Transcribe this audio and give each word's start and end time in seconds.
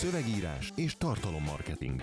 szövegírás 0.00 0.72
és 0.74 0.96
tartalommarketing. 0.96 2.00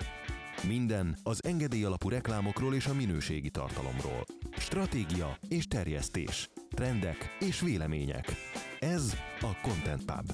Minden 0.68 1.18
az 1.24 1.44
engedély 1.44 1.84
alapú 1.84 2.10
reklámokról 2.10 2.74
és 2.76 2.86
a 2.86 2.94
minőségi 2.94 3.50
tartalomról. 3.50 4.26
Stratégia 4.58 5.38
és 5.50 5.68
terjesztés. 5.68 6.50
Trendek 6.70 7.38
és 7.40 7.60
vélemények. 7.60 8.26
Ez 8.80 9.18
a 9.42 9.60
Content 9.62 10.06
Pub. 10.06 10.32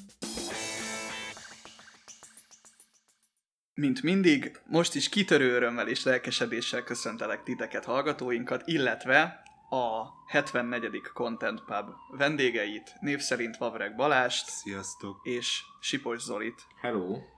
Mint 3.74 4.02
mindig, 4.02 4.60
most 4.66 4.94
is 4.94 5.08
kitörő 5.08 5.54
örömmel 5.54 5.88
és 5.88 6.04
lelkesedéssel 6.04 6.82
köszöntelek 6.82 7.42
titeket, 7.42 7.84
hallgatóinkat, 7.84 8.62
illetve 8.66 9.42
a 9.70 10.06
74. 10.26 11.00
Content 11.12 11.60
Pub 11.64 11.88
vendégeit, 12.18 12.94
név 13.00 13.18
szerint 13.18 13.56
Vavreg 13.56 13.96
Balást 13.96 14.48
Sziasztok! 14.48 15.20
és 15.22 15.62
Sipos 15.80 16.20
Zolit. 16.20 16.66
Hello! 16.80 17.33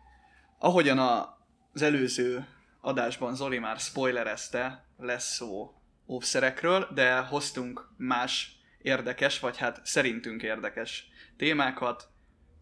Ahogyan 0.59 0.99
a, 0.99 1.39
az 1.73 1.83
előző 1.83 2.47
adásban 2.81 3.35
Zoli 3.35 3.59
már 3.59 3.79
spoilerezte, 3.79 4.85
lesz 4.99 5.35
szó 5.35 5.75
óvszerekről, 6.07 6.89
de 6.95 7.19
hoztunk 7.19 7.89
más 7.97 8.59
érdekes, 8.79 9.41
vagy 9.41 9.57
hát 9.57 9.87
szerintünk 9.87 10.43
érdekes 10.43 11.09
témákat, 11.37 12.09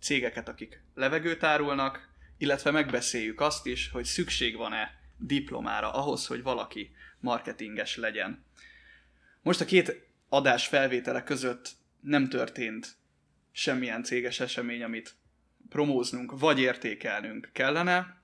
cégeket, 0.01 0.49
akik 0.49 0.83
levegőt 0.95 1.43
árulnak, 1.43 2.09
illetve 2.39 2.71
megbeszéljük 2.71 3.41
azt 3.41 3.67
is, 3.67 3.91
hogy 3.91 4.05
szükség 4.05 4.57
van-e 4.57 4.91
diplomára 5.19 5.93
ahhoz, 5.93 6.27
hogy 6.27 6.43
valaki 6.43 6.91
marketinges 7.21 7.97
legyen. 7.97 8.45
Most 9.43 9.61
a 9.61 9.65
két 9.65 10.07
adás 10.29 10.67
felvétele 10.67 11.23
között 11.23 11.71
nem 12.01 12.29
történt 12.29 12.97
semmilyen 13.53 14.03
céges 14.03 14.41
esemény, 14.41 14.83
amit 14.83 15.15
promóznunk 15.75 16.39
vagy 16.39 16.61
értékelnünk 16.61 17.51
kellene, 17.53 18.23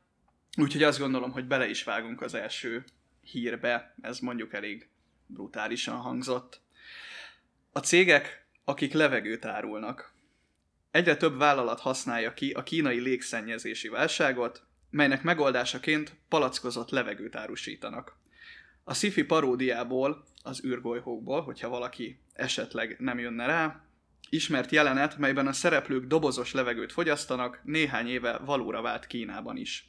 úgyhogy 0.56 0.82
azt 0.82 0.98
gondolom, 0.98 1.30
hogy 1.30 1.46
bele 1.46 1.68
is 1.68 1.84
vágunk 1.84 2.20
az 2.20 2.34
első 2.34 2.84
hírbe, 3.23 3.95
ez 4.01 4.18
mondjuk 4.18 4.52
elég 4.52 4.88
brutálisan 5.26 5.96
hangzott. 5.96 6.60
A 7.73 7.78
cégek, 7.78 8.46
akik 8.65 8.93
levegőt 8.93 9.45
árulnak. 9.45 10.12
Egyre 10.90 11.16
több 11.16 11.38
vállalat 11.38 11.80
használja 11.80 12.34
ki 12.34 12.51
a 12.51 12.62
kínai 12.62 13.01
légszennyezési 13.01 13.88
válságot, 13.88 14.62
melynek 14.90 15.23
megoldásaként 15.23 16.16
palackozott 16.28 16.90
levegőt 16.90 17.37
árusítanak. 17.37 18.16
A 18.84 18.95
sci 18.95 19.24
paródiából, 19.24 20.24
az 20.43 20.65
űrgolyhókból, 20.65 21.43
hogyha 21.43 21.68
valaki 21.68 22.21
esetleg 22.32 22.96
nem 22.98 23.18
jönne 23.18 23.46
rá, 23.46 23.84
ismert 24.30 24.70
jelenet, 24.70 25.18
melyben 25.18 25.46
a 25.46 25.52
szereplők 25.52 26.04
dobozos 26.04 26.52
levegőt 26.52 26.92
fogyasztanak, 26.92 27.60
néhány 27.64 28.09
éve 28.09 28.38
valóra 28.38 28.82
vált 28.82 29.06
Kínában 29.06 29.56
is. 29.56 29.87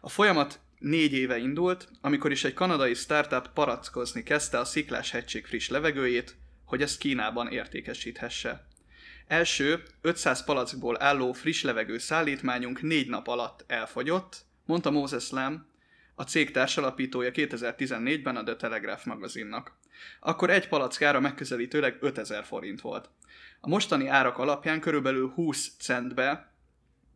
A 0.00 0.08
folyamat 0.08 0.60
négy 0.78 1.12
éve 1.12 1.38
indult, 1.38 1.88
amikor 2.00 2.30
is 2.30 2.44
egy 2.44 2.54
kanadai 2.54 2.94
startup 2.94 3.52
parackozni 3.54 4.22
kezdte 4.22 4.58
a 4.58 4.64
Sziklás 4.64 5.10
hegység 5.10 5.46
friss 5.46 5.68
levegőjét, 5.68 6.36
hogy 6.64 6.82
ezt 6.82 6.98
Kínában 6.98 7.48
értékesíthesse. 7.48 8.66
Első 9.26 9.82
500 10.00 10.44
palackból 10.44 11.02
álló 11.02 11.32
friss 11.32 11.62
levegő 11.62 11.98
szállítmányunk 11.98 12.82
négy 12.82 13.08
nap 13.08 13.26
alatt 13.26 13.64
elfogyott, 13.66 14.44
mondta 14.64 14.90
Moses 14.90 15.30
Lam, 15.30 15.66
a 16.14 16.22
cég 16.22 16.50
társalapítója 16.50 17.30
2014-ben 17.34 18.36
a 18.36 18.42
The 18.42 18.56
Telegraph 18.56 19.06
magazinnak. 19.06 19.72
Akkor 20.20 20.50
egy 20.50 20.68
palackára 20.68 21.20
megközelítőleg 21.20 21.96
5000 22.00 22.44
forint 22.44 22.80
volt. 22.80 23.08
A 23.60 23.68
mostani 23.68 24.06
árak 24.06 24.38
alapján 24.38 24.80
körülbelül 24.80 25.28
20 25.28 25.76
centbe 25.78 26.52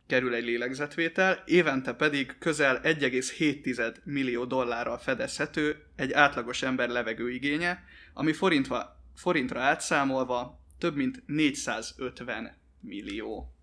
kerül 0.07 0.33
egy 0.33 0.43
lélegzetvétel, 0.43 1.43
évente 1.45 1.93
pedig 1.93 2.35
közel 2.39 2.81
1,7 2.83 4.03
millió 4.03 4.45
dollárral 4.45 4.97
fedezhető 4.97 5.83
egy 5.95 6.11
átlagos 6.11 6.61
ember 6.61 6.89
levegőigénye, 6.89 7.83
ami 8.13 8.33
forintva, 8.33 9.01
forintra 9.15 9.61
átszámolva 9.61 10.59
több 10.77 10.95
mint 10.95 11.23
450 11.25 12.57
millió. 12.79 13.56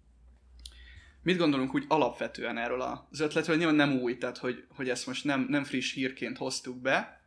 Mit 1.24 1.36
gondolunk 1.36 1.74
úgy 1.74 1.84
alapvetően 1.88 2.58
erről 2.58 2.80
az 2.80 3.20
ötletről? 3.20 3.56
Nyilván 3.56 3.74
nem 3.74 3.98
új, 4.00 4.18
tehát 4.18 4.38
hogy, 4.38 4.64
hogy 4.68 4.88
ezt 4.88 5.06
most 5.06 5.24
nem, 5.24 5.46
nem 5.48 5.64
friss 5.64 5.94
hírként 5.94 6.38
hoztuk 6.38 6.80
be, 6.80 7.20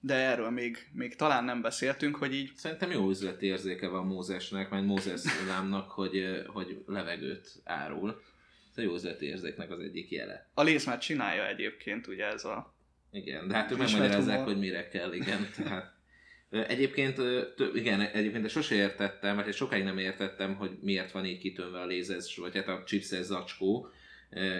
de 0.00 0.14
erről 0.14 0.50
még, 0.50 0.90
még 0.92 1.16
talán 1.16 1.44
nem 1.44 1.62
beszéltünk, 1.62 2.16
hogy 2.16 2.34
így... 2.34 2.50
Szerintem 2.56 2.90
jó 2.90 3.08
üzleti 3.08 3.46
érzéke 3.46 3.88
van 3.88 4.06
Mózesnek, 4.06 4.68
vagy 4.68 4.84
Mózes 4.84 5.22
lámnak, 5.46 5.90
hogy, 5.90 6.44
hogy 6.46 6.82
levegőt 6.86 7.60
árul. 7.64 8.22
Ez 8.70 8.78
a 8.78 8.82
jó 8.82 8.94
üzleti 8.94 9.26
érzéknek 9.26 9.70
az 9.70 9.80
egyik 9.80 10.10
jele. 10.10 10.50
A 10.54 10.62
Léz 10.62 10.86
már 10.86 10.98
csinálja 10.98 11.46
egyébként, 11.46 12.06
ugye 12.06 12.26
ez 12.26 12.44
a... 12.44 12.74
Igen, 13.10 13.48
de 13.48 13.54
hát 13.54 13.70
ők 13.70 13.78
megmagyarázzák, 13.78 14.44
hogy 14.44 14.58
mire 14.58 14.88
kell, 14.88 15.12
igen. 15.12 15.48
Tehát, 15.56 15.93
Egyébként, 16.66 17.20
igen, 17.74 18.00
egyébként 18.00 18.48
sose 18.48 18.74
értettem, 18.74 19.36
vagy 19.36 19.54
sokáig 19.54 19.84
nem 19.84 19.98
értettem, 19.98 20.54
hogy 20.54 20.70
miért 20.80 21.12
van 21.12 21.24
így 21.24 21.38
kitönve 21.38 21.80
a 21.80 21.86
lézes, 21.86 22.36
vagy 22.36 22.54
hát 22.54 22.68
a 22.68 22.82
chipses 22.86 23.24
zacskó, 23.24 23.88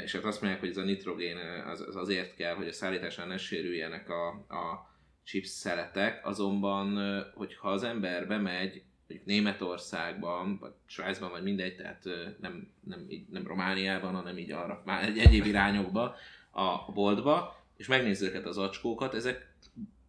és 0.05 0.13
hát 0.13 0.25
azt 0.25 0.41
mondják, 0.41 0.61
hogy 0.61 0.71
ez 0.71 0.77
a 0.77 0.85
nitrogén 0.85 1.37
az, 1.67 1.81
az 1.81 1.97
azért 1.97 2.35
kell, 2.35 2.55
hogy 2.55 2.69
a 2.69 2.73
szállításán 2.73 3.29
ne 3.29 3.37
sérüljenek 3.37 4.09
a, 4.09 4.29
a 4.29 4.93
chips 5.25 5.49
szeletek, 5.49 6.27
azonban, 6.27 6.99
hogyha 7.35 7.71
az 7.71 7.83
ember 7.83 8.27
bemegy, 8.27 8.83
mondjuk 9.09 9.29
Németországban, 9.29 10.59
vagy 10.59 10.73
Svájcban, 10.87 11.31
vagy 11.31 11.43
mindegy, 11.43 11.77
tehát 11.77 12.05
nem, 12.41 12.73
nem, 12.81 13.07
így, 13.09 13.27
nem 13.29 13.47
Romániában, 13.47 14.15
hanem 14.15 14.39
így 14.39 14.51
arra, 14.51 14.83
már 14.85 15.03
egy 15.03 15.19
egyéb 15.19 15.47
irányokba 15.47 16.17
a 16.51 16.93
boltba, 16.93 17.63
és 17.77 17.87
megnézi 17.87 18.27
őket 18.27 18.47
az 18.47 18.59
acskókat, 18.59 19.15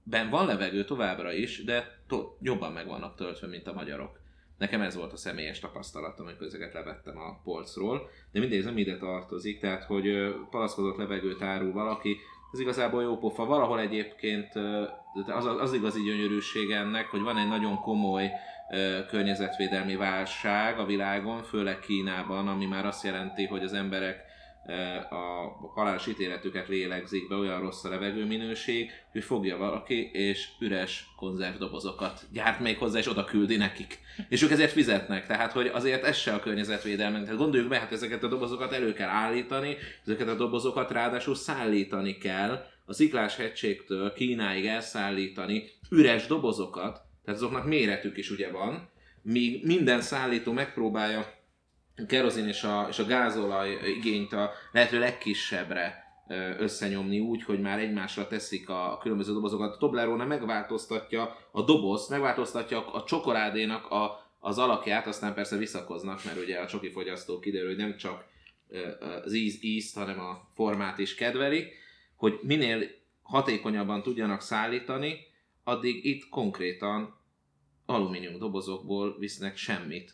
ezekben 0.10 0.30
van 0.30 0.46
levegő 0.46 0.84
továbbra 0.84 1.34
is, 1.34 1.64
de 1.64 2.00
to- 2.08 2.38
jobban 2.42 2.72
meg 2.72 2.88
vannak 2.88 3.16
töltve, 3.16 3.48
mint 3.48 3.68
a 3.68 3.74
magyarok. 3.74 4.20
Nekem 4.58 4.82
ez 4.82 4.96
volt 4.96 5.14
a 5.14 5.18
személyes 5.18 5.60
tapasztalatom, 5.60 6.26
amikor 6.26 6.48
ezeket 6.48 6.74
levettem 6.74 7.18
a 7.18 7.40
polcról, 7.44 8.10
de 8.32 8.40
mindegy, 8.40 8.60
ez 8.60 8.66
nem 8.66 8.78
ide 8.78 8.98
tartozik, 8.98 9.60
tehát 9.60 9.84
hogy 9.84 10.08
ö, 10.08 10.32
palaszkodott 10.50 10.98
levegőt 10.98 11.42
árul 11.42 11.72
valaki, 11.72 12.18
ez 12.52 12.60
igazából 12.60 13.04
jó 13.04 13.18
pofa. 13.18 13.46
Valahol 13.46 13.80
egyébként 13.80 14.56
az, 15.28 15.46
az 15.46 15.74
igazi 15.74 16.02
gyönyörűség 16.02 16.72
ennek, 16.72 17.08
hogy 17.08 17.22
van 17.22 17.38
egy 17.38 17.48
nagyon 17.48 17.76
komoly 17.76 18.32
környezetvédelmi 19.10 19.96
válság 19.96 20.80
a 20.80 20.86
világon, 20.86 21.44
főleg 21.44 21.80
Kínában, 21.80 22.48
ami 22.48 22.66
már 22.66 22.86
azt 22.86 23.04
jelenti, 23.04 23.46
hogy 23.46 23.64
az 23.64 23.74
emberek 23.74 24.25
a 25.10 25.52
halálos 25.74 26.08
ítéletüket 26.08 26.68
lélegzik 26.68 27.28
be, 27.28 27.36
olyan 27.36 27.62
rossz 27.62 27.84
a 27.84 27.90
levegőminőség, 27.90 28.92
hogy 29.12 29.24
fogja 29.24 29.58
valaki, 29.58 30.10
és 30.14 30.48
üres 30.60 31.08
konzervdobozokat 31.16 32.22
gyárt 32.32 32.60
még 32.60 32.78
hozzá, 32.78 33.00
és 33.00 33.10
oda 33.10 33.24
küldi 33.24 33.56
nekik. 33.56 34.00
És 34.30 34.42
ők 34.42 34.52
ezért 34.52 34.72
fizetnek, 34.72 35.28
tehát 35.28 35.52
hogy 35.52 35.68
azért 35.68 36.04
ez 36.04 36.18
se 36.18 36.34
a 36.34 36.40
környezetvédelmen. 36.40 37.24
Tehát 37.24 37.40
gondoljuk 37.40 37.70
be, 37.70 37.80
hát 37.80 37.92
ezeket 37.92 38.24
a 38.24 38.28
dobozokat 38.28 38.74
elő 38.74 38.94
kell 38.94 39.10
állítani, 39.10 39.76
ezeket 40.06 40.28
a 40.28 40.36
dobozokat 40.36 40.92
ráadásul 40.92 41.36
szállítani 41.36 42.18
kell, 42.18 42.66
a 42.86 42.94
Sziklás 42.94 43.36
hegységtől 43.36 44.14
Kínáig 44.14 44.66
elszállítani 44.66 45.64
üres 45.90 46.28
dobozokat, 46.28 47.02
tehát 47.26 47.40
azoknak 47.40 47.66
méretük 47.66 48.18
is 48.18 48.30
ugye 48.30 48.52
van, 48.52 48.90
míg 49.22 49.66
minden 49.66 50.02
szállító 50.02 50.52
megpróbálja 50.52 51.34
kerozin 52.08 52.48
és 52.48 52.64
a, 52.64 52.88
és 52.90 53.00
a 53.00 53.06
gázolaj 53.06 53.78
igényt 53.98 54.34
a 54.34 54.52
lehető 54.72 55.00
legkisebbre 55.00 56.04
összenyomni 56.60 57.20
úgy, 57.20 57.44
hogy 57.44 57.62
már 57.62 57.80
egymásra 57.80 58.28
teszik 58.28 58.70
a, 58.70 58.98
különböző 59.02 59.34
dobozokat. 59.34 59.74
A 59.74 59.78
Toblerone 59.78 60.26
megváltoztatja 60.26 61.38
a 61.52 61.62
dobozt, 61.62 62.10
megváltoztatja 62.10 62.94
a, 62.94 63.04
csokoládénak 63.04 63.92
a, 63.92 64.30
az 64.40 64.58
alakját, 64.58 65.08
aztán 65.08 65.34
persze 65.34 65.58
visszakoznak, 65.58 66.24
mert 66.24 66.38
ugye 66.42 66.60
a 66.60 66.68
csoki 66.68 66.92
fogyasztó 66.92 67.40
kiderül, 67.40 67.68
hogy 67.68 67.78
nem 67.78 67.98
csak 67.98 68.26
az 69.24 69.34
íz, 69.34 69.58
ízt, 69.64 69.96
hanem 69.96 70.20
a 70.20 70.48
formát 70.54 70.98
is 70.98 71.16
kedveli, 71.16 71.68
hogy 72.16 72.40
minél 72.42 72.90
hatékonyabban 73.22 74.02
tudjanak 74.02 74.42
szállítani, 74.42 75.18
addig 75.64 76.06
itt 76.06 76.30
konkrétan 76.30 77.20
alumínium 77.86 78.40
dobozokból 78.40 79.18
visznek 79.20 79.58
semmit. 79.58 80.14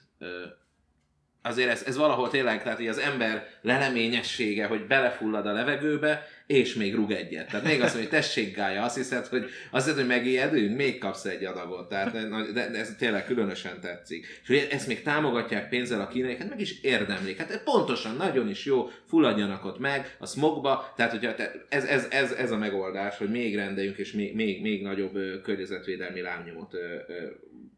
Azért 1.43 1.69
ez, 1.69 1.83
ez 1.88 1.97
valahol 1.97 2.29
tényleg, 2.29 2.63
tehát 2.63 2.79
így 2.79 2.88
az 2.88 2.97
ember 2.97 3.47
leleményessége, 3.61 4.65
hogy 4.65 4.88
belefullad 4.88 5.45
a 5.45 5.51
levegőbe, 5.51 6.27
és 6.51 6.74
még 6.74 6.95
rug 6.95 7.12
egyet. 7.12 7.48
Tehát 7.48 7.65
még 7.65 7.81
azt 7.81 7.94
mondja, 7.94 8.09
hogy 8.09 8.19
tessék 8.19 8.56
gája, 8.56 8.83
azt 8.83 8.95
hiszed, 8.95 9.25
hogy, 9.25 9.45
azt 9.71 9.86
hiszed, 9.86 10.00
hogy 10.00 10.09
megijedünk, 10.09 10.75
még 10.77 10.98
kapsz 10.98 11.25
egy 11.25 11.45
adagot. 11.45 11.89
Tehát 11.89 12.12
de, 12.53 12.69
de 12.69 12.80
ez 12.80 12.95
tényleg 12.98 13.25
különösen 13.25 13.80
tetszik. 13.81 14.25
És 14.42 14.48
hogy 14.48 14.68
ezt 14.71 14.88
még 14.88 15.01
támogatják 15.01 15.69
pénzzel 15.69 16.01
a 16.01 16.07
kínaiakat, 16.07 16.50
meg 16.50 16.59
is 16.59 16.81
érdemlik. 16.81 17.38
Hát 17.38 17.63
pontosan, 17.63 18.15
nagyon 18.15 18.50
is 18.50 18.65
jó, 18.65 18.89
fulladjanak 19.07 19.65
ott 19.65 19.80
meg 19.80 20.15
a 20.19 20.25
smogba, 20.25 20.94
tehát 20.95 21.12
hogyha 21.12 21.36
te, 21.36 21.51
ez, 21.69 21.83
ez, 21.83 22.07
ez, 22.09 22.31
ez, 22.31 22.51
a 22.51 22.57
megoldás, 22.57 23.18
hogy 23.18 23.30
még 23.30 23.56
rendeljünk, 23.56 23.97
és 23.97 24.12
még, 24.12 24.36
még, 24.36 24.62
még 24.62 24.81
nagyobb 24.81 25.15
ö, 25.15 25.42
környezetvédelmi 25.42 26.21
lábnyomot 26.21 26.74
ö, 26.74 26.77
ö, 27.07 27.27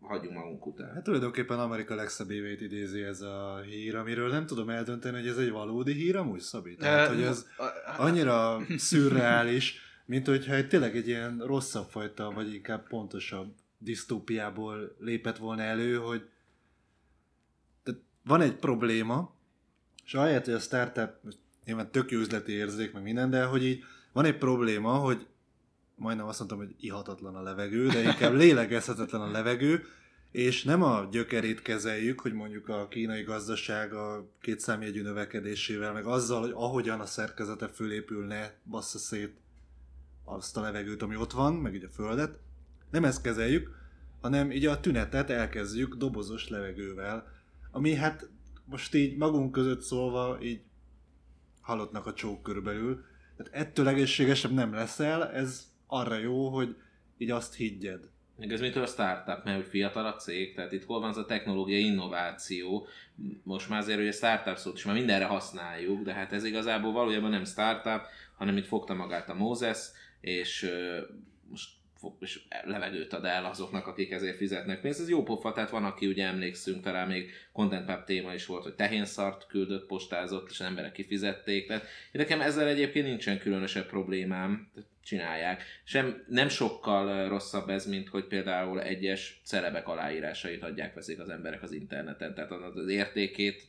hagyjunk 0.03 0.37
magunk 0.37 0.65
után. 0.65 0.93
Hát 0.93 1.03
tulajdonképpen 1.03 1.59
Amerika 1.59 1.95
legszebb 1.95 2.31
évét 2.31 2.61
idézi 2.61 3.03
ez 3.03 3.21
a 3.21 3.61
hír, 3.65 3.95
amiről 3.95 4.29
nem 4.29 4.45
tudom 4.45 4.69
eldönteni, 4.69 5.19
hogy 5.19 5.27
ez 5.27 5.37
egy 5.37 5.51
valódi 5.51 5.93
hír 5.93 6.15
amúgy, 6.15 6.39
Szabi? 6.39 6.75
Tehát, 6.75 7.07
hogy 7.07 7.21
ez 7.21 7.47
annyira 7.97 8.59
szürreális, 8.77 9.79
mint 10.05 10.27
hogyha 10.27 10.53
egy, 10.53 10.67
tényleg 10.67 10.95
egy 10.95 11.07
ilyen 11.07 11.41
rosszabb 11.45 11.89
fajta, 11.89 12.31
vagy 12.31 12.53
inkább 12.53 12.87
pontosabb 12.87 13.53
disztópiából 13.77 14.95
lépett 14.99 15.37
volna 15.37 15.61
elő, 15.61 15.95
hogy 15.95 16.29
tehát 17.83 18.01
van 18.23 18.41
egy 18.41 18.55
probléma, 18.55 19.35
és 20.05 20.13
ahelyett, 20.13 20.45
hogy 20.45 20.53
a 20.53 20.59
startup, 20.59 21.09
nyilván 21.65 21.91
tök 21.91 22.11
üzleti 22.11 22.51
érzék, 22.51 22.93
meg 22.93 23.03
minden, 23.03 23.29
de 23.29 23.45
hogy 23.45 23.65
így 23.65 23.83
van 24.11 24.25
egy 24.25 24.37
probléma, 24.37 24.93
hogy 24.93 25.27
majdnem 25.95 26.27
azt 26.27 26.37
mondtam, 26.39 26.59
hogy 26.59 26.75
ihatatlan 26.79 27.35
a 27.35 27.41
levegő, 27.41 27.87
de 27.87 28.01
inkább 28.01 28.33
lélegezhetetlen 28.33 29.21
a 29.21 29.31
levegő, 29.31 29.85
és 30.33 30.63
nem 30.63 30.83
a 30.83 31.07
gyökerét 31.11 31.61
kezeljük, 31.61 32.19
hogy 32.19 32.33
mondjuk 32.33 32.69
a 32.69 32.87
kínai 32.87 33.21
gazdaság 33.23 33.93
a 33.93 34.29
két 34.41 34.59
számjegyű 34.59 35.01
növekedésével, 35.01 35.93
meg 35.93 36.05
azzal, 36.05 36.41
hogy 36.41 36.51
ahogyan 36.53 36.99
a 36.99 37.05
szerkezete 37.05 37.67
fölépül, 37.67 38.25
ne 38.25 38.51
bassza 38.65 38.97
szét 38.97 39.33
azt 40.23 40.57
a 40.57 40.61
levegőt, 40.61 41.01
ami 41.01 41.15
ott 41.15 41.31
van, 41.31 41.53
meg 41.53 41.75
így 41.75 41.83
a 41.83 41.89
földet. 41.89 42.39
Nem 42.91 43.05
ezt 43.05 43.21
kezeljük, 43.21 43.69
hanem 44.21 44.51
így 44.51 44.65
a 44.65 44.79
tünetet 44.79 45.29
elkezdjük 45.29 45.95
dobozos 45.95 46.49
levegővel, 46.49 47.27
ami 47.71 47.93
hát 47.93 48.29
most 48.65 48.95
így 48.95 49.17
magunk 49.17 49.51
között 49.51 49.81
szólva 49.81 50.37
így 50.41 50.61
halottnak 51.61 52.05
a 52.05 52.13
csók 52.13 52.43
körülbelül. 52.43 53.03
Tehát 53.37 53.53
ettől 53.67 53.87
egészségesebb 53.87 54.51
nem 54.51 54.73
leszel, 54.73 55.31
ez 55.31 55.71
arra 55.87 56.17
jó, 56.17 56.49
hogy 56.49 56.75
így 57.17 57.31
azt 57.31 57.55
higgyed. 57.55 58.11
Meg 58.37 58.51
ez 58.51 58.59
mitől 58.59 58.83
a 58.83 58.87
startup, 58.87 59.43
mert 59.43 59.57
hogy 59.57 59.67
fiatal 59.67 60.05
a 60.05 60.15
cég, 60.15 60.55
tehát 60.55 60.71
itt 60.71 60.83
hol 60.83 60.99
van 60.99 61.09
az 61.09 61.17
a 61.17 61.25
technológiai 61.25 61.85
innováció, 61.85 62.87
most 63.43 63.69
már 63.69 63.79
azért, 63.79 63.97
hogy 63.97 64.07
a 64.07 64.11
startup 64.11 64.57
szót 64.57 64.77
is 64.77 64.85
már 64.85 64.95
mindenre 64.95 65.25
használjuk, 65.25 66.03
de 66.03 66.13
hát 66.13 66.33
ez 66.33 66.43
igazából 66.43 66.91
valójában 66.91 67.29
nem 67.29 67.45
startup, 67.45 68.01
hanem 68.37 68.57
itt 68.57 68.65
fogta 68.65 68.93
magát 68.93 69.29
a 69.29 69.33
Moses, 69.33 69.87
és 70.21 70.71
most 71.49 71.69
és 72.19 72.41
levegőt 72.63 73.13
ad 73.13 73.25
el 73.25 73.45
azoknak, 73.45 73.87
akik 73.87 74.11
ezért 74.11 74.37
fizetnek 74.37 74.81
pénzt. 74.81 74.99
Ez 74.99 75.09
jó 75.09 75.23
pofa, 75.23 75.51
tehát 75.51 75.69
van, 75.69 75.85
aki 75.85 76.07
ugye 76.07 76.25
emlékszünk, 76.25 76.83
talán 76.83 77.07
még 77.07 77.31
Content 77.51 77.85
Pub 77.85 78.03
téma 78.03 78.33
is 78.33 78.45
volt, 78.45 78.63
hogy 78.63 78.75
tehénszart 78.75 79.47
küldött, 79.47 79.87
postázott, 79.87 80.49
és 80.49 80.59
emberek 80.59 80.91
kifizették. 80.91 81.67
Tehát 81.67 81.85
nekem 82.11 82.41
ezzel 82.41 82.67
egyébként 82.67 83.05
nincsen 83.05 83.39
különösebb 83.39 83.85
problémám 83.85 84.71
csinálják. 85.03 85.63
Sem, 85.83 86.23
nem 86.27 86.49
sokkal 86.49 87.27
rosszabb 87.29 87.69
ez, 87.69 87.85
mint 87.85 88.09
hogy 88.09 88.23
például 88.23 88.81
egyes 88.81 89.41
celebek 89.43 89.87
aláírásait 89.87 90.63
adják, 90.63 90.93
veszik 90.93 91.19
az 91.19 91.29
emberek 91.29 91.63
az 91.63 91.71
interneten, 91.71 92.33
tehát 92.33 92.51
az 92.51 92.87
értékét, 92.87 93.63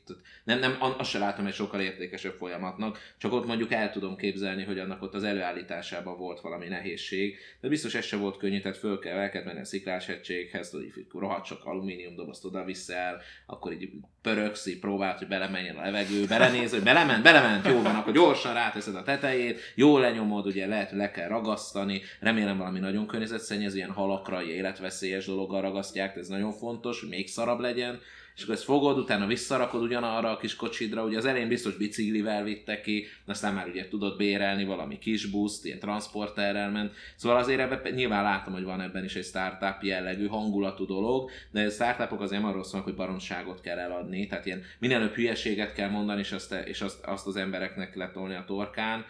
nem, 0.45 0.59
nem, 0.59 0.77
azt 0.81 1.11
se 1.11 1.19
látom 1.19 1.47
egy 1.47 1.55
sokkal 1.55 1.81
értékesebb 1.81 2.33
folyamatnak, 2.33 2.99
csak 3.19 3.33
ott 3.33 3.47
mondjuk 3.47 3.73
el 3.73 3.91
tudom 3.91 4.17
képzelni, 4.17 4.65
hogy 4.65 4.79
annak 4.79 5.03
ott 5.03 5.15
az 5.15 5.25
előállításában 5.25 6.19
volt 6.19 6.41
valami 6.41 6.69
nehézség, 6.69 7.39
de 7.61 7.69
biztos 7.69 7.95
ez 7.95 8.05
se 8.05 8.17
volt 8.17 8.37
könnyű, 8.37 8.61
tehát 8.61 8.79
föl 8.79 8.99
kell, 8.99 9.19
el 9.19 9.31
kell 9.31 9.45
menni 9.45 9.61
a 9.61 9.65
sziklás 9.65 10.09
egységhez, 10.09 10.71
hogy 10.71 11.07
rohadt 11.13 11.47
sok 11.47 11.65
alumínium 11.65 12.15
dobozt 12.17 12.45
oda 12.45 12.65
viszel, 12.65 13.21
akkor 13.47 13.73
így 13.73 13.91
pöröksz, 14.23 14.67
így 14.67 14.79
próbált, 14.79 15.19
hogy 15.19 15.29
belemenjen 15.29 15.77
a 15.77 15.83
levegő, 15.83 16.27
belenéz, 16.27 16.71
hogy 16.71 16.83
belement, 16.83 17.23
belement, 17.23 17.67
jó 17.67 17.83
van, 17.83 17.95
akkor 17.95 18.13
gyorsan 18.13 18.55
ráteszed 18.55 18.95
a 18.95 19.03
tetejét, 19.03 19.61
jól 19.75 20.01
lenyomod, 20.01 20.47
ugye 20.47 20.67
lehet, 20.67 20.89
hogy 20.89 20.99
le 20.99 21.11
kell 21.11 21.24
ragasztani, 21.29 22.03
remélem 22.21 22.59
valami 22.59 22.79
nagyon 22.79 23.07
környezetszennyező, 23.07 23.77
ilyen 23.77 23.91
halakra, 23.91 24.43
életveszélyes 24.43 25.27
dologgal 25.27 25.61
ragasztják, 25.61 26.17
ez 26.17 26.29
nagyon 26.29 26.53
fontos, 26.53 27.01
hogy 27.01 27.09
még 27.09 27.29
szarabb 27.29 27.61
legyen, 27.61 28.01
és 28.37 28.43
akkor 28.43 28.55
ezt 28.55 28.65
fogod, 28.65 28.99
utána 28.99 29.27
visszarakod 29.27 29.83
ugyanarra 29.83 30.31
a 30.31 30.37
kis 30.37 30.57
kocsidra, 30.57 31.05
ugye 31.05 31.17
az 31.17 31.25
elején 31.25 31.49
biztos 31.49 31.77
biciklivel 31.77 32.43
vitte 32.43 32.81
ki, 32.81 33.07
aztán 33.27 33.55
már 33.55 33.69
ugye 33.69 33.89
tudod 33.89 34.17
bérelni 34.17 34.65
valami 34.65 34.99
kis 34.99 35.27
buszt, 35.27 35.65
ilyen 35.65 35.79
transporterrel 35.79 36.71
ment, 36.71 36.93
szóval 37.17 37.39
azért 37.39 37.61
ebben 37.61 37.93
nyilván 37.93 38.23
látom, 38.23 38.53
hogy 38.53 38.65
van 38.65 38.81
ebben 38.81 39.05
is 39.05 39.15
egy 39.15 39.25
startup 39.25 39.83
jellegű 39.83 40.27
hangulatú 40.27 40.87
dolog, 40.87 41.31
de 41.51 41.65
a 41.65 41.71
startupok 41.71 42.21
azért 42.21 42.41
nem 42.41 42.51
arról 42.51 42.65
szólnak, 42.65 42.89
hogy 42.89 42.97
baromságot 42.97 43.61
kell 43.61 43.79
eladni, 43.79 44.27
tehát 44.27 44.47
ilyen 44.47 44.63
előbb 44.81 45.15
hülyeséget 45.15 45.73
kell 45.73 45.89
mondani, 45.89 46.21
és 46.21 46.33
azt, 46.33 46.53
és 46.65 46.81
azt, 46.81 47.05
azt 47.05 47.27
az 47.27 47.37
embereknek 47.37 47.95
letolni 47.95 48.35
a 48.35 48.45
torkán, 48.47 49.05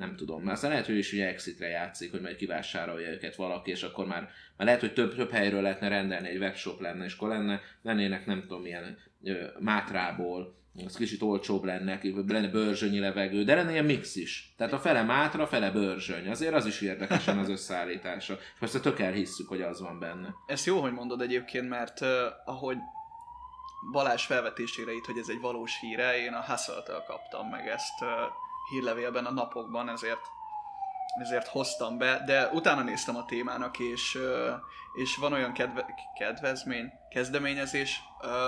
nem 0.00 0.16
tudom. 0.16 0.42
Mert 0.42 0.54
aztán 0.54 0.70
lehet, 0.70 0.86
hogy 0.86 0.98
is 0.98 1.12
ugye 1.12 1.26
exitre 1.26 1.68
játszik, 1.68 2.10
hogy 2.10 2.20
majd 2.20 2.36
kivásárolja 2.36 3.10
őket 3.10 3.36
valaki, 3.36 3.70
és 3.70 3.82
akkor 3.82 4.06
már, 4.06 4.20
már 4.56 4.66
lehet, 4.66 4.80
hogy 4.80 4.92
több, 4.92 5.14
több 5.14 5.30
helyről 5.30 5.62
lehetne 5.62 5.88
rendelni, 5.88 6.28
egy 6.28 6.38
webshop 6.38 6.80
lenne, 6.80 7.04
és 7.04 7.14
akkor 7.14 7.28
lenne, 7.28 7.60
lennének 7.82 8.26
nem 8.26 8.40
tudom 8.40 8.62
milyen 8.62 8.98
ö, 9.24 9.44
Mátrából, 9.58 10.58
az 10.84 10.96
kicsit 10.96 11.22
olcsóbb 11.22 11.64
lenne, 11.64 12.00
lenne 12.26 12.48
bőrzsönyi 12.48 12.98
levegő, 12.98 13.44
de 13.44 13.54
lenne 13.54 13.70
ilyen 13.70 13.84
mix 13.84 14.16
is. 14.16 14.54
Tehát 14.56 14.72
a 14.72 14.78
fele 14.78 15.02
mátra, 15.02 15.46
fele 15.46 15.70
bőrzsöny. 15.70 16.28
Azért 16.28 16.54
az 16.54 16.66
is 16.66 16.80
érdekesen 16.80 17.38
az 17.38 17.48
összeállítása. 17.48 18.34
És 18.34 18.58
persze 18.58 18.80
tök 18.80 19.00
elhisszük, 19.00 19.48
hogy 19.48 19.62
az 19.62 19.80
van 19.80 19.98
benne. 19.98 20.34
Ezt 20.46 20.66
jó, 20.66 20.80
hogy 20.80 20.92
mondod 20.92 21.20
egyébként, 21.20 21.68
mert 21.68 22.00
uh, 22.00 22.08
ahogy 22.44 22.76
Balázs 23.92 24.24
felvetésére 24.24 24.92
itt, 24.92 25.04
hogy 25.04 25.18
ez 25.18 25.28
egy 25.28 25.40
valós 25.40 25.80
híre, 25.80 26.18
én 26.18 26.32
a 26.32 26.44
hustle 26.44 27.04
kaptam 27.06 27.48
meg 27.48 27.66
ezt 27.66 28.02
uh, 28.02 28.08
hírlevélben 28.70 29.24
a 29.24 29.30
napokban, 29.30 29.88
ezért, 29.88 30.20
ezért 31.22 31.46
hoztam 31.46 31.98
be, 31.98 32.22
de 32.26 32.48
utána 32.52 32.82
néztem 32.82 33.16
a 33.16 33.24
témának, 33.24 33.78
és, 33.78 34.18
és 34.94 35.16
van 35.16 35.32
olyan 35.32 35.52
kedve, 35.52 35.86
kedvezmény, 36.18 36.92
kezdeményezés, 37.10 38.02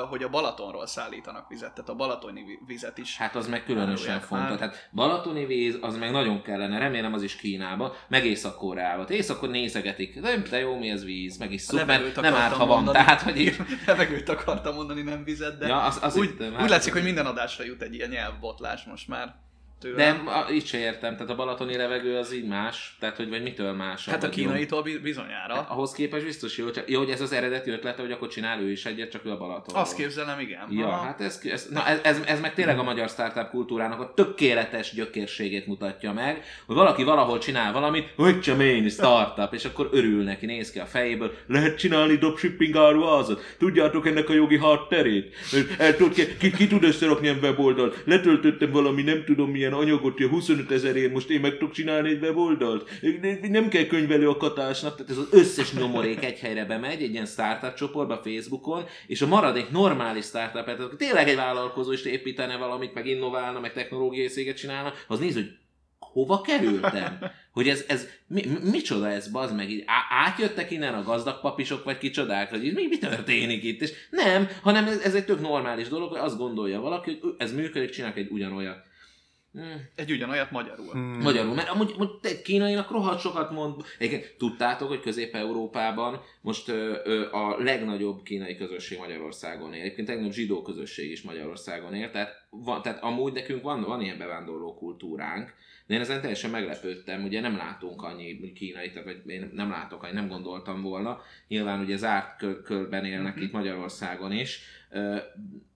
hogy 0.08 0.22
a 0.22 0.28
Balatonról 0.28 0.86
szállítanak 0.86 1.48
vizet, 1.48 1.72
tehát 1.74 1.90
a 1.90 1.94
balatoni 1.94 2.58
vizet 2.66 2.98
is. 2.98 3.16
Hát 3.16 3.36
az 3.36 3.48
meg 3.48 3.64
különösen 3.64 4.20
fontos. 4.20 4.58
Tehát 4.58 4.88
balatoni 4.92 5.46
víz, 5.46 5.78
az 5.80 5.96
meg 5.96 6.10
nagyon 6.10 6.42
kellene, 6.42 6.78
remélem 6.78 7.12
az 7.12 7.22
is 7.22 7.36
Kínába, 7.36 7.94
meg 8.08 8.24
Észak-Koreába. 8.24 9.04
Észak 9.08 9.50
nézegetik, 9.50 10.20
de, 10.20 10.36
de 10.36 10.58
jó, 10.58 10.78
mi 10.78 10.90
ez 10.90 11.04
víz, 11.04 11.38
meg 11.38 11.52
is 11.52 11.60
szuper, 11.60 12.12
nem 12.14 12.34
árt, 12.34 12.54
ha 12.54 12.66
van. 12.66 12.84
Tehát, 12.84 13.20
hogy 13.20 13.40
így... 13.40 13.56
Levegőt 13.86 14.28
akartam 14.28 14.74
mondani, 14.74 15.02
nem 15.02 15.24
vizet, 15.24 15.58
de 15.58 15.66
ja, 15.66 15.82
az, 15.82 15.98
az 16.02 16.16
úgy, 16.16 16.34
úgy 16.62 16.69
látszik, 16.69 16.92
hogy 16.92 17.02
minden 17.02 17.26
adásra 17.26 17.64
jut 17.64 17.82
egy 17.82 17.94
ilyen 17.94 18.08
nyelvbotlás 18.08 18.84
most 18.84 19.08
már 19.08 19.34
tőle. 19.82 19.96
De 19.96 20.46
így 20.52 20.67
se 20.67 20.79
értem, 20.79 21.12
tehát 21.12 21.31
a 21.31 21.34
balatoni 21.34 21.76
levegő 21.76 22.17
az 22.17 22.34
így 22.34 22.46
más, 22.46 22.96
tehát 23.00 23.17
hogy 23.17 23.29
vagy 23.29 23.43
mitől 23.43 23.73
más? 23.73 24.08
Hát 24.08 24.25
a 24.25 24.29
kínaitól 24.29 24.82
bizonyára. 25.02 25.55
Hát 25.55 25.70
ahhoz 25.70 25.93
képest 25.93 26.25
biztos 26.25 26.56
jó, 26.56 26.70
csak, 26.70 26.90
jó, 26.90 26.99
hogy 26.99 27.11
ez 27.11 27.20
az 27.20 27.32
eredeti 27.32 27.70
ötlete, 27.70 28.02
hogy 28.02 28.12
akkor 28.12 28.29
csinál 28.29 28.61
ő 28.61 28.70
is 28.70 28.84
egyet, 28.84 29.11
csak 29.11 29.25
ő 29.25 29.31
a 29.31 29.37
Balaton. 29.37 29.75
Azt 29.75 29.96
képzelem, 29.96 30.40
igen. 30.40 30.67
Ja, 30.70 30.87
ha. 30.87 30.96
hát 30.96 31.20
ez, 31.20 31.40
ez, 31.44 31.69
na 31.70 31.87
ez, 31.87 31.99
ez, 32.02 32.20
ez, 32.26 32.40
meg 32.40 32.55
tényleg 32.55 32.79
a 32.79 32.82
magyar 32.82 33.08
startup 33.08 33.50
kultúrának 33.50 34.00
a 34.00 34.12
tökéletes 34.14 34.94
gyökérségét 34.94 35.67
mutatja 35.67 36.12
meg, 36.12 36.44
hogy 36.67 36.77
valaki 36.77 37.03
valahol 37.03 37.39
csinál 37.39 37.72
valamit, 37.72 38.12
hogy 38.17 38.43
sem 38.43 38.60
én, 38.60 38.89
startup, 38.89 39.53
és 39.53 39.65
akkor 39.65 39.89
örül 39.93 40.22
neki, 40.22 40.46
néz 40.46 40.70
ki 40.70 40.79
a 40.79 40.86
fejéből, 40.86 41.34
lehet 41.46 41.79
csinálni 41.79 42.15
dropshipping 42.15 42.77
áruházat, 42.77 43.41
tudjátok 43.58 44.06
ennek 44.06 44.29
a 44.29 44.32
jogi 44.32 44.58
hátterét? 44.58 45.34
El 45.79 45.96
tud, 45.96 46.12
ki, 46.12 46.36
ki, 46.36 46.51
ki 46.51 46.67
tud 46.67 46.84
összerakni 46.84 47.29
egy 47.29 47.43
weboldalt, 47.43 48.03
letöltöttem 48.05 48.70
valami 48.70 49.03
nem 49.03 49.24
tudom 49.24 49.51
milyen 49.51 49.71
ilyen 49.72 49.84
anyagot, 49.84 50.17
hogy 50.17 50.29
25 50.29 50.70
ezerért 50.70 51.12
most 51.12 51.31
én 51.31 51.41
meg 51.41 51.52
tudok 51.52 51.72
csinálni 51.72 52.08
egy 52.08 52.22
weboldalt. 52.22 52.91
Nem 53.43 53.69
kell 53.69 53.86
könyvelő 53.86 54.29
a 54.29 54.36
katásnak, 54.36 54.96
tehát 54.96 55.10
ez 55.10 55.19
az 55.19 55.29
összes 55.31 55.72
nyomorék 55.72 56.24
egy 56.24 56.38
helyre 56.38 56.64
bemegy, 56.64 57.02
egy 57.02 57.12
ilyen 57.12 57.26
startup 57.26 57.74
csoportba 57.74 58.20
Facebookon, 58.24 58.84
és 59.06 59.22
a 59.22 59.26
maradék 59.26 59.70
normális 59.70 60.24
startup, 60.24 60.64
tehát 60.64 60.96
tényleg 60.96 61.29
egy 61.29 61.36
vállalkozó 61.36 61.93
is 61.93 62.05
építene 62.05 62.56
valamit, 62.56 62.94
meg 62.94 63.06
innoválna, 63.06 63.60
meg 63.60 63.72
technológiai 63.72 64.29
széget 64.29 64.56
csinálna, 64.56 64.93
az 65.08 65.19
néz, 65.19 65.34
hogy 65.34 65.50
hova 65.98 66.41
kerültem? 66.41 67.19
Hogy 67.52 67.69
ez, 67.69 67.84
ez 67.88 68.08
mi, 68.26 68.43
micsoda 68.70 69.08
ez, 69.08 69.29
bazd 69.29 69.56
meg, 69.56 69.70
így 69.70 69.84
átjöttek 70.26 70.70
innen 70.70 70.94
a 70.94 71.02
gazdag 71.02 71.41
papisok, 71.41 71.84
vagy 71.84 71.98
kicsodák, 71.98 72.50
hogy 72.50 72.72
mi, 72.74 72.86
mi 72.86 72.98
történik 72.98 73.62
itt, 73.62 73.81
és 73.81 73.93
nem, 74.10 74.48
hanem 74.62 74.86
ez, 74.86 75.00
ez 75.00 75.14
egy 75.14 75.24
tök 75.24 75.41
normális 75.41 75.88
dolog, 75.88 76.10
hogy 76.10 76.19
azt 76.19 76.38
gondolja 76.38 76.81
valaki, 76.81 77.19
hogy 77.20 77.34
ez 77.38 77.55
működik, 77.55 77.91
csinálok 77.91 78.17
egy 78.17 78.31
ugyanolyat. 78.31 78.91
Hmm. 79.52 79.88
Egy 79.94 80.10
ugyanolyat 80.10 80.50
magyarul. 80.50 80.90
Hmm. 80.90 81.20
Magyarul, 81.20 81.54
mert 81.54 81.68
amúgy, 81.68 81.92
amúgy 81.94 82.10
egy 82.22 82.42
kínainak 82.42 82.90
rohadt 82.90 83.20
sokat 83.20 83.50
mond. 83.50 83.82
Egyébként 83.98 84.34
tudtátok, 84.38 84.88
hogy 84.88 85.00
Közép-Európában 85.00 86.20
most 86.40 86.68
ö, 86.68 86.98
ö, 87.04 87.30
a 87.30 87.56
legnagyobb 87.58 88.22
kínai 88.22 88.56
közösség 88.56 88.98
Magyarországon 88.98 89.74
él. 89.74 89.80
Egyébként 89.80 90.08
a 90.08 90.10
legnagyobb 90.10 90.36
zsidó 90.36 90.62
közösség 90.62 91.10
is 91.10 91.22
Magyarországon 91.22 91.94
él. 91.94 92.10
Tehát, 92.10 92.46
van, 92.50 92.82
tehát 92.82 93.02
amúgy 93.02 93.32
nekünk 93.32 93.62
van, 93.62 93.82
van 93.82 94.00
ilyen 94.00 94.18
bevándorló 94.18 94.74
kultúránk. 94.74 95.54
De 95.86 95.94
én 95.94 96.00
ezen 96.00 96.20
teljesen 96.20 96.50
meglepődtem, 96.50 97.24
ugye 97.24 97.40
nem 97.40 97.56
látunk 97.56 98.02
annyi 98.02 98.52
kínai, 98.52 98.92
vagy 99.04 99.22
én 99.26 99.50
nem 99.54 99.70
látok 99.70 100.02
annyi, 100.02 100.12
nem 100.12 100.28
gondoltam 100.28 100.82
volna. 100.82 101.20
Nyilván 101.48 101.80
ugye 101.80 101.96
zárt 101.96 102.62
körben 102.64 103.04
élnek 103.04 103.34
mm-hmm. 103.34 103.44
itt 103.44 103.52
Magyarországon 103.52 104.32
is 104.32 104.60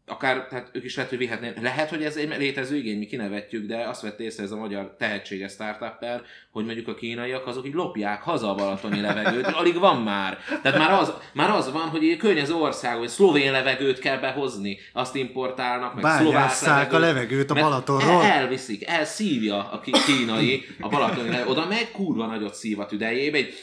akár, 0.07 0.47
tehát 0.49 0.71
ők 0.73 0.85
is 0.85 0.95
lehet, 0.97 1.11
hogy 1.11 1.21
vihetnének. 1.21 1.63
Lehet, 1.63 1.89
hogy 1.89 2.03
ez 2.05 2.17
egy 2.17 2.39
létező 2.39 2.77
igény, 2.77 2.99
mi 2.99 3.07
kinevetjük, 3.07 3.67
de 3.67 3.77
azt 3.77 4.03
vett 4.03 4.21
észre 4.21 4.43
ez 4.43 4.51
a 4.51 4.57
magyar 4.57 4.95
tehetséges 4.99 5.53
startup 5.53 6.05
hogy 6.51 6.65
mondjuk 6.65 6.89
a 6.89 6.95
kínaiak 6.95 7.47
azok 7.47 7.67
így 7.67 7.75
lopják 7.75 8.23
haza 8.23 8.51
a 8.51 8.55
balatoni 8.55 9.01
levegőt, 9.01 9.47
alig 9.47 9.79
van 9.79 10.03
már. 10.03 10.39
Tehát 10.63 10.79
már 10.79 10.93
az, 10.93 11.13
már 11.33 11.51
az 11.51 11.73
van, 11.73 11.89
hogy 11.89 12.09
egy 12.09 12.17
környező 12.17 12.55
ország, 12.55 12.97
hogy 12.97 13.09
szlovén 13.09 13.53
levegőt 13.53 13.99
kell 13.99 14.19
behozni, 14.19 14.79
azt 14.93 15.15
importálnak, 15.15 16.03
meg 16.03 16.21
szlovák 16.21 16.93
a 16.93 16.99
levegőt 16.99 17.51
a 17.51 17.55
Balatonról. 17.55 18.23
El, 18.23 18.31
elviszik, 18.31 18.89
elszívja 18.89 19.71
a 19.71 19.81
kínai 20.07 20.67
a 20.81 20.89
balatoni 20.89 21.29
levegőt. 21.29 21.51
Oda 21.51 21.67
meg 21.67 21.91
kurva 21.93 22.27
nagyot 22.27 22.55
szív 22.55 22.81
a 22.81 22.87
tüdejébe, 22.87 23.37
egy 23.37 23.55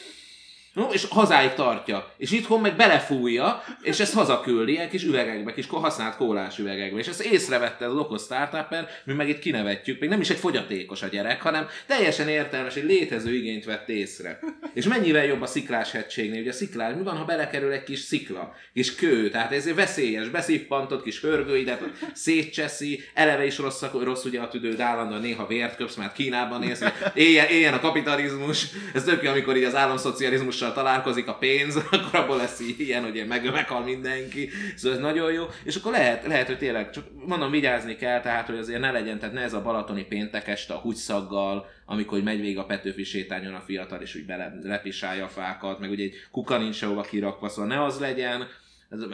No, 0.74 0.88
és 0.92 1.06
hazáig 1.10 1.52
tartja. 1.52 2.12
És 2.16 2.30
itthon 2.30 2.60
meg 2.60 2.76
belefújja, 2.76 3.62
és 3.82 4.00
ezt 4.00 4.14
hazaküldi 4.14 4.72
ilyen 4.72 4.88
kis 4.88 5.04
üvegekbe, 5.04 5.52
kis 5.52 5.66
használt 5.68 6.16
kólás 6.16 6.58
üvegekbe. 6.58 6.98
És 6.98 7.06
ezt 7.06 7.22
észrevette 7.22 7.86
az 7.86 7.96
okos 7.96 8.22
startupper, 8.22 8.88
mi 9.04 9.12
meg 9.12 9.28
itt 9.28 9.38
kinevetjük, 9.38 10.00
még 10.00 10.08
nem 10.08 10.20
is 10.20 10.30
egy 10.30 10.38
fogyatékos 10.38 11.02
a 11.02 11.06
gyerek, 11.06 11.42
hanem 11.42 11.66
teljesen 11.86 12.28
értelmes, 12.28 12.74
egy 12.74 12.84
létező 12.84 13.34
igényt 13.34 13.64
vett 13.64 13.88
észre. 13.88 14.38
És 14.72 14.86
mennyivel 14.86 15.24
jobb 15.24 15.42
a 15.42 15.46
sziklás 15.46 15.90
hegységnél, 15.90 16.40
ugye 16.40 16.50
a 16.50 16.54
sziklás, 16.54 16.94
mi 16.96 17.02
van, 17.02 17.16
ha 17.16 17.24
belekerül 17.24 17.72
egy 17.72 17.84
kis 17.84 17.98
szikla, 17.98 18.54
kis 18.72 18.94
kő, 18.94 19.30
tehát 19.30 19.52
ez 19.52 19.74
veszélyes, 19.74 20.28
beszippantott 20.28 21.02
kis 21.02 21.20
hörgőidet, 21.20 21.82
szétcseszi, 22.12 23.02
eleve 23.14 23.46
is 23.46 23.58
rossz, 23.58 23.82
rossz 24.02 24.24
ugye 24.24 24.40
a 24.40 24.48
tüdőd 24.48 24.80
állandóan, 24.80 25.20
néha 25.20 25.46
vért 25.46 25.76
köpsz, 25.76 25.94
mert 25.94 26.12
Kínában 26.12 26.60
néz, 26.60 26.84
éljen, 27.14 27.46
éljen 27.46 27.74
a 27.74 27.80
kapitalizmus, 27.80 28.66
ez 28.94 29.04
tök 29.04 29.22
amikor 29.28 29.56
így 29.56 29.64
az 29.64 29.74
államszocializmus 29.74 30.62
tanácssal 30.64 30.72
találkozik 30.72 31.28
a 31.28 31.34
pénz, 31.34 31.76
akkor 31.90 32.20
abból 32.20 32.36
lesz 32.36 32.60
ilyen, 32.78 33.02
hogy 33.02 33.24
meg, 33.28 33.52
meghal 33.52 33.82
mindenki. 33.82 34.48
Szóval 34.76 34.96
ez 34.96 35.02
nagyon 35.02 35.32
jó. 35.32 35.44
És 35.64 35.76
akkor 35.76 35.92
lehet, 35.92 36.26
lehet, 36.26 36.46
hogy 36.46 36.58
tényleg, 36.58 36.90
csak 36.90 37.04
mondom, 37.26 37.50
vigyázni 37.50 37.96
kell, 37.96 38.20
tehát, 38.20 38.46
hogy 38.46 38.58
azért 38.58 38.80
ne 38.80 38.90
legyen, 38.90 39.18
tehát 39.18 39.34
ne 39.34 39.40
ez 39.40 39.52
a 39.52 39.62
balatoni 39.62 40.04
péntek 40.04 40.48
este 40.48 40.74
a 40.74 40.78
húgyszaggal, 40.78 41.66
amikor 41.86 42.22
megy 42.22 42.40
végig 42.40 42.58
a 42.58 42.64
Petőfi 42.64 43.04
sétányon 43.04 43.54
a 43.54 43.60
fiatal, 43.66 44.00
és 44.00 44.14
úgy 44.14 44.26
bele, 44.26 44.58
lepisálja 44.62 45.24
a 45.24 45.28
fákat, 45.28 45.78
meg 45.78 45.90
ugye 45.90 46.04
egy 46.04 46.14
kuka 46.30 46.58
nincs 46.58 46.74
sehova 46.74 47.02
kirakva, 47.02 47.48
szóval 47.48 47.76
ne 47.76 47.84
az 47.84 47.98
legyen, 47.98 48.46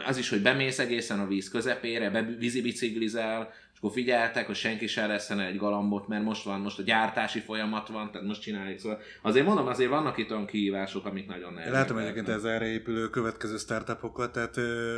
az 0.07 0.17
is, 0.17 0.29
hogy 0.29 0.41
bemész 0.41 0.79
egészen 0.79 1.19
a 1.19 1.27
víz 1.27 1.49
közepére, 1.49 2.09
be 2.09 2.21
vízi 2.21 2.61
biciklizel, 2.61 3.53
akkor 3.81 3.93
figyeltek, 3.93 4.45
hogy 4.45 4.55
senki 4.55 4.87
se 4.87 5.07
leszen 5.07 5.39
egy 5.39 5.57
galambot, 5.57 6.07
mert 6.07 6.23
most 6.23 6.43
van, 6.43 6.59
most 6.59 6.79
a 6.79 6.83
gyártási 6.83 7.39
folyamat 7.39 7.87
van, 7.87 8.11
tehát 8.11 8.27
most 8.27 8.41
csináljuk. 8.41 8.79
Szóval 8.79 8.99
azért 9.21 9.45
mondom, 9.45 9.67
azért 9.67 9.89
vannak 9.89 10.17
itt 10.17 10.31
olyan 10.31 10.45
kihívások, 10.45 11.05
amik 11.05 11.27
nagyon 11.27 11.53
nehezek. 11.53 11.73
Látom 11.73 11.97
egyébként 11.97 12.29
ez 12.29 12.43
erre 12.43 12.65
épülő 12.65 13.09
következő 13.09 13.57
startupokat, 13.57 14.31
tehát 14.31 14.55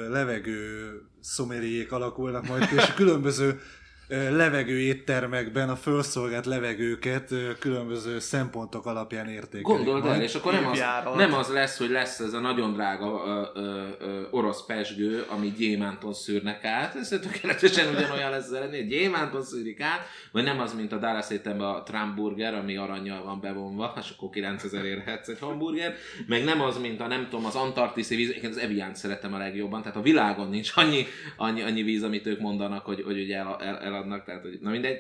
levegő 0.09 0.91
szomériék 1.19 1.91
alakulnak 1.91 2.47
majd, 2.47 2.67
és 2.75 2.93
különböző 2.93 3.59
levegő 4.31 4.79
éttermekben 4.79 5.69
a 5.69 5.75
felszolgált 5.75 6.45
levegőket 6.45 7.33
különböző 7.59 8.19
szempontok 8.19 8.85
alapján 8.85 9.27
értékelik. 9.27 9.65
Gondold 9.65 10.05
el, 10.05 10.21
és 10.21 10.35
akkor 10.35 10.53
nem 10.53 10.67
az, 10.67 10.83
nem 11.15 11.33
az 11.33 11.47
lesz, 11.47 11.77
hogy 11.77 11.89
lesz 11.89 12.19
ez 12.19 12.33
a 12.33 12.39
nagyon 12.39 12.73
drága 12.73 13.23
ö, 13.25 13.59
ö, 13.59 13.87
ö, 13.99 14.21
orosz 14.31 14.65
pesgő, 14.65 15.25
ami 15.27 15.53
gyémánton 15.57 16.13
szűrnek 16.13 16.65
át, 16.65 16.95
ez 16.95 17.07
tökéletesen 17.07 17.95
ugyanolyan 17.95 18.29
lesz 18.29 18.49
lenni, 18.49 18.85
gyémánton 18.85 19.43
szűrik 19.43 19.81
át, 19.81 20.07
vagy 20.31 20.43
nem 20.43 20.59
az, 20.59 20.73
mint 20.73 20.91
a 20.91 20.97
Dallas 20.97 21.29
a 21.59 21.83
Trump 21.83 22.15
burger, 22.15 22.53
ami 22.53 22.77
aranyjal 22.77 23.23
van 23.23 23.39
bevonva, 23.41 23.93
és 23.99 24.09
akkor 24.15 24.29
9000 24.29 24.85
érhetsz 24.85 25.27
egy 25.27 25.39
hamburger, 25.39 25.95
meg 26.27 26.43
nem 26.43 26.61
az, 26.61 26.77
mint 26.77 27.01
a 27.01 27.07
nem 27.07 27.27
tudom, 27.29 27.45
az 27.45 27.55
antarktiszi 27.55 28.15
víz, 28.15 28.35
én 28.43 28.49
az 28.49 28.57
Evian 28.57 28.95
szeretem 28.95 29.33
a 29.33 29.37
legjobban, 29.37 29.81
tehát 29.81 29.97
a 29.97 30.01
világon 30.01 30.49
nincs 30.49 30.71
annyi, 30.75 31.05
annyi, 31.37 31.61
annyi 31.61 31.83
víz, 31.83 32.03
amit 32.03 32.25
ők 32.25 32.39
mondanak, 32.39 32.85
hogy, 32.85 33.01
hogy 33.01 33.19
ugye 33.19 33.37
el, 33.37 33.57
el, 33.59 33.77
el 33.77 34.02
adnak, 34.03 34.23
tehát 34.25 34.41
hogy, 34.41 34.57
na 34.61 34.69
mindegy, 34.69 34.99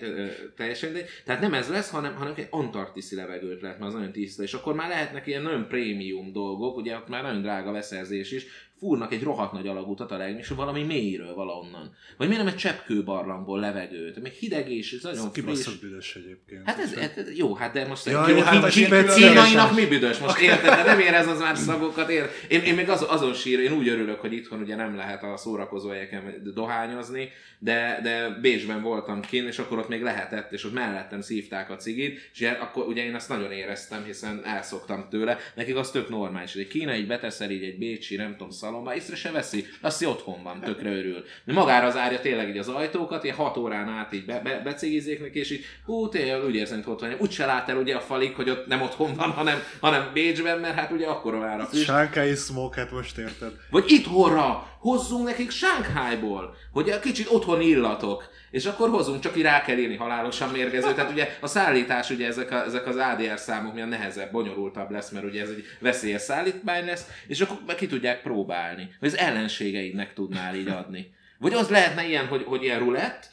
teljesen 0.55 0.91
mindegy. 0.91 1.09
Tehát 1.25 1.41
nem 1.41 1.53
ez 1.53 1.69
lesz, 1.69 1.89
hanem, 1.89 2.15
hanem 2.15 2.33
egy 2.35 2.47
antarktiszi 2.49 3.15
levegőt 3.15 3.61
lehet, 3.61 3.79
mert 3.79 3.91
az 3.91 3.97
nagyon 3.97 4.11
tiszta, 4.11 4.43
és 4.43 4.53
akkor 4.53 4.73
már 4.73 4.89
lehetnek 4.89 5.27
ilyen 5.27 5.41
nagyon 5.41 5.67
prémium 5.67 6.31
dolgok, 6.31 6.77
ugye 6.77 6.95
ott 6.95 7.07
már 7.07 7.23
nagyon 7.23 7.41
drága 7.41 7.71
beszerzés 7.71 8.31
is, 8.31 8.45
fúrnak 8.79 9.13
egy 9.13 9.23
rohadt 9.23 9.51
nagy 9.51 9.67
alagutat 9.67 10.11
a 10.11 10.17
leg, 10.17 10.37
és 10.37 10.47
valami 10.47 10.83
mélyről 10.83 11.33
valahonnan. 11.33 11.95
Vagy 12.17 12.27
miért 12.27 12.43
nem 12.43 12.53
egy 12.53 12.59
cseppkő 12.59 13.03
barlangból 13.03 13.59
levegőt, 13.59 14.21
még 14.21 14.31
hideg 14.31 14.71
és 14.71 14.91
ez 14.91 15.03
nagyon 15.03 15.31
friss. 15.31 15.79
büdös 15.79 16.15
egyébként. 16.15 16.61
Hát 16.65 16.79
ez, 16.79 16.93
ez, 16.93 17.37
jó, 17.37 17.53
hát 17.53 17.73
de 17.73 17.87
most 17.87 18.05
ja, 18.05 18.27
jó, 18.27 18.39
hát 18.39 18.69
kínainak 19.15 19.75
mi 19.75 19.85
büdös? 19.85 20.17
Most 20.19 20.39
érted, 20.39 20.75
de 20.75 20.83
nem 20.83 20.99
érez 20.99 21.27
az 21.27 21.39
már 21.39 21.57
szagokat, 21.57 22.09
ér. 22.09 22.29
Én, 22.47 22.61
én 22.61 22.75
még 22.75 22.89
az, 22.89 23.05
azon 23.09 23.33
sír, 23.33 23.59
én 23.59 23.71
úgy 23.71 23.87
örülök, 23.87 24.19
hogy 24.19 24.33
itthon 24.33 24.59
ugye 24.59 24.75
nem 24.75 24.95
lehet 24.95 25.23
a 25.23 25.37
szórakozó 25.37 25.89
helyeken 25.89 26.51
dohányozni, 26.53 27.29
de, 27.59 27.99
de 28.03 28.29
Bécsben 28.41 28.81
voltam 28.81 29.21
kint, 29.21 29.47
és 29.47 29.59
akkor 29.59 29.77
ott 29.77 29.87
még 29.87 30.01
lehetett, 30.01 30.51
és 30.51 30.65
ott 30.65 30.73
mellettem 30.73 31.21
szívták 31.21 31.69
a 31.69 31.75
cigit, 31.75 32.29
és 32.33 32.41
akkor 32.59 32.87
ugye 32.87 33.03
én 33.03 33.15
azt 33.15 33.29
nagyon 33.29 33.51
éreztem, 33.51 34.03
hiszen 34.03 34.45
elszoktam 34.45 35.07
tőle. 35.09 35.37
Nekik 35.55 35.75
az 35.75 35.91
tök 35.91 36.09
normális, 36.09 36.53
hogy 36.53 36.61
egy 36.61 36.67
kínai 36.67 37.03
beteszel 37.03 37.51
így 37.51 37.63
egy 37.63 37.77
bécsi, 37.77 38.15
nem 38.15 38.31
tudom, 38.31 38.49
szalomba, 38.63 38.95
észre 38.95 39.15
se 39.15 39.31
veszi, 39.31 39.65
azt 39.81 40.05
otthon 40.05 40.43
van, 40.43 40.61
tökre 40.61 40.89
örül. 40.89 41.23
De 41.45 41.53
magára 41.53 41.89
zárja 41.89 42.19
tényleg 42.19 42.49
így 42.49 42.57
az 42.57 42.67
ajtókat, 42.67 43.23
ilyen 43.23 43.35
hat 43.35 43.57
órán 43.57 43.89
át 43.89 44.13
így 44.13 44.25
be, 44.25 44.39
be, 44.39 44.61
becigizzék 44.63 45.21
neki, 45.21 45.39
és 45.39 45.51
így 45.51 45.65
hú, 45.85 46.09
tényleg 46.09 46.43
úgy 46.43 46.55
érzem, 46.55 46.83
hogy 46.83 46.93
ott 46.93 46.99
van. 46.99 47.15
Úgy 47.19 47.31
se 47.31 47.45
lát 47.45 47.69
el 47.69 47.77
ugye 47.77 47.95
a 47.95 47.99
falik, 47.99 48.35
hogy 48.35 48.49
ott 48.49 48.67
nem 48.67 48.81
otthon 48.81 49.15
van, 49.15 49.31
hanem, 49.31 49.59
hanem 49.79 50.09
Bécsben, 50.13 50.59
mert 50.59 50.75
hát 50.75 50.91
ugye 50.91 51.07
akkor 51.07 51.33
a 51.33 51.65
füst. 51.65 51.83
Sánkai 51.83 52.35
smoke, 52.35 52.81
hát 52.81 52.91
most 52.91 53.17
érted. 53.17 53.51
Vagy 53.69 53.91
itthonra, 53.91 54.72
hozzunk 54.83 55.25
nekik 55.25 55.51
Sánkhájból, 55.51 56.55
hogy 56.71 56.89
a 56.89 56.99
kicsit 56.99 57.27
otthon 57.29 57.61
illatok, 57.61 58.29
és 58.51 58.65
akkor 58.65 58.89
hozunk, 58.89 59.21
csak 59.21 59.37
így 59.37 59.43
rá 59.43 59.61
kell 59.61 59.77
írni 59.77 59.95
halálosan 59.95 60.49
mérgező. 60.49 60.93
Tehát 60.93 61.11
ugye 61.11 61.37
a 61.41 61.47
szállítás, 61.47 62.09
ugye 62.09 62.27
ezek, 62.27 62.51
a, 62.51 62.63
ezek 62.63 62.87
az 62.87 62.95
ADR 62.95 63.39
számok 63.39 63.73
milyen 63.73 63.87
nehezebb, 63.87 64.31
bonyolultabb 64.31 64.91
lesz, 64.91 65.09
mert 65.09 65.25
ugye 65.25 65.41
ez 65.41 65.49
egy 65.49 65.63
veszélyes 65.79 66.21
szállítmány 66.21 66.85
lesz, 66.85 67.07
és 67.27 67.41
akkor 67.41 67.75
ki 67.75 67.87
tudják 67.87 68.21
próbálni. 68.21 68.89
Vagy 68.99 69.09
az 69.09 69.17
ellenségeidnek 69.17 70.13
tudnál 70.13 70.55
így 70.55 70.67
adni. 70.67 71.13
Vagy 71.37 71.53
az 71.53 71.69
lehetne 71.69 72.07
ilyen, 72.07 72.27
hogy, 72.27 72.43
hogy 72.43 72.63
ilyen 72.63 72.79
rulett, 72.79 73.29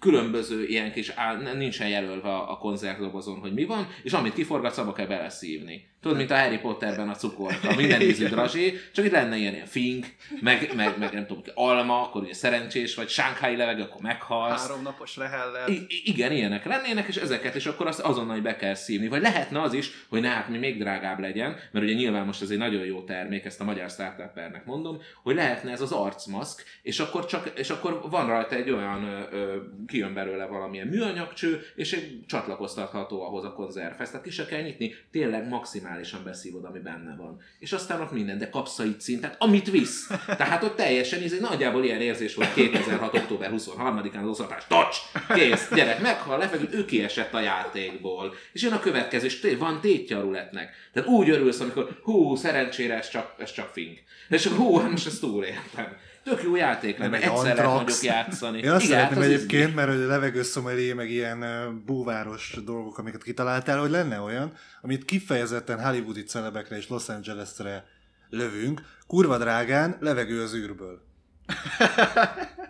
különböző 0.00 0.64
ilyen 0.64 0.92
kis, 0.92 1.12
áll, 1.14 1.54
nincsen 1.54 1.88
jelölve 1.88 2.36
a 2.36 2.58
konzervdobozon, 2.58 3.38
hogy 3.38 3.52
mi 3.52 3.64
van, 3.64 3.88
és 4.02 4.12
amit 4.12 4.34
kiforgatsz, 4.34 4.78
abba 4.78 4.92
kell 4.92 5.06
beleszívni. 5.06 5.89
Tudod, 6.00 6.16
mint 6.16 6.30
a 6.30 6.36
Harry 6.38 6.58
Potterben 6.58 7.08
a 7.08 7.14
cukorka, 7.14 7.74
minden 7.76 8.00
ízű 8.00 8.26
drazsé, 8.26 8.80
csak 8.92 9.04
itt 9.04 9.12
lenne 9.12 9.36
ilyen, 9.36 9.54
ilyen 9.54 9.66
fink, 9.66 10.06
meg, 10.40 10.72
meg, 10.76 10.98
meg 10.98 11.12
nem 11.12 11.26
tudom, 11.26 11.42
alma, 11.54 12.02
akkor 12.02 12.22
ugye 12.22 12.34
szerencsés, 12.34 12.94
vagy 12.94 13.08
sánkhái 13.08 13.56
levegő, 13.56 13.82
akkor 13.82 14.00
meghalsz. 14.00 14.60
Három 14.60 14.82
napos 14.82 15.16
lehellel. 15.16 15.68
I- 15.68 15.86
igen, 16.04 16.32
ilyenek 16.32 16.64
lennének, 16.64 17.08
és 17.08 17.16
ezeket, 17.16 17.54
és 17.54 17.66
akkor 17.66 17.86
azt 17.86 18.00
azonnal 18.00 18.40
be 18.40 18.56
kell 18.56 18.74
szívni. 18.74 19.08
Vagy 19.08 19.20
lehetne 19.20 19.60
az 19.60 19.72
is, 19.72 19.90
hogy 20.08 20.20
ne, 20.20 20.28
hát 20.28 20.48
mi 20.48 20.58
még 20.58 20.78
drágább 20.78 21.18
legyen, 21.18 21.56
mert 21.72 21.84
ugye 21.84 21.94
nyilván 21.94 22.26
most 22.26 22.42
ez 22.42 22.50
egy 22.50 22.58
nagyon 22.58 22.84
jó 22.84 23.02
termék, 23.04 23.44
ezt 23.44 23.60
a 23.60 23.64
magyar 23.64 23.90
startuppernek 23.90 24.64
mondom, 24.64 24.98
hogy 25.22 25.34
lehetne 25.34 25.70
ez 25.70 25.80
az 25.80 25.92
arcmaszk, 25.92 26.64
és 26.82 26.98
akkor, 26.98 27.26
csak, 27.26 27.52
és 27.54 27.70
akkor 27.70 28.00
van 28.10 28.26
rajta 28.26 28.54
egy 28.54 28.70
olyan, 28.70 29.04
ö, 29.04 29.36
ö, 29.36 29.56
kijön 29.86 30.14
belőle 30.14 30.46
valamilyen 30.46 30.86
műanyagcső, 30.86 31.60
és 31.74 31.92
egy 31.92 32.20
csatlakoztatható 32.26 33.22
ahhoz 33.22 33.44
a 33.44 33.52
konzervhez. 33.52 34.10
Tehát 34.10 34.26
ki 34.26 34.30
se 34.30 34.46
kell 34.46 34.60
nyitni, 34.62 34.94
tényleg 35.10 35.48
maximális 35.48 35.88
maximálisan 35.90 36.24
beszívod, 36.24 36.64
ami 36.64 36.78
benne 36.78 37.14
van. 37.16 37.40
És 37.58 37.72
aztán 37.72 38.00
ott 38.00 38.12
minden, 38.12 38.38
de 38.38 38.48
kapsz 38.48 38.78
a 38.78 38.84
tehát 39.20 39.36
amit 39.38 39.70
visz. 39.70 40.10
Tehát 40.26 40.62
ott 40.62 40.76
teljesen, 40.76 41.22
ez 41.22 41.32
egy 41.32 41.40
nagyjából 41.40 41.84
ilyen 41.84 42.00
érzés 42.00 42.34
volt 42.34 42.54
2006. 42.54 43.14
október 43.14 43.50
23-án 43.56 44.22
az 44.22 44.28
oszlatás, 44.28 44.66
tacs, 44.68 44.96
kész, 45.34 45.68
gyerek 45.74 46.00
meghal, 46.00 46.38
lefeküdt, 46.38 46.74
ő 46.74 46.84
kiesett 46.84 47.34
a 47.34 47.40
játékból. 47.40 48.34
És 48.52 48.62
jön 48.62 48.72
a 48.72 48.80
következő, 48.80 49.26
és 49.26 49.56
van 49.58 49.80
tétje 49.80 50.16
a 50.16 50.20
ruletnek. 50.20 50.74
Tehát 50.92 51.08
úgy 51.08 51.30
örülsz, 51.30 51.60
amikor 51.60 52.00
hú, 52.02 52.36
szerencsére 52.36 52.94
ez 52.94 53.08
csak, 53.08 53.34
ez 53.38 53.52
csak 53.52 53.68
fink. 53.72 53.98
És 54.28 54.46
hú, 54.46 54.76
hát 54.76 54.90
most 54.90 55.06
ezt 55.06 55.20
túléltem. 55.20 55.96
Tök 56.22 56.42
jó 56.42 56.56
játék 56.56 56.98
lenne, 56.98 57.16
egyszer 57.16 57.56
lehet 57.56 57.74
mondjuk 57.74 58.02
játszani. 58.02 58.58
Én 58.58 58.70
azt 58.70 58.84
Igen, 58.84 58.96
szeretném 58.96 59.22
hát 59.22 59.32
egyébként, 59.32 59.74
mert 59.74 59.88
hogy 59.88 60.00
a 60.00 60.06
levegőszomelé, 60.06 60.92
meg 60.92 61.10
ilyen 61.10 61.82
búváros 61.86 62.58
dolgok, 62.64 62.98
amiket 62.98 63.22
kitaláltál, 63.22 63.78
hogy 63.78 63.90
lenne 63.90 64.20
olyan, 64.20 64.52
amit 64.82 65.04
kifejezetten 65.04 65.84
hollywoodi 65.84 66.22
celebekre 66.22 66.76
és 66.76 66.88
Los 66.88 67.08
Angelesre 67.08 67.84
lövünk, 68.28 68.82
kurva 69.06 69.38
drágán, 69.38 69.96
levegő 70.00 70.42
az 70.42 70.54
űrből. 70.54 71.02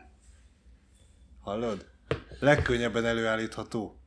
Hallod? 1.44 1.86
Legkönnyebben 2.38 3.04
előállítható. 3.04 4.00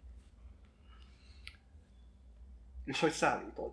És 2.86 3.00
hogy 3.00 3.12
szállítod? 3.12 3.72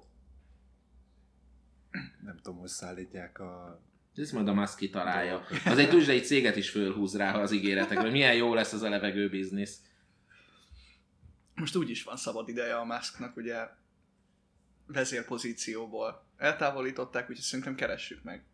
Nem 2.24 2.36
tudom, 2.42 2.58
hogy 2.58 2.68
szállítják 2.68 3.38
a 3.38 3.80
ez 4.20 4.30
majd 4.30 4.48
a 4.48 4.54
Musk 4.54 4.76
kitalálja. 4.76 5.44
Az 5.64 5.78
egy 5.78 5.88
tuzsdai 5.88 6.20
céget 6.20 6.56
is 6.56 6.70
fölhúz 6.70 7.16
rá 7.16 7.34
az 7.34 7.52
ígéretekre. 7.52 8.10
Milyen 8.10 8.34
jó 8.34 8.54
lesz 8.54 8.72
az 8.72 8.82
a 8.82 8.88
levegő 8.88 9.28
biznisz. 9.28 9.80
Most 11.54 11.76
úgy 11.76 11.90
is 11.90 12.02
van 12.02 12.16
szabad 12.16 12.48
ideje 12.48 12.76
a 12.76 12.84
Musknak, 12.84 13.36
ugye 13.36 13.68
vezérpozícióból 14.86 16.26
eltávolították, 16.36 17.22
úgyhogy 17.22 17.44
szerintem 17.44 17.74
keressük 17.74 18.22
meg. 18.22 18.44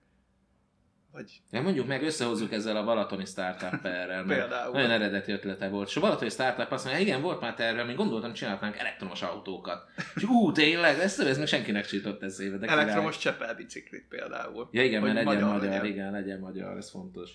Vagy... 1.13 1.41
Ja, 1.51 1.63
mondjuk 1.63 1.87
meg 1.87 2.03
összehozzuk 2.03 2.53
ezzel 2.53 2.77
a 2.77 2.85
Balatoni 2.85 3.25
startup 3.25 3.85
errel, 3.85 4.25
Például. 4.25 4.73
nagyon 4.73 4.91
eredeti 4.91 5.33
ötlete 5.33 5.69
volt. 5.69 5.89
És 5.89 5.97
a 5.97 6.01
Balatoni 6.01 6.31
startup 6.31 6.71
azt 6.71 6.85
mondja, 6.85 7.03
igen, 7.03 7.23
volt 7.23 7.41
már 7.41 7.55
terve, 7.55 7.85
még 7.85 7.97
gondoltam, 7.97 8.33
csinálhatnánk 8.33 8.77
elektromos 8.77 9.23
autókat. 9.23 9.91
És 10.15 10.23
ú, 10.23 10.53
tényleg, 10.53 10.99
ezt, 10.99 11.21
ez 11.21 11.39
még 11.39 11.47
senki 11.47 11.71
nem 11.71 11.83
csitott 11.83 12.23
ez 12.23 12.41
éve. 12.41 12.57
De. 12.57 12.67
Elektromos 12.67 13.19
csepelbiciklit 13.19 14.07
például. 14.09 14.69
Ja 14.73 14.85
igen, 14.85 15.01
Hogy 15.01 15.13
mert 15.13 15.27
legyen 15.27 15.43
magyar 15.43 15.63
magyar, 15.63 15.85
igen, 15.85 16.13
legyen 16.13 16.39
magyar, 16.39 16.77
ez 16.77 16.91
fontos. 16.91 17.31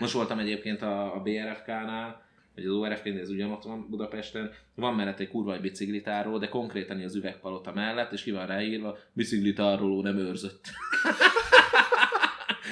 Most 0.00 0.12
voltam 0.12 0.38
egyébként 0.38 0.82
a, 0.82 1.14
a 1.14 1.20
BRFK-nál, 1.20 2.22
vagy 2.54 2.64
az 2.64 2.72
ORFK-nél, 2.72 3.20
ez 3.20 3.30
ugyanott 3.30 3.62
van 3.62 3.86
Budapesten, 3.90 4.50
van 4.74 4.94
mellett 4.94 5.18
egy 5.18 5.28
kurva 5.28 5.54
egy 5.54 5.60
biciklitáró, 5.60 6.38
de 6.38 6.48
konkrétan 6.48 7.00
az 7.00 7.14
üvegpalota 7.14 7.72
mellett, 7.72 8.12
és 8.12 8.22
ki 8.22 8.30
van 8.30 8.46
ráírva, 8.46 8.98
biciklitároló 9.12 10.02
nem 10.02 10.16
őrzött. 10.16 10.64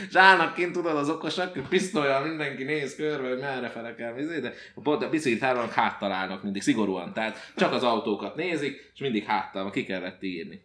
és 0.08 0.14
állnak 0.14 0.54
kint, 0.54 0.72
tudod, 0.72 0.96
az 0.96 1.08
okosak, 1.08 1.68
pisztolyal 1.68 2.26
mindenki 2.26 2.64
néz 2.64 2.94
körbe, 2.94 3.28
hogy 3.28 3.38
merre 3.38 3.68
fele 3.68 3.94
kell 3.94 4.12
vizé, 4.12 4.40
de 4.40 4.54
a 4.74 5.08
biciklitárolók 5.08 5.72
háttal 5.72 6.12
állnak 6.12 6.42
mindig, 6.42 6.62
szigorúan, 6.62 7.12
tehát 7.12 7.52
csak 7.56 7.72
az 7.72 7.82
autókat 7.82 8.36
nézik, 8.36 8.90
és 8.94 9.00
mindig 9.00 9.24
háttal, 9.24 9.70
ki 9.70 9.84
kellett 9.84 10.22
írni. 10.22 10.64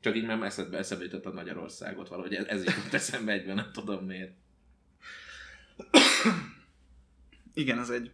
Csak 0.00 0.16
így 0.16 0.26
nem 0.26 0.42
eszedbe, 0.42 0.78
eszembe 0.78 1.04
jutott 1.04 1.24
a 1.24 1.32
Magyarországot 1.32 2.08
valahogy, 2.08 2.34
ez, 2.34 2.44
ez 2.44 2.64
jutott 2.64 2.92
eszembe 2.92 3.32
egyben, 3.32 3.54
nem 3.54 3.70
tudom 3.72 4.04
miért. 4.04 4.32
Igen, 7.54 7.78
ez 7.78 7.90
egy, 7.90 8.10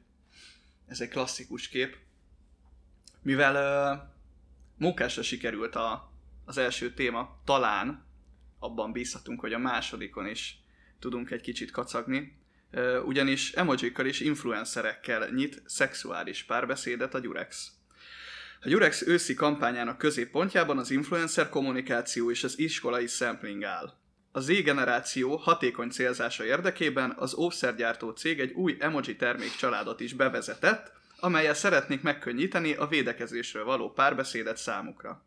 ez 0.86 1.00
egy 1.00 1.08
klasszikus 1.08 1.68
kép. 1.68 1.96
Mivel 3.22 3.54
uh, 3.54 4.08
munkásra 4.76 5.22
sikerült 5.22 5.74
a, 5.74 6.12
az 6.44 6.58
első 6.58 6.94
téma, 6.94 7.40
talán 7.44 8.07
abban 8.58 8.92
bízhatunk, 8.92 9.40
hogy 9.40 9.52
a 9.52 9.58
másodikon 9.58 10.26
is 10.26 10.60
tudunk 10.98 11.30
egy 11.30 11.40
kicsit 11.40 11.70
kacagni, 11.70 12.36
ugyanis 13.04 13.52
emojikkal 13.52 14.06
és 14.06 14.20
influencerekkel 14.20 15.28
nyit 15.30 15.62
szexuális 15.66 16.42
párbeszédet 16.42 17.14
a 17.14 17.18
Gyurex. 17.18 17.72
A 18.60 18.68
Gyurex 18.68 19.02
őszi 19.02 19.34
kampányának 19.34 19.98
középpontjában 19.98 20.78
az 20.78 20.90
influencer 20.90 21.48
kommunikáció 21.48 22.30
és 22.30 22.44
az 22.44 22.58
iskolai 22.58 23.06
sampling 23.06 23.62
áll. 23.62 23.92
A 24.32 24.40
Z 24.40 24.62
generáció 24.62 25.36
hatékony 25.36 25.90
célzása 25.90 26.44
érdekében 26.44 27.14
az 27.16 27.34
óvszergyártó 27.34 28.10
cég 28.10 28.40
egy 28.40 28.52
új 28.52 28.76
emoji 28.80 29.16
termék 29.16 29.56
családot 29.56 30.00
is 30.00 30.12
bevezetett, 30.12 30.92
amelyel 31.20 31.54
szeretnék 31.54 32.02
megkönnyíteni 32.02 32.74
a 32.74 32.86
védekezésről 32.86 33.64
való 33.64 33.92
párbeszédet 33.92 34.56
számukra. 34.56 35.22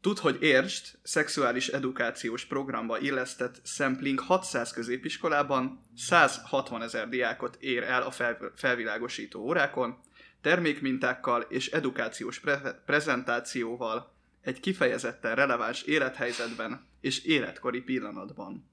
Tud, 0.00 0.18
hogy 0.18 0.42
értsd, 0.42 0.98
szexuális 1.02 1.68
edukációs 1.68 2.44
programba 2.44 2.98
illesztett 2.98 3.60
Sampling 3.64 4.20
600 4.20 4.72
középiskolában 4.72 5.84
160 5.96 6.82
ezer 6.82 7.08
diákot 7.08 7.56
ér 7.60 7.82
el 7.82 8.02
a 8.02 8.10
fel- 8.10 8.52
felvilágosító 8.56 9.40
órákon, 9.40 9.98
termékmintákkal 10.40 11.40
és 11.40 11.70
edukációs 11.70 12.38
pre- 12.38 12.82
prezentációval 12.86 14.14
egy 14.40 14.60
kifejezetten 14.60 15.34
releváns 15.34 15.82
élethelyzetben 15.82 16.86
és 17.00 17.24
életkori 17.24 17.80
pillanatban. 17.80 18.70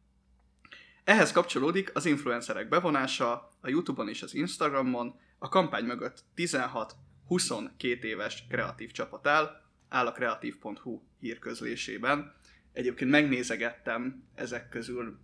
Ehhez 1.04 1.32
kapcsolódik 1.32 1.92
az 1.94 2.06
influencerek 2.06 2.70
bevonása 2.70 3.50
a 3.62 3.70
Youtube-on 3.70 4.10
és 4.10 4.22
az 4.22 4.34
Instagramon, 4.34 5.20
a 5.40 5.50
kampány 5.50 5.86
mögött 5.86 6.24
16-22 6.36 8.02
éves 8.02 8.46
kreatív 8.50 8.92
csapat 8.92 9.28
áll, 9.28 9.65
áll 9.90 10.06
a 10.06 10.12
kreatív.hu 10.12 11.02
hírközlésében. 11.20 12.34
Egyébként 12.74 13.12
megnézegettem 13.12 14.24
ezek 14.36 14.70
közül 14.70 15.20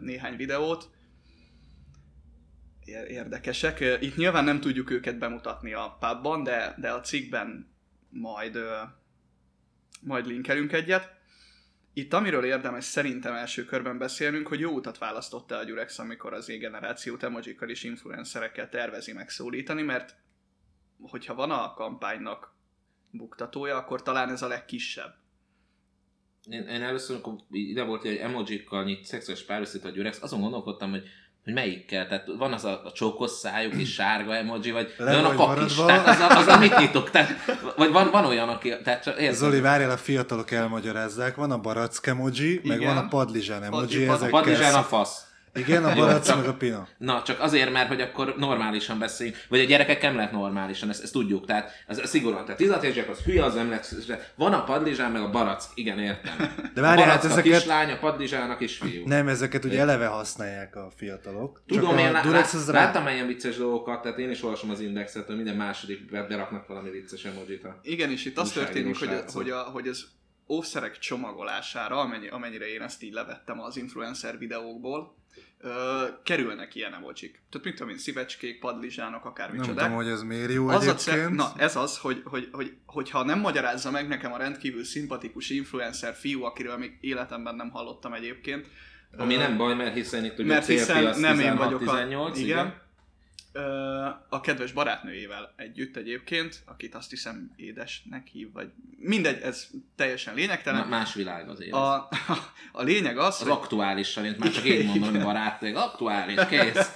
néhány 0.00 0.36
videót, 0.36 0.90
Ér- 2.84 3.08
érdekesek. 3.08 3.80
Itt 4.00 4.16
nyilván 4.16 4.44
nem 4.44 4.60
tudjuk 4.60 4.90
őket 4.90 5.18
bemutatni 5.18 5.72
a 5.72 5.96
pubban, 6.00 6.42
de, 6.42 6.74
de 6.78 6.90
a 6.90 7.00
cikkben 7.00 7.74
majd, 8.08 8.58
majd 10.00 10.26
linkelünk 10.26 10.72
egyet. 10.72 11.20
Itt 11.92 12.12
amiről 12.12 12.44
érdemes 12.44 12.84
szerintem 12.84 13.34
első 13.34 13.64
körben 13.64 13.98
beszélnünk, 13.98 14.48
hogy 14.48 14.60
jó 14.60 14.70
utat 14.70 14.98
választotta 14.98 15.56
a 15.56 15.64
Gyurex, 15.64 15.98
amikor 15.98 16.32
az 16.32 16.44
Z-generációt 16.44 17.22
emojikkal 17.22 17.68
és 17.68 17.82
influencerekkel 17.82 18.68
tervezi 18.68 19.12
megszólítani, 19.12 19.82
mert 19.82 20.16
hogyha 21.00 21.34
van 21.34 21.50
a 21.50 21.74
kampánynak 21.74 22.54
buktatója, 23.12 23.76
akkor 23.76 24.02
talán 24.02 24.30
ez 24.30 24.42
a 24.42 24.46
legkisebb. 24.46 25.14
Én, 26.50 26.62
én 26.62 26.82
először, 26.82 27.16
amikor 27.22 27.44
ide 27.50 27.82
volt, 27.82 28.02
hogy 28.02 28.16
emojikkal 28.16 28.84
nyit 28.84 29.04
szexuális 29.04 29.44
párbeszéd 29.44 29.84
a 29.84 29.88
Gyurex, 29.90 30.22
azon 30.22 30.40
gondolkodtam, 30.40 30.90
hogy 30.90 31.02
hogy 31.44 31.52
melyikkel, 31.52 32.08
tehát 32.08 32.26
van 32.38 32.52
az 32.52 32.64
a, 32.64 32.84
a 32.84 32.92
csókos 32.92 33.30
szájuk 33.30 33.74
és 33.74 33.92
sárga 33.92 34.34
emoji, 34.34 34.70
vagy 34.70 34.94
Le 34.98 35.14
van 35.16 35.24
a 35.24 35.28
vagy 35.28 35.36
kak 35.36 35.66
is, 35.70 35.76
maradva. 35.76 35.86
tehát 35.86 36.08
az 36.08 36.36
a, 36.36 36.38
az 36.38 36.46
a 36.46 36.58
mit 36.58 36.76
nyitok, 36.78 37.10
tehát, 37.10 37.30
vagy 37.76 37.92
van, 37.92 38.10
van 38.10 38.24
olyan, 38.24 38.48
aki, 38.48 38.72
tehát 38.82 39.02
csak 39.02 39.20
érted, 39.20 39.34
Zoli, 39.36 39.60
várjál, 39.60 39.90
a 39.90 39.96
fiatalok 39.96 40.50
elmagyarázzák. 40.50 41.34
Van 41.34 41.50
a 41.50 41.58
barack 41.58 42.06
emoji, 42.06 42.60
meg 42.64 42.80
Igen. 42.80 42.94
van 42.94 43.04
a 43.04 43.08
padlizsán 43.08 43.62
emoji. 43.62 43.86
Padli- 43.86 44.08
a 44.08 44.12
ezekkel 44.12 44.30
padlizsán 44.30 44.74
a 44.74 44.76
szok- 44.76 44.86
fasz. 44.86 45.26
Igen, 45.54 45.84
a 45.84 45.94
Jó, 45.94 46.18
csak- 46.20 46.36
meg 46.36 46.46
a 46.48 46.54
pina. 46.54 46.88
Na, 46.98 47.22
csak 47.22 47.40
azért, 47.40 47.72
mert 47.72 47.88
hogy 47.88 48.00
akkor 48.00 48.34
normálisan 48.38 48.98
beszéljünk, 48.98 49.38
vagy 49.48 49.60
a 49.60 49.64
gyerekek 49.64 50.02
nem 50.02 50.16
lehet 50.16 50.32
normálisan, 50.32 50.88
ezt, 50.88 51.02
ezt 51.02 51.12
tudjuk, 51.12 51.46
tehát 51.46 51.70
ez 51.86 52.00
szigorúan, 52.08 52.42
tehát 52.42 52.56
16 52.56 52.82
évesek 52.84 53.08
az 53.08 53.18
hülye, 53.18 53.44
az 53.44 53.54
de 54.06 54.32
van 54.34 54.52
a 54.52 54.64
padlizsán, 54.64 55.12
meg 55.12 55.22
a 55.22 55.30
barack, 55.30 55.62
igen, 55.74 55.98
értem. 55.98 56.36
De 56.74 56.80
a 56.80 56.82
várjál, 56.82 56.96
barack 56.96 57.10
hát 57.10 57.24
a 57.24 57.26
ezeket... 57.26 57.52
kislány, 57.58 57.90
a 57.90 57.98
padlizsán 57.98 58.50
a 58.50 58.56
kisfiú. 58.56 59.06
Nem, 59.06 59.28
ezeket 59.28 59.64
ugye 59.64 59.80
eleve 59.80 60.06
használják 60.06 60.76
a 60.76 60.90
fiatalok. 60.96 61.62
Tudom, 61.66 61.90
Csak 61.90 61.98
én 62.00 62.06
a 62.06 62.10
lá- 62.10 62.24
rá. 62.66 62.72
láttam 62.84 63.08
ilyen 63.08 63.26
vicces 63.26 63.56
dolgokat, 63.56 64.02
tehát 64.02 64.18
én 64.18 64.30
is 64.30 64.42
olvasom 64.42 64.70
az 64.70 64.80
indexet, 64.80 65.26
hogy 65.26 65.36
minden 65.36 65.56
második 65.56 66.10
beraknak 66.10 66.66
valami 66.66 66.90
vicces 66.90 67.24
emojit. 67.24 67.64
a- 67.64 67.80
Igen, 67.82 68.10
és 68.10 68.24
itt 68.24 68.38
az 68.38 68.50
történik, 68.52 68.98
hogy, 68.98 69.24
hogy, 69.32 69.50
a, 69.50 69.58
hogy 69.58 69.88
az 69.88 70.04
óvszerek 70.48 70.98
csomagolására, 70.98 71.96
amennyi, 72.00 72.28
amennyire 72.28 72.72
én 72.72 72.82
ezt 72.82 73.02
így 73.02 73.12
levettem 73.12 73.60
az 73.60 73.76
influencer 73.76 74.38
videókból, 74.38 75.20
ö, 75.62 76.04
kerülnek 76.24 76.74
ilyen 76.74 76.94
emojik. 76.94 77.42
Tehát 77.50 77.66
mit 77.66 77.74
tudom 77.76 77.92
én, 77.92 77.98
szívecskék, 77.98 78.60
padlizsánok, 78.60 79.22
Nem 79.22 79.32
akármicsodák. 79.32 79.76
tudom, 79.84 79.92
hogy 79.92 80.06
ez 80.08 80.22
miért 80.22 80.52
jó 80.52 80.68
az 80.68 80.74
a 80.74 80.90
egyébként. 80.90 81.00
ce- 81.00 81.30
na, 81.30 81.52
ez 81.56 81.76
az, 81.76 81.98
hogy, 81.98 82.22
hogy, 82.24 82.48
hogy, 82.52 82.72
hogyha 82.86 83.24
nem 83.24 83.38
magyarázza 83.38 83.90
meg 83.90 84.08
nekem 84.08 84.32
a 84.32 84.36
rendkívül 84.36 84.84
szimpatikus 84.84 85.50
influencer 85.50 86.14
fiú, 86.14 86.42
akiről 86.44 86.76
még 86.76 86.98
életemben 87.00 87.54
nem 87.54 87.70
hallottam 87.70 88.12
egyébként. 88.12 88.66
Ami 89.16 89.34
ö, 89.34 89.38
nem 89.38 89.56
baj, 89.56 89.74
mert 89.74 89.94
hiszen 89.94 90.24
itt 90.24 90.38
ugye 90.38 90.48
mert 90.48 90.68
a 90.68 90.72
hiszen 90.72 91.20
nem 91.20 91.40
én 91.40 91.56
vagyok 91.56 91.80
a... 91.80 91.94
16-18, 91.94 92.32
igen. 92.34 92.81
A 94.28 94.40
kedves 94.40 94.72
barátnőjével 94.72 95.52
együtt 95.56 95.96
egyébként, 95.96 96.62
akit 96.66 96.94
azt 96.94 97.10
hiszem 97.10 97.52
édesnek 97.56 98.26
hív, 98.26 98.52
vagy 98.52 98.70
mindegy, 98.98 99.40
ez 99.42 99.66
teljesen 99.96 100.34
lényegtelen. 100.34 100.80
Na, 100.80 100.88
más 100.88 101.14
világ 101.14 101.48
azért. 101.48 101.72
A, 101.72 102.08
a 102.72 102.82
lényeg 102.82 103.18
az, 103.18 103.26
Az 103.26 103.38
hogy 103.40 103.50
aktuálisan, 103.50 104.24
én 104.24 104.34
már 104.38 104.50
csak 104.50 104.64
én 104.64 104.86
mondom, 104.86 105.10
hogy 105.10 105.22
barátnők, 105.22 105.76
aktuális, 105.76 106.46
kész. 106.48 106.90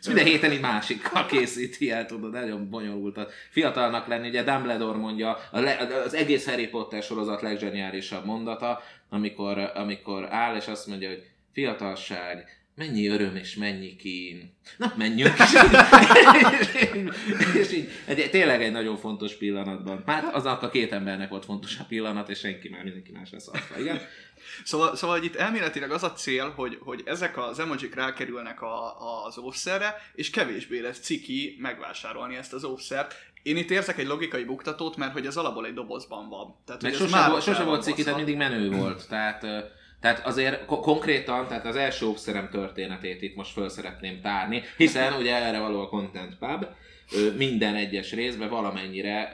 Ez 0.00 0.06
minden 0.06 0.24
héten 0.24 0.50
egy 0.50 0.60
másikkal 0.60 1.26
készíti 1.26 1.90
el, 1.90 2.06
tudod, 2.06 2.32
nagyon 2.32 2.70
bonyolult. 2.70 3.16
A 3.16 3.28
fiatalnak 3.50 4.06
lenni, 4.06 4.28
ugye 4.28 4.42
Dumbledore 4.42 4.98
mondja, 4.98 5.32
az 6.04 6.14
egész 6.14 6.46
Harry 6.48 6.68
Potter 6.68 7.02
sorozat 7.02 7.42
legzseniálisabb 7.42 8.24
mondata, 8.24 8.82
amikor, 9.08 9.58
amikor 9.58 10.32
áll 10.32 10.56
és 10.56 10.66
azt 10.66 10.86
mondja, 10.86 11.08
hogy 11.08 11.30
fiatalság, 11.52 12.65
mennyi 12.76 13.08
öröm 13.08 13.36
és 13.36 13.54
mennyi 13.54 13.96
kín. 13.96 14.54
Na, 14.76 14.92
menjünk! 14.96 15.34
és, 16.60 16.82
így, 16.82 17.10
és 17.60 17.72
így, 17.72 17.88
egy, 18.04 18.30
tényleg 18.30 18.62
egy 18.62 18.72
nagyon 18.72 18.96
fontos 18.96 19.36
pillanatban. 19.36 20.02
Hát 20.06 20.34
aznak 20.34 20.62
a 20.62 20.70
két 20.70 20.92
embernek 20.92 21.28
volt 21.28 21.44
fontos 21.44 21.78
a 21.78 21.84
pillanat, 21.88 22.28
és 22.28 22.38
senki 22.38 22.68
már 22.68 22.82
mindenki 22.82 23.12
más 23.12 23.30
lesz 23.30 23.48
arra. 23.48 23.80
Igen? 23.80 24.00
Szóval, 24.64 24.96
szóval 24.96 25.22
itt 25.22 25.36
elméletileg 25.36 25.90
az 25.90 26.02
a 26.02 26.12
cél, 26.12 26.50
hogy, 26.50 26.78
hogy 26.80 27.02
ezek 27.04 27.38
az 27.38 27.58
emojik 27.58 27.94
rákerülnek 27.94 28.62
a, 28.62 29.24
az 29.24 29.38
óvszerre, 29.38 29.94
és 30.14 30.30
kevésbé 30.30 30.80
lesz 30.80 30.98
ciki 30.98 31.56
megvásárolni 31.60 32.36
ezt 32.36 32.52
az 32.52 32.64
óvszert. 32.64 33.14
Én 33.42 33.56
itt 33.56 33.70
érzek 33.70 33.98
egy 33.98 34.06
logikai 34.06 34.44
buktatót, 34.44 34.96
mert 34.96 35.12
hogy 35.12 35.26
ez 35.26 35.36
alapból 35.36 35.66
egy 35.66 35.74
dobozban 35.74 36.28
van. 36.28 36.56
Tehát, 36.66 36.82
Meg 36.82 36.94
sose, 36.94 37.16
már 37.16 37.30
volt, 37.30 37.42
sose 37.42 37.62
volt 37.62 37.82
ciki, 37.82 38.02
tehát 38.02 38.16
mindig 38.16 38.36
menő 38.36 38.70
volt. 38.70 39.08
Tehát, 39.08 39.46
tehát 40.00 40.26
azért 40.26 40.64
ko- 40.64 40.80
konkrétan, 40.80 41.48
tehát 41.48 41.66
az 41.66 41.76
első 41.76 42.06
óvszerem 42.06 42.48
történetét 42.50 43.22
itt 43.22 43.36
most 43.36 43.52
föl 43.52 43.68
szeretném 43.68 44.20
tárni, 44.20 44.62
hiszen 44.76 45.12
ugye 45.12 45.34
erre 45.34 45.58
való 45.58 45.80
a 45.80 45.88
Content 45.88 46.38
Pub, 46.38 46.66
minden 47.36 47.74
egyes 47.74 48.12
részben 48.12 48.48
valamennyire 48.48 49.32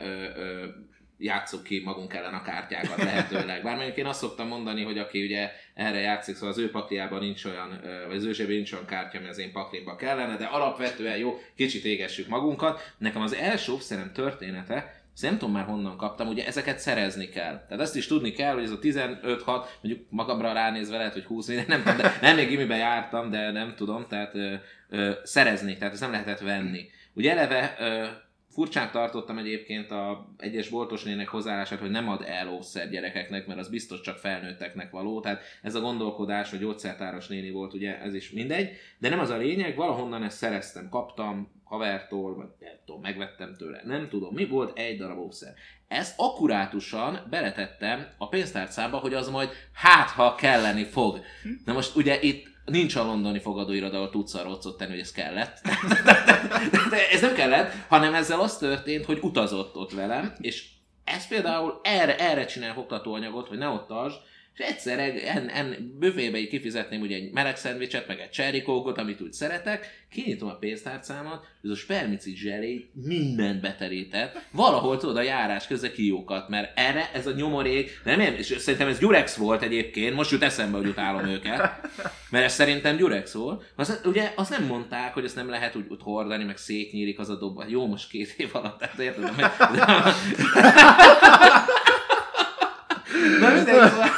játsszuk 1.18 1.62
ki 1.62 1.82
magunk 1.84 2.14
ellen 2.14 2.34
a 2.34 2.42
kártyákat 2.42 3.02
lehetőleg. 3.02 3.62
Bár 3.62 3.76
mondjuk 3.76 3.96
én 3.96 4.06
azt 4.06 4.20
szoktam 4.20 4.48
mondani, 4.48 4.82
hogy 4.82 4.98
aki 4.98 5.24
ugye 5.24 5.50
erre 5.74 5.98
játszik, 5.98 6.34
szóval 6.34 6.50
az 6.50 6.58
ő 6.58 6.70
pakliában 6.70 7.18
nincs 7.18 7.44
olyan, 7.44 7.80
vagy 8.08 8.16
az 8.16 8.24
ő 8.40 8.46
nincs 8.46 8.72
olyan 8.72 8.86
kártya, 8.86 9.18
ami 9.18 9.28
az 9.28 9.38
én 9.38 9.52
paklimba 9.52 9.96
kellene, 9.96 10.36
de 10.36 10.44
alapvetően 10.44 11.16
jó, 11.16 11.38
kicsit 11.56 11.84
égessük 11.84 12.28
magunkat. 12.28 12.92
Nekem 12.98 13.22
az 13.22 13.34
első 13.34 13.72
óvszerem 13.72 14.12
története, 14.12 15.01
ezt 15.14 15.22
nem 15.22 15.38
tudom 15.38 15.52
már 15.52 15.64
honnan 15.64 15.96
kaptam, 15.96 16.28
ugye 16.28 16.46
ezeket 16.46 16.78
szerezni 16.78 17.28
kell. 17.28 17.64
Tehát 17.68 17.80
azt 17.80 17.96
is 17.96 18.06
tudni 18.06 18.32
kell, 18.32 18.54
hogy 18.54 18.62
ez 18.62 18.70
a 18.70 18.78
15-6, 18.78 19.44
mondjuk 19.82 20.06
magamra 20.08 20.52
ránézve 20.52 20.96
lehet, 20.96 21.12
hogy 21.12 21.24
20 21.24 21.46
minden, 21.46 21.64
nem 21.68 21.82
tudom, 21.82 21.96
de 21.96 22.18
nem 22.20 22.36
még 22.36 22.48
gimiben 22.48 22.78
jártam, 22.78 23.30
de 23.30 23.50
nem 23.50 23.74
tudom, 23.76 24.06
tehát 24.08 24.34
ö, 24.34 24.54
ö, 24.88 25.12
szerezni, 25.22 25.76
tehát 25.76 25.92
ezt 25.92 26.02
nem 26.02 26.10
lehetett 26.10 26.40
venni. 26.40 26.88
Ugye 27.14 27.30
eleve 27.30 27.76
ö, 27.78 28.06
Furcsán 28.52 28.90
tartottam 28.90 29.38
egyébként 29.38 29.90
a 29.90 30.34
egyes 30.38 30.68
boltos 30.68 31.02
nének 31.02 31.28
hozzáállását, 31.28 31.78
hogy 31.78 31.90
nem 31.90 32.08
ad 32.08 32.24
el 32.26 32.48
ószer 32.48 32.90
gyerekeknek, 32.90 33.46
mert 33.46 33.58
az 33.58 33.68
biztos 33.68 34.00
csak 34.00 34.16
felnőtteknek 34.16 34.90
való. 34.90 35.20
Tehát 35.20 35.42
ez 35.62 35.74
a 35.74 35.80
gondolkodás, 35.80 36.50
hogy 36.50 36.58
gyógyszertáros 36.58 37.26
néni 37.26 37.50
volt, 37.50 37.74
ugye 37.74 38.00
ez 38.00 38.14
is 38.14 38.30
mindegy. 38.30 38.70
De 38.98 39.08
nem 39.08 39.18
az 39.18 39.30
a 39.30 39.36
lényeg, 39.36 39.76
valahonnan 39.76 40.22
ezt 40.22 40.36
szereztem, 40.36 40.88
kaptam 40.88 41.61
havertól, 41.72 42.34
vagy 42.34 42.46
nem 42.60 42.78
tudom, 42.86 43.00
megvettem 43.00 43.56
tőle. 43.58 43.80
Nem 43.84 44.08
tudom, 44.08 44.34
mi 44.34 44.46
volt 44.46 44.78
egy 44.78 44.98
darab 44.98 45.18
ószer. 45.18 45.54
Ezt 45.88 46.14
akkurátusan 46.16 47.26
beletettem 47.30 48.06
a 48.18 48.28
pénztárcába, 48.28 48.96
hogy 48.96 49.14
az 49.14 49.28
majd 49.28 49.48
hát, 49.72 50.08
ha 50.08 50.34
kelleni 50.34 50.84
fog. 50.84 51.20
Na 51.64 51.72
most 51.72 51.96
ugye 51.96 52.20
itt 52.20 52.46
nincs 52.64 52.96
a 52.96 53.04
londoni 53.04 53.38
fogadóiroda, 53.40 53.96
ahol 53.96 54.10
tudsz 54.10 54.34
arra 54.34 54.58
tenni, 54.76 54.90
hogy 54.90 55.00
ez 55.00 55.12
kellett. 55.12 55.60
De 56.90 57.08
ez 57.10 57.20
nem 57.20 57.34
kellett, 57.34 57.72
hanem 57.88 58.14
ezzel 58.14 58.40
az 58.40 58.58
történt, 58.58 59.04
hogy 59.04 59.18
utazott 59.22 59.76
ott 59.76 59.92
velem, 59.92 60.34
és 60.40 60.68
ez 61.04 61.28
például 61.28 61.80
erre, 61.82 62.18
erre 62.18 62.44
csinál 62.44 62.78
oktatóanyagot, 62.78 63.48
hogy 63.48 63.58
ne 63.58 63.68
ott 63.68 63.86
tartsd, 63.86 64.18
és 64.54 64.64
egyszer 64.64 64.98
en, 65.24 65.48
en, 65.48 65.96
büfébe 65.98 66.46
kifizetném 66.46 67.00
ugye 67.00 67.16
egy 67.16 67.32
meleg 67.32 67.56
szendvicset, 67.56 68.06
meg 68.06 68.18
egy 68.18 68.30
cherry 68.30 68.64
amit 68.94 69.20
úgy 69.20 69.32
szeretek, 69.32 70.06
kinyitom 70.10 70.48
a 70.48 70.54
pénztárcámat, 70.54 71.44
ez 71.64 71.70
a 71.70 71.74
spermicid 71.74 72.36
zselé 72.36 72.88
mindent 72.92 73.60
beterített, 73.60 74.38
valahol 74.50 74.98
tudod 74.98 75.16
a 75.16 75.22
járás 75.22 75.66
közben 75.66 75.92
kiókat, 75.92 76.48
mert 76.48 76.78
erre 76.78 77.10
ez 77.12 77.26
a 77.26 77.32
nyomorék, 77.32 78.00
nem, 78.04 78.20
és 78.20 78.54
szerintem 78.58 78.88
ez 78.88 78.98
Gyurex 78.98 79.36
volt 79.36 79.62
egyébként, 79.62 80.14
most 80.14 80.30
jut 80.30 80.42
eszembe, 80.42 80.76
hogy 80.76 80.86
utálom 80.86 81.26
őket, 81.26 81.60
mert 82.30 82.44
ez 82.44 82.52
szerintem 82.52 82.96
Gyurex 82.96 83.32
volt. 83.32 83.72
Az, 83.76 84.00
ugye 84.04 84.32
azt 84.36 84.50
nem 84.50 84.66
mondták, 84.66 85.14
hogy 85.14 85.24
ezt 85.24 85.36
nem 85.36 85.48
lehet 85.48 85.76
úgy, 85.76 85.84
úgy 85.88 86.02
hordani, 86.02 86.44
meg 86.44 86.56
szétnyílik 86.56 87.18
az 87.18 87.28
a 87.28 87.36
dob. 87.36 87.64
Jó, 87.68 87.86
most 87.86 88.08
két 88.08 88.34
év 88.36 88.48
alatt, 88.52 88.78
tehát 88.78 88.98
érted? 88.98 89.30
Na 93.42 93.54
mindegy, 93.54 93.74
szóval, 93.74 94.08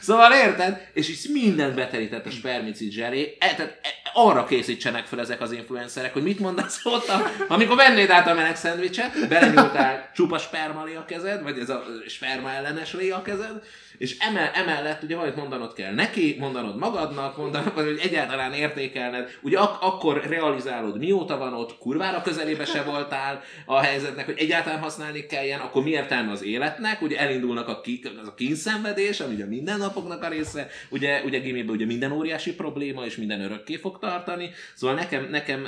szóval 0.00 0.32
érted? 0.32 0.86
És 0.92 1.08
így 1.08 1.30
mindent 1.32 1.74
beterített 1.74 2.26
a 2.26 2.30
spermicid 2.30 2.92
zselé. 2.92 3.36
E, 3.38 3.54
tehát 3.54 3.78
e, 3.82 3.88
arra 4.12 4.44
készítsenek 4.44 5.04
fel 5.04 5.20
ezek 5.20 5.40
az 5.40 5.52
influencerek, 5.52 6.12
hogy 6.12 6.22
mit 6.22 6.38
mondasz 6.38 6.80
ott, 6.84 7.08
a, 7.08 7.30
amikor 7.48 7.76
vennéd 7.76 8.10
át 8.10 8.28
a 8.28 8.34
meleg 8.34 8.56
szendvicset, 8.56 9.28
belenyúltál 9.28 10.10
csupa 10.14 10.38
sperma 10.38 10.80
a 10.82 11.04
kezed, 11.04 11.42
vagy 11.42 11.58
ez 11.58 11.68
a 11.68 11.84
sperma 12.06 12.50
ellenes 12.50 12.94
a 12.94 13.22
kezed, 13.22 13.62
és 14.02 14.16
emel, 14.18 14.50
emellett 14.54 15.02
ugye 15.02 15.14
valamit 15.14 15.36
mondanod 15.36 15.72
kell 15.72 15.94
neki, 15.94 16.36
mondanod 16.38 16.76
magadnak, 16.76 17.36
mondanod, 17.36 17.72
hogy 17.72 17.98
egyáltalán 18.02 18.52
értékelned, 18.52 19.38
ugye 19.42 19.58
ak- 19.58 19.82
akkor 19.82 20.22
realizálod, 20.28 20.98
mióta 20.98 21.38
van 21.38 21.54
ott, 21.54 21.78
kurvára 21.78 22.22
közelébe 22.22 22.64
se 22.64 22.82
voltál 22.82 23.42
a 23.66 23.80
helyzetnek, 23.80 24.24
hogy 24.24 24.38
egyáltalán 24.38 24.80
használni 24.80 25.26
kelljen, 25.26 25.60
akkor 25.60 25.82
mi 25.82 25.90
értelme 25.90 26.30
az 26.30 26.42
életnek, 26.42 27.02
ugye 27.02 27.18
elindulnak 27.18 27.68
a, 27.68 27.80
ki, 27.80 28.00
az 28.22 28.28
a 28.28 28.34
kínszenvedés, 28.34 29.20
ami 29.20 29.34
ugye 29.34 29.46
minden 29.46 29.78
napoknak 29.78 30.22
a 30.22 30.28
része, 30.28 30.68
ugye, 30.88 31.22
ugye 31.24 31.38
gimiben 31.38 31.74
ugye 31.74 31.86
minden 31.86 32.12
óriási 32.12 32.54
probléma, 32.54 33.04
és 33.04 33.16
minden 33.16 33.40
örökké 33.40 33.76
fog 33.76 33.98
tartani, 33.98 34.50
szóval 34.74 34.96
nekem, 34.96 35.28
nekem 35.30 35.66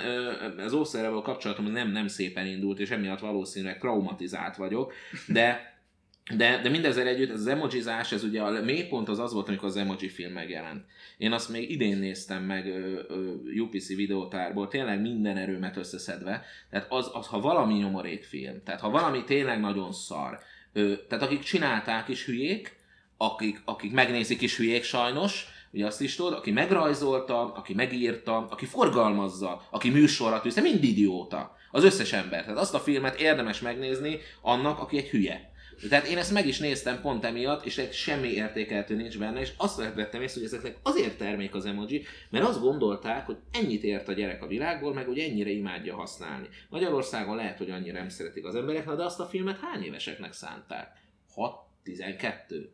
az 0.64 0.72
ószerrel 0.72 1.10
kapcsolatom 1.10 1.66
nem, 1.66 1.90
nem 1.90 2.08
szépen 2.08 2.46
indult, 2.46 2.78
és 2.78 2.90
emiatt 2.90 3.20
valószínűleg 3.20 3.78
traumatizált 3.78 4.56
vagyok, 4.56 4.92
de 5.26 5.73
de, 6.32 6.60
de 6.62 6.68
mindezzel 6.68 7.06
együtt 7.06 7.30
ez 7.30 7.40
az 7.40 7.46
emojizás, 7.46 8.12
ez 8.12 8.24
ugye 8.24 8.42
a 8.42 8.62
mélypont 8.62 9.08
az 9.08 9.18
az 9.18 9.32
volt, 9.32 9.48
amikor 9.48 9.68
az 9.68 9.76
emoji 9.76 10.08
film 10.08 10.32
megjelent. 10.32 10.84
Én 11.16 11.32
azt 11.32 11.48
még 11.48 11.70
idén 11.70 11.98
néztem 11.98 12.42
meg 12.42 12.66
ö, 12.66 13.00
ö, 13.08 13.32
UPC 13.60 13.88
videótárból, 13.88 14.68
tényleg 14.68 15.00
minden 15.00 15.36
erőmet 15.36 15.76
összeszedve. 15.76 16.44
Tehát 16.70 16.86
az, 16.88 17.10
az 17.12 17.26
ha 17.26 17.40
valami 17.40 17.74
nyomorékfilm, 17.74 18.62
tehát 18.64 18.80
ha 18.80 18.90
valami 18.90 19.24
tényleg 19.24 19.60
nagyon 19.60 19.92
szar, 19.92 20.38
ö, 20.72 20.92
tehát 21.08 21.24
akik 21.24 21.42
csinálták 21.42 22.08
is 22.08 22.24
hülyék, 22.24 22.76
akik, 23.16 23.62
akik 23.64 23.92
megnézik 23.92 24.40
is 24.40 24.56
hülyék 24.56 24.82
sajnos, 24.82 25.46
ugye 25.72 25.86
azt 25.86 26.00
is 26.00 26.14
tudod, 26.14 26.32
aki 26.32 26.50
megrajzolta, 26.50 27.52
aki 27.52 27.74
megírta, 27.74 28.46
aki 28.50 28.66
forgalmazza, 28.66 29.66
aki 29.70 29.90
műsorra 29.90 30.40
tűzte, 30.40 30.60
mind 30.60 30.84
idióta. 30.84 31.56
Az 31.70 31.84
összes 31.84 32.12
ember. 32.12 32.42
Tehát 32.42 32.58
azt 32.58 32.74
a 32.74 32.78
filmet 32.78 33.20
érdemes 33.20 33.60
megnézni 33.60 34.18
annak, 34.42 34.78
aki 34.78 34.96
egy 34.96 35.08
hülye. 35.08 35.52
Tehát 35.88 36.06
én 36.06 36.18
ezt 36.18 36.32
meg 36.32 36.46
is 36.46 36.58
néztem 36.58 37.00
pont 37.00 37.24
emiatt, 37.24 37.64
és 37.64 37.82
semmi 37.92 38.28
értékeltő 38.28 38.96
nincs 38.96 39.18
benne, 39.18 39.40
és 39.40 39.52
azt 39.56 39.94
vettem 39.94 40.22
észre, 40.22 40.40
hogy 40.40 40.48
ezeknek 40.48 40.76
azért 40.82 41.18
termék 41.18 41.54
az 41.54 41.66
emoji, 41.66 42.04
mert 42.30 42.44
azt 42.44 42.60
gondolták, 42.60 43.26
hogy 43.26 43.36
ennyit 43.52 43.82
ért 43.82 44.08
a 44.08 44.12
gyerek 44.12 44.42
a 44.42 44.46
világból, 44.46 44.94
meg 44.94 45.06
hogy 45.06 45.18
ennyire 45.18 45.50
imádja 45.50 45.94
használni. 45.94 46.48
Magyarországon 46.68 47.36
lehet, 47.36 47.58
hogy 47.58 47.70
annyira 47.70 47.98
nem 47.98 48.08
szeretik 48.08 48.44
az 48.44 48.54
emberek, 48.54 48.90
de 48.90 49.04
azt 49.04 49.20
a 49.20 49.26
filmet 49.26 49.58
hány 49.60 49.82
éveseknek 49.82 50.32
szánták? 50.32 50.88
6-12. 51.84 52.66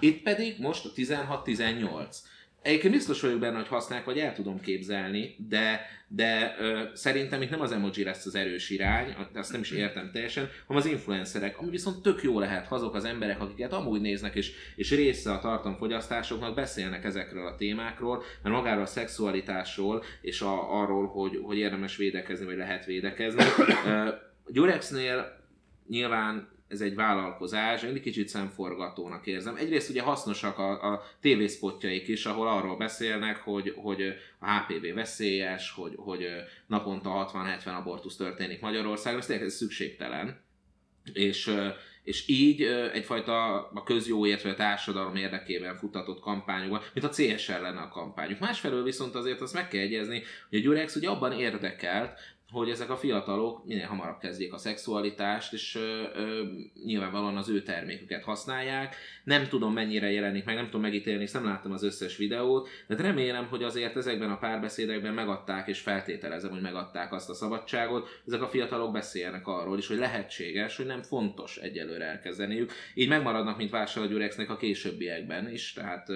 Itt 0.00 0.22
pedig 0.22 0.58
most 0.58 0.84
a 0.84 0.90
16-18. 0.96 2.16
Egyébként 2.62 2.94
biztos 2.94 3.20
vagyok 3.20 3.38
benne, 3.38 3.56
hogy 3.56 3.68
használják, 3.68 4.06
vagy 4.06 4.18
el 4.18 4.34
tudom 4.34 4.60
képzelni, 4.60 5.36
de, 5.48 5.80
de 6.08 6.56
ö, 6.58 6.82
szerintem 6.94 7.42
itt 7.42 7.50
nem 7.50 7.60
az 7.60 7.72
emoji 7.72 8.04
lesz 8.04 8.26
az 8.26 8.34
erős 8.34 8.70
irány, 8.70 9.14
azt 9.34 9.52
nem 9.52 9.60
is 9.60 9.70
értem 9.70 10.10
teljesen, 10.12 10.48
hanem 10.66 10.82
az 10.82 10.88
influencerek, 10.88 11.58
ami 11.58 11.70
viszont 11.70 12.02
tök 12.02 12.22
jó 12.22 12.38
lehet, 12.38 12.72
azok 12.72 12.94
az 12.94 13.04
emberek, 13.04 13.40
akiket 13.40 13.72
amúgy 13.72 14.00
néznek, 14.00 14.34
és, 14.34 14.52
és 14.76 14.90
része 14.90 15.32
a 15.32 15.38
tartalomfogyasztásoknak 15.38 16.54
beszélnek 16.54 17.04
ezekről 17.04 17.46
a 17.46 17.56
témákról, 17.56 18.22
mert 18.42 18.54
magáról 18.54 18.82
a 18.82 18.86
szexualitásról, 18.86 20.04
és 20.20 20.40
a, 20.40 20.80
arról, 20.80 21.06
hogy, 21.06 21.40
hogy 21.42 21.58
érdemes 21.58 21.96
védekezni, 21.96 22.44
vagy 22.44 22.56
lehet 22.56 22.84
védekezni. 22.84 23.42
Gyurexnél 24.48 25.40
nyilván 25.88 26.48
ez 26.68 26.80
egy 26.80 26.94
vállalkozás, 26.94 27.82
én 27.82 27.94
egy 27.94 28.00
kicsit 28.00 28.28
szemforgatónak 28.28 29.26
érzem. 29.26 29.56
Egyrészt 29.56 29.90
ugye 29.90 30.02
hasznosak 30.02 30.58
a, 30.58 30.92
a 30.92 31.02
tévészpotjaik 31.20 32.08
is, 32.08 32.26
ahol 32.26 32.48
arról 32.48 32.76
beszélnek, 32.76 33.36
hogy, 33.36 33.74
hogy 33.76 34.02
a 34.38 34.50
HPV 34.50 34.94
veszélyes, 34.94 35.70
hogy, 35.70 35.92
hogy 35.96 36.26
naponta 36.66 37.30
60-70 37.64 37.76
abortusz 37.78 38.16
történik 38.16 38.60
Magyarországon, 38.60 39.20
ez 39.20 39.26
tényleg 39.26 39.48
szükségtelen. 39.48 40.40
És, 41.12 41.54
és 42.02 42.28
így 42.28 42.62
egyfajta 42.92 43.68
a 43.68 43.82
közjóért 43.82 44.42
vagy 44.42 44.52
a 44.52 44.54
társadalom 44.54 45.16
érdekében 45.16 45.76
futatott 45.76 46.20
kampányokban, 46.20 46.82
mint 46.94 47.06
a 47.06 47.10
CSR 47.10 47.60
lenne 47.60 47.80
a 47.80 47.88
kampányuk. 47.88 48.38
Másfelől 48.38 48.82
viszont 48.82 49.14
azért 49.14 49.40
azt 49.40 49.54
meg 49.54 49.68
kell 49.68 49.80
egyezni, 49.80 50.22
hogy 50.48 50.58
a 50.58 50.62
Gyurex 50.62 50.96
ugye 50.96 51.08
abban 51.08 51.32
érdekelt, 51.32 52.18
hogy 52.50 52.70
ezek 52.70 52.90
a 52.90 52.96
fiatalok 52.96 53.66
minél 53.66 53.86
hamarabb 53.86 54.18
kezdjék 54.18 54.52
a 54.52 54.58
szexualitást, 54.58 55.52
és 55.52 55.74
ö, 55.74 56.02
ö, 56.14 56.42
nyilvánvalóan 56.84 57.36
az 57.36 57.48
ő 57.48 57.62
terméküket 57.62 58.24
használják. 58.24 58.96
Nem 59.24 59.48
tudom 59.48 59.72
mennyire 59.72 60.10
jelenik 60.10 60.44
meg, 60.44 60.54
nem 60.54 60.64
tudom 60.64 60.80
megítélni, 60.80 61.28
nem 61.32 61.44
láttam 61.44 61.72
az 61.72 61.82
összes 61.82 62.16
videót, 62.16 62.68
de 62.86 62.96
remélem, 62.96 63.46
hogy 63.46 63.62
azért 63.62 63.96
ezekben 63.96 64.30
a 64.30 64.38
párbeszédekben 64.38 65.14
megadták, 65.14 65.68
és 65.68 65.80
feltételezem, 65.80 66.50
hogy 66.50 66.60
megadták 66.60 67.12
azt 67.12 67.30
a 67.30 67.34
szabadságot, 67.34 68.08
ezek 68.26 68.42
a 68.42 68.48
fiatalok 68.48 68.92
beszélnek 68.92 69.46
arról 69.46 69.78
is, 69.78 69.86
hogy 69.86 69.98
lehetséges, 69.98 70.76
hogy 70.76 70.86
nem 70.86 71.02
fontos 71.02 71.56
egyelőre 71.56 72.04
elkezdeniük. 72.04 72.72
Így 72.94 73.08
megmaradnak, 73.08 73.56
mint 73.56 73.70
Vásárló 73.70 74.20
a 74.48 74.56
későbbiekben 74.56 75.50
is, 75.50 75.72
tehát 75.72 76.08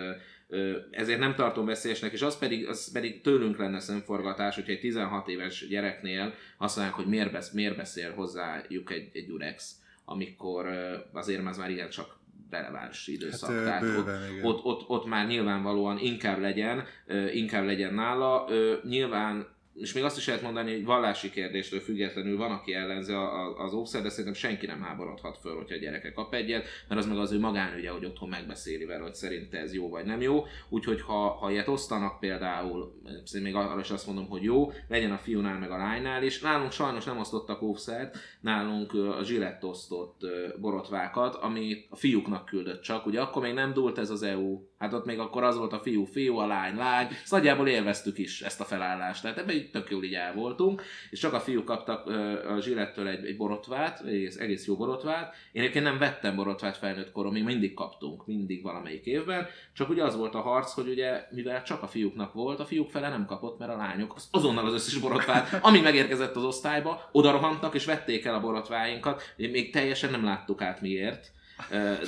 ezért 0.90 1.18
nem 1.18 1.34
tartom 1.34 1.66
veszélyesnek, 1.66 2.12
és 2.12 2.22
az 2.22 2.38
pedig, 2.38 2.68
az 2.68 2.92
pedig 2.92 3.20
tőlünk 3.20 3.58
lenne 3.58 3.80
szemforgatás, 3.80 4.54
hogyha 4.54 4.72
egy 4.72 4.80
16 4.80 5.28
éves 5.28 5.66
gyereknél 5.68 6.34
azt 6.58 6.76
mondják, 6.76 6.96
hogy 6.96 7.06
miért, 7.06 7.32
besz, 7.32 7.52
miért 7.52 7.76
beszél 7.76 8.12
hozzájuk 8.14 8.90
egy, 8.90 9.10
egy 9.12 9.30
Urex, 9.30 9.76
amikor 10.04 10.66
azért 11.12 11.46
az 11.46 11.56
már 11.56 11.70
ilyen 11.70 11.88
csak 11.88 12.20
releváns 12.50 13.06
időszak. 13.06 13.50
Hát, 13.50 13.64
Tehát 13.64 13.80
bőven, 13.80 14.22
ott, 14.42 14.42
ott, 14.42 14.64
ott, 14.64 14.88
ott, 14.88 15.06
már 15.06 15.26
nyilvánvalóan 15.26 15.98
inkább 15.98 16.40
legyen, 16.40 16.84
inkább 17.32 17.64
legyen 17.64 17.94
nála. 17.94 18.48
Nyilván 18.88 19.46
és 19.74 19.92
még 19.92 20.04
azt 20.04 20.16
is 20.16 20.26
lehet 20.26 20.42
mondani, 20.42 20.72
hogy 20.72 20.84
vallási 20.84 21.30
kérdéstől 21.30 21.80
függetlenül 21.80 22.36
van, 22.36 22.50
aki 22.50 22.74
ellenzi 22.74 23.12
az 23.56 23.72
ószer, 23.72 24.02
de 24.02 24.08
szerintem 24.08 24.34
senki 24.34 24.66
nem 24.66 24.82
háborodhat 24.82 25.38
föl, 25.38 25.56
hogyha 25.56 25.74
a 25.74 25.78
gyereke 25.78 26.12
kap 26.12 26.34
egyet, 26.34 26.66
mert 26.88 27.00
az 27.00 27.06
meg 27.06 27.18
az 27.18 27.32
ő 27.32 27.38
magánügye, 27.38 27.90
hogy 27.90 28.04
otthon 28.04 28.28
megbeszéli 28.28 28.84
vele, 28.84 29.02
hogy 29.02 29.14
szerinte 29.14 29.58
ez 29.58 29.74
jó 29.74 29.88
vagy 29.88 30.04
nem 30.04 30.20
jó. 30.20 30.44
Úgyhogy 30.68 31.00
ha, 31.00 31.28
ha 31.28 31.50
ilyet 31.50 31.68
osztanak 31.68 32.20
például, 32.20 33.00
még 33.42 33.54
arra 33.54 33.80
is 33.80 33.90
azt 33.90 34.06
mondom, 34.06 34.28
hogy 34.28 34.42
jó, 34.42 34.72
legyen 34.88 35.12
a 35.12 35.18
fiúnál 35.18 35.58
meg 35.58 35.70
a 35.70 35.76
lánynál 35.76 36.22
is. 36.22 36.40
Nálunk 36.40 36.72
sajnos 36.72 37.04
nem 37.04 37.18
osztottak 37.18 37.62
óvszert, 37.62 38.16
nálunk 38.40 38.94
a 38.94 39.24
zsilett 39.24 39.64
osztott 39.64 40.20
borotvákat, 40.60 41.34
ami 41.34 41.86
a 41.90 41.96
fiúknak 41.96 42.44
küldött 42.44 42.82
csak. 42.82 43.06
Ugye 43.06 43.20
akkor 43.20 43.42
még 43.42 43.54
nem 43.54 43.72
dúlt 43.72 43.98
ez 43.98 44.10
az 44.10 44.22
EU, 44.22 44.60
hát 44.82 44.92
ott 44.92 45.04
még 45.04 45.18
akkor 45.18 45.42
az 45.42 45.56
volt 45.56 45.72
a 45.72 45.78
fiú 45.78 46.04
fiú, 46.04 46.36
a 46.36 46.46
lány 46.46 46.76
lány, 46.76 47.08
szóval 47.24 47.38
nagyjából 47.38 47.68
élveztük 47.68 48.18
is 48.18 48.40
ezt 48.40 48.60
a 48.60 48.64
felállást. 48.64 49.22
Tehát 49.22 49.38
ebben 49.38 49.54
így 49.54 49.70
tök 49.70 49.90
jól 49.90 50.04
így 50.04 50.14
el 50.14 50.34
voltunk, 50.34 50.82
és 51.10 51.18
csak 51.18 51.32
a 51.32 51.40
fiúk 51.40 51.64
kaptak 51.64 52.06
a 52.48 52.60
zsilettől 52.60 53.08
egy, 53.08 53.24
egy 53.24 53.36
borotvát, 53.36 54.00
egész, 54.06 54.36
egész 54.36 54.66
jó 54.66 54.76
borotvát. 54.76 55.34
Én 55.52 55.62
egyébként 55.62 55.84
nem 55.84 55.98
vettem 55.98 56.36
borotvát 56.36 56.76
felnőtt 56.76 57.12
koromig, 57.12 57.44
mindig 57.44 57.74
kaptunk, 57.74 58.26
mindig 58.26 58.62
valamelyik 58.62 59.06
évben, 59.06 59.46
csak 59.72 59.88
ugye 59.88 60.04
az 60.04 60.16
volt 60.16 60.34
a 60.34 60.40
harc, 60.40 60.72
hogy 60.72 60.88
ugye, 60.88 61.26
mivel 61.30 61.62
csak 61.62 61.82
a 61.82 61.88
fiúknak 61.88 62.32
volt, 62.32 62.60
a 62.60 62.64
fiúk 62.64 62.90
fele 62.90 63.08
nem 63.08 63.26
kapott, 63.26 63.58
mert 63.58 63.72
a 63.72 63.76
lányok 63.76 64.14
azonnal 64.30 64.66
az 64.66 64.72
összes 64.72 64.98
borotvát, 64.98 65.58
ami 65.62 65.80
megérkezett 65.80 66.36
az 66.36 66.44
osztályba, 66.44 67.08
oda 67.12 67.30
rohantak 67.30 67.74
és 67.74 67.84
vették 67.84 68.24
el 68.24 68.34
a 68.34 68.40
borotváinkat, 68.40 69.22
még 69.36 69.72
teljesen 69.72 70.10
nem 70.10 70.24
láttuk 70.24 70.62
át 70.62 70.80
miért 70.80 71.32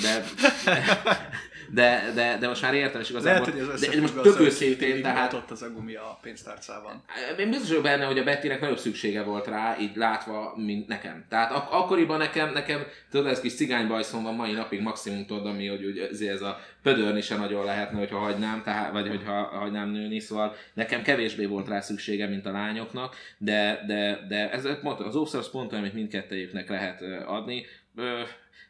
de, 0.03 0.25
de, 2.15 2.37
de 2.41 2.49
most 2.49 2.63
már 2.63 2.75
értem, 2.75 3.01
és 3.01 3.11
igazából... 3.11 3.47
Lehet, 3.47 3.67
hogy 3.67 3.75
ez 3.75 3.81
de 3.81 4.01
most 4.01 4.21
tök 4.21 4.41
őszintén, 4.41 5.03
tehát... 5.03 5.33
ott 5.33 5.51
az 5.51 5.63
a 5.63 5.71
gumi 5.71 5.95
a 5.95 6.19
pénztárcában. 6.23 7.05
Én 7.39 7.51
biztos 7.51 7.69
vagyok 7.69 7.83
benne, 7.83 8.05
hogy 8.05 8.19
a 8.19 8.25
Bettynek 8.25 8.61
nagyobb 8.61 8.79
szüksége 8.79 9.23
volt 9.23 9.47
rá, 9.47 9.77
így 9.81 9.97
látva, 9.97 10.55
mint 10.57 10.89
nekem. 10.89 11.25
Tehát 11.29 11.53
ak- 11.53 11.73
akkoriban 11.73 12.19
nekem, 12.19 12.53
nekem 12.53 12.87
tudod, 13.11 13.27
ez 13.27 13.41
kis 13.41 13.55
cigánybajszom 13.55 14.23
van 14.23 14.35
mai 14.35 14.53
napig 14.53 14.81
maximum 14.81 15.27
tudod, 15.27 15.47
ami, 15.47 15.67
hogy, 15.67 16.09
hogy 16.09 16.27
ez 16.27 16.43
a 16.43 16.61
pödörni 16.83 17.21
sem 17.21 17.41
nagyon 17.41 17.65
lehetne, 17.65 17.99
hogyha 17.99 18.19
hagynám, 18.19 18.63
tehát, 18.63 18.93
vagy 18.93 19.09
hogyha 19.09 19.33
hagynám 19.43 19.91
nőni, 19.91 20.21
szóval 20.21 20.55
nekem 20.75 21.03
kevésbé 21.03 21.45
volt 21.45 21.69
rá 21.69 21.81
szüksége, 21.81 22.27
mint 22.27 22.47
a 22.47 22.53
lányoknak, 22.53 23.17
de, 23.39 23.85
de, 23.87 24.27
de 24.29 24.51
ez, 24.51 24.65
az 24.85 25.17
óvszer 25.17 25.41
az 25.41 25.51
pont 25.51 25.73
olyan, 25.73 25.85
amit 25.85 25.97
mindkettőjüknek 25.97 26.69
lehet 26.69 27.03
adni. 27.27 27.67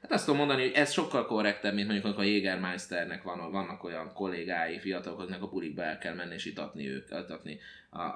Hát 0.03 0.13
azt 0.13 0.25
tudom 0.25 0.39
mondani, 0.39 0.63
hogy 0.63 0.73
ez 0.73 0.93
sokkal 0.93 1.27
korrektebb, 1.27 1.75
mint 1.75 1.87
mondjuk 1.87 2.07
amikor 2.07 2.25
a 2.25 2.29
Jägermeisternek 2.29 3.23
van, 3.23 3.51
vannak 3.51 3.85
olyan 3.85 4.13
kollégái, 4.13 4.79
fiatalok, 4.79 5.19
akiknek 5.19 5.43
a 5.43 5.49
bulikba 5.49 5.83
el 5.83 5.99
kell 5.99 6.15
menni 6.15 6.35
és 6.35 6.45
itatni 6.45 6.89
őket, 6.89 7.25
itatni 7.25 7.61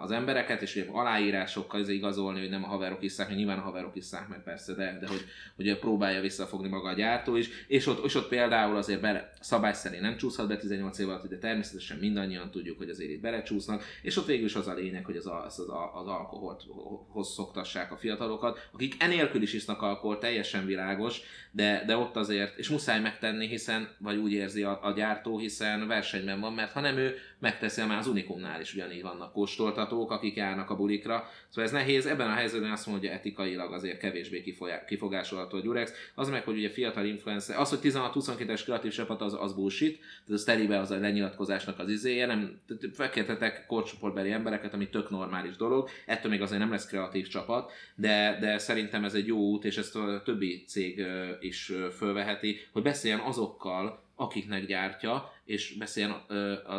az 0.01 0.11
embereket, 0.11 0.63
és 0.63 0.77
ugye 0.77 0.87
aláírásokkal 0.91 1.81
ez 1.81 1.89
igazolni, 1.89 2.41
hogy 2.41 2.49
nem 2.49 2.65
a 2.65 2.67
haverok 2.67 3.03
iszák, 3.03 3.35
nyilván 3.35 3.59
a 3.59 3.63
haverok 3.63 3.97
iszák 3.97 4.29
meg 4.29 4.43
persze, 4.43 4.75
de, 4.75 4.99
de 5.01 5.07
hogy, 5.07 5.25
hogy 5.57 5.79
próbálja 5.79 6.21
visszafogni 6.21 6.69
maga 6.69 6.89
a 6.89 6.95
gyártó 6.95 7.37
is, 7.37 7.49
és 7.67 7.87
ott, 7.87 8.05
és 8.05 8.15
ott 8.15 8.29
például 8.29 8.77
azért 8.77 9.01
bele, 9.01 9.31
szabály 9.41 9.73
szerint 9.73 10.03
nem 10.03 10.17
csúszhat 10.17 10.49
be 10.49 10.57
18 10.57 10.99
év 10.99 11.09
alatt, 11.09 11.29
de 11.29 11.39
természetesen 11.39 11.99
mindannyian 11.99 12.51
tudjuk, 12.51 12.79
hogy 12.79 12.89
azért 12.89 13.11
itt 13.11 13.21
belecsúsznak, 13.21 13.85
és 14.03 14.17
ott 14.17 14.27
végül 14.27 14.45
is 14.45 14.55
az 14.55 14.67
a 14.67 14.75
lényeg, 14.75 15.05
hogy 15.05 15.17
az, 15.17 15.27
az, 15.27 15.59
az, 15.59 15.69
az 15.95 16.07
alkoholt 16.07 16.63
hoz 17.09 17.33
szoktassák 17.33 17.93
a 17.93 17.97
fiatalokat, 17.97 18.69
akik 18.73 18.95
enélkül 18.99 19.43
is 19.43 19.53
isznak 19.53 19.83
alkohol, 19.83 20.19
teljesen 20.19 20.67
világos, 20.67 21.21
de, 21.59 21.83
de 21.87 21.97
ott 21.97 22.17
azért, 22.17 22.59
és 22.59 22.69
muszáj 22.69 23.01
megtenni, 23.01 23.47
hiszen, 23.47 23.89
vagy 23.99 24.17
úgy 24.17 24.33
érzi 24.33 24.63
a, 24.63 24.79
a 24.83 24.93
gyártó, 24.93 25.39
hiszen 25.39 25.87
versenyben 25.87 26.41
van, 26.41 26.53
mert 26.53 26.73
ha 26.73 26.81
nem 26.81 26.97
ő 26.97 27.17
megteszi, 27.41 27.83
már 27.83 27.99
az 27.99 28.07
Unikumnál 28.07 28.61
is 28.61 28.75
ugyanígy 28.75 29.03
vannak 29.03 29.33
kóstoltatók, 29.33 30.11
akik 30.11 30.37
járnak 30.37 30.71
a 30.71 30.77
bulikra. 30.77 31.29
Szóval 31.49 31.65
ez 31.65 31.71
nehéz, 31.71 32.07
ebben 32.07 32.31
a 32.31 32.35
helyzetben 32.35 32.71
azt 32.71 32.87
mondja, 32.87 33.09
hogy 33.11 33.19
etikailag 33.19 33.73
azért 33.73 33.99
kevésbé 33.99 34.57
kifogásolható 34.87 35.57
a 35.57 35.61
Durex. 35.61 35.93
Az 36.15 36.29
meg, 36.29 36.45
hogy 36.45 36.57
ugye 36.57 36.71
fiatal 36.71 37.05
influencer, 37.05 37.59
az, 37.59 37.69
hogy 37.69 37.79
16-22-es 37.83 38.61
kreatív 38.65 38.93
csapat, 38.93 39.21
az, 39.21 39.37
az 39.41 39.55
bullshit, 39.55 40.01
tehát 40.27 40.41
a 40.41 40.45
teribe 40.45 40.79
az 40.79 40.91
a 40.91 40.99
lenyilatkozásnak 40.99 41.79
az 41.79 41.91
izéje, 41.91 42.27
nem 42.27 42.61
fekértetek 42.93 43.67
korcsoportbeli 43.67 44.31
embereket, 44.31 44.75
ami 44.75 44.89
tök 44.89 45.11
normális 45.11 45.57
dolog, 45.57 45.89
ettől 46.07 46.31
még 46.31 46.43
azért 46.43 46.61
nem 46.61 46.71
lesz 46.71 46.87
kreatív 46.87 47.29
csapat, 47.29 47.73
de, 47.95 48.37
de 48.41 48.59
szerintem 48.59 49.05
ez 49.05 49.15
egy 49.15 49.27
jó 49.27 49.39
út, 49.39 49.65
és 49.65 49.77
ezt 49.77 49.97
a 49.97 50.23
többi 50.25 50.65
cég 50.67 51.07
is 51.41 51.73
fölveheti, 51.97 52.57
hogy 52.73 52.83
beszéljen 52.83 53.21
azokkal, 53.21 54.07
akiknek 54.21 54.67
gyártja, 54.67 55.33
és 55.45 55.77
beszéljen 55.77 56.11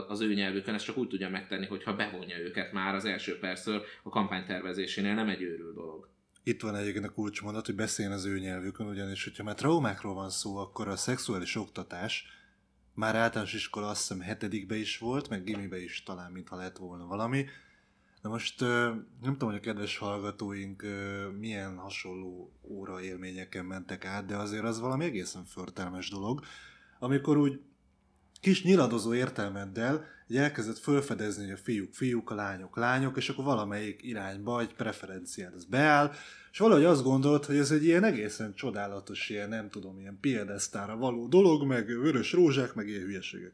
az 0.08 0.22
ő 0.22 0.34
nyelvükön, 0.34 0.74
ezt 0.74 0.86
csak 0.86 0.98
úgy 0.98 1.08
tudja 1.08 1.30
megtenni, 1.30 1.66
hogyha 1.66 1.96
bevonja 1.96 2.38
őket 2.38 2.72
már 2.72 2.96
az 2.96 3.06
első 3.06 3.40
percről 3.40 3.84
a 4.04 4.10
kampánytervezésénél, 4.10 5.14
nem 5.14 5.30
egy 5.30 5.42
őrül 5.42 5.74
dolog. 5.74 6.10
Itt 6.44 6.62
van 6.62 6.76
egyébként 6.76 7.06
a 7.06 7.12
kulcsmondat, 7.12 7.66
hogy 7.66 7.76
beszéljen 7.76 8.14
az 8.14 8.26
ő 8.26 8.40
nyelvükön, 8.40 8.88
ugyanis, 8.88 9.24
hogyha 9.24 9.44
már 9.44 9.56
traumákról 9.56 10.14
van 10.14 10.30
szó, 10.30 10.58
akkor 10.58 10.88
a 10.88 10.96
szexuális 10.96 11.56
oktatás 11.56 12.26
már 12.94 13.16
általános 13.16 13.54
iskola 13.54 13.88
azt 13.88 14.00
hiszem 14.00 14.22
hetedikbe 14.22 14.76
is 14.76 14.98
volt, 14.98 15.30
meg 15.30 15.44
gimibe 15.44 15.82
is 15.82 16.04
talán, 16.04 16.32
mintha 16.32 16.56
lett 16.56 16.78
volna 16.78 17.06
valami. 17.06 17.46
De 18.22 18.30
most 18.30 18.60
nem 18.60 19.32
tudom, 19.32 19.50
hogy 19.50 19.58
a 19.58 19.62
kedves 19.62 19.98
hallgatóink 19.98 20.86
milyen 21.40 21.78
hasonló 21.78 22.54
óra 22.62 23.02
élményeken 23.02 23.66
mentek 23.66 24.06
át, 24.06 24.26
de 24.26 24.36
azért 24.36 24.64
az 24.64 24.80
valami 24.80 25.06
egészen 25.06 25.46
förtelmes 25.46 26.10
dolog, 26.10 26.44
amikor 27.00 27.38
úgy 27.38 27.60
kis 28.42 28.64
nyiladozó 28.64 29.14
értelmeddel 29.14 30.06
egy 30.28 30.36
elkezdett 30.36 30.78
felfedezni, 30.78 31.44
hogy 31.44 31.54
a 31.54 31.58
fiúk, 31.58 31.94
fiúk, 31.94 32.30
a 32.30 32.36
lányok, 32.36 32.76
lányok, 32.76 33.18
és 33.18 33.30
akkor 33.30 33.44
valamelyik 33.44 34.04
irányba 34.04 34.62
egy 34.62 34.74
preferenciád 34.74 35.54
az 35.54 35.66
beáll, 35.66 36.12
és 36.52 36.58
valahogy 36.58 36.84
azt 36.84 37.04
gondolt, 37.04 37.46
hogy 37.46 37.58
ez 37.58 37.72
egy 37.72 37.86
ilyen 37.86 38.04
egészen 38.04 38.54
csodálatos, 38.54 39.30
ilyen 39.30 39.50
nem 39.50 39.70
tudom, 39.70 40.00
ilyen 40.00 40.18
piedesztára 40.22 40.98
való 40.98 41.28
dolog, 41.28 41.66
meg 41.66 41.86
vörös 41.86 42.32
rózsák, 42.32 42.74
meg 42.74 42.88
ilyen 42.88 43.02
hülyeségek. 43.02 43.54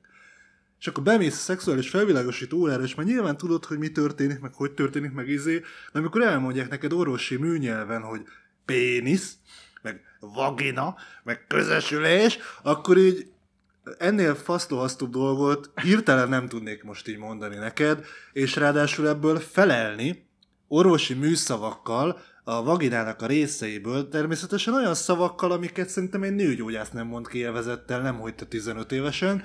És 0.79 0.87
akkor 0.87 1.03
bemész 1.03 1.35
a 1.35 1.39
szexuális 1.39 1.89
felvilágosító 1.89 2.57
órára, 2.57 2.83
és 2.83 2.95
már 2.95 3.05
nyilván 3.05 3.37
tudod, 3.37 3.65
hogy 3.65 3.77
mi 3.77 3.89
történik, 3.89 4.39
meg 4.39 4.53
hogy 4.53 4.71
történik, 4.71 5.11
meg 5.11 5.27
izé, 5.27 5.59
de 5.91 5.99
amikor 5.99 6.21
elmondják 6.21 6.69
neked 6.69 6.93
orvosi 6.93 7.35
műnyelven, 7.35 8.01
hogy 8.01 8.21
pénisz, 8.65 9.37
meg 9.81 10.01
vagina, 10.19 10.95
meg 11.23 11.47
közösülés, 11.47 12.37
akkor 12.63 12.97
így 12.97 13.27
ennél 13.97 14.35
fasztóhasztóbb 14.35 15.11
dolgot 15.11 15.71
hirtelen 15.81 16.29
nem 16.29 16.47
tudnék 16.47 16.83
most 16.83 17.07
így 17.07 17.17
mondani 17.17 17.55
neked, 17.55 18.05
és 18.33 18.55
ráadásul 18.55 19.07
ebből 19.07 19.39
felelni 19.39 20.27
orvosi 20.67 21.13
műszavakkal, 21.13 22.19
a 22.47 22.63
vaginának 22.63 23.21
a 23.21 23.25
részeiből, 23.25 24.09
természetesen 24.09 24.73
olyan 24.73 24.93
szavakkal, 24.93 25.51
amiket 25.51 25.89
szerintem 25.89 26.23
egy 26.23 26.35
nőgyógyász 26.35 26.89
nem 26.89 27.07
mond 27.07 27.27
ki 27.27 27.37
élvezettel, 27.37 28.01
nem 28.01 28.19
hogy 28.19 28.35
te 28.35 28.45
15 28.45 28.91
évesen, 28.91 29.43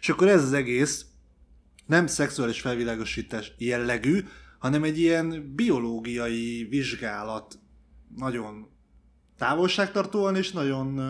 és 0.00 0.08
akkor 0.08 0.28
ez 0.28 0.42
az 0.42 0.52
egész 0.52 1.06
nem 1.86 2.06
szexuális 2.06 2.60
felvilágosítás 2.60 3.52
jellegű, 3.58 4.24
hanem 4.58 4.82
egy 4.82 4.98
ilyen 4.98 5.52
biológiai 5.56 6.66
vizsgálat 6.70 7.58
nagyon 8.16 8.68
távolságtartóan 9.38 10.36
és 10.36 10.52
nagyon 10.52 11.00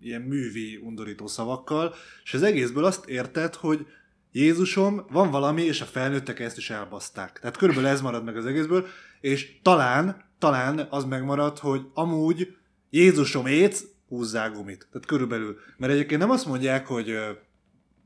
ilyen 0.00 0.20
művi, 0.22 0.76
undorító 0.76 1.26
szavakkal, 1.26 1.94
és 2.24 2.34
az 2.34 2.42
egészből 2.42 2.84
azt 2.84 3.08
érted, 3.08 3.54
hogy 3.54 3.86
Jézusom, 4.32 5.06
van 5.10 5.30
valami, 5.30 5.62
és 5.62 5.80
a 5.80 5.84
felnőttek 5.84 6.40
ezt 6.40 6.56
is 6.56 6.70
elbaszták. 6.70 7.38
Tehát 7.40 7.56
körülbelül 7.56 7.90
ez 7.90 8.00
marad 8.00 8.24
meg 8.24 8.36
az 8.36 8.46
egészből, 8.46 8.86
és 9.20 9.58
talán, 9.62 10.24
talán 10.38 10.86
az 10.90 11.04
megmarad, 11.04 11.58
hogy 11.58 11.86
amúgy 11.94 12.56
Jézusom 12.90 13.46
éc, 13.46 13.82
húzzák 14.08 14.52
gumit. 14.52 14.88
Tehát 14.92 15.06
körülbelül. 15.06 15.58
Mert 15.76 15.92
egyébként 15.92 16.20
nem 16.20 16.30
azt 16.30 16.46
mondják, 16.46 16.86
hogy 16.86 17.18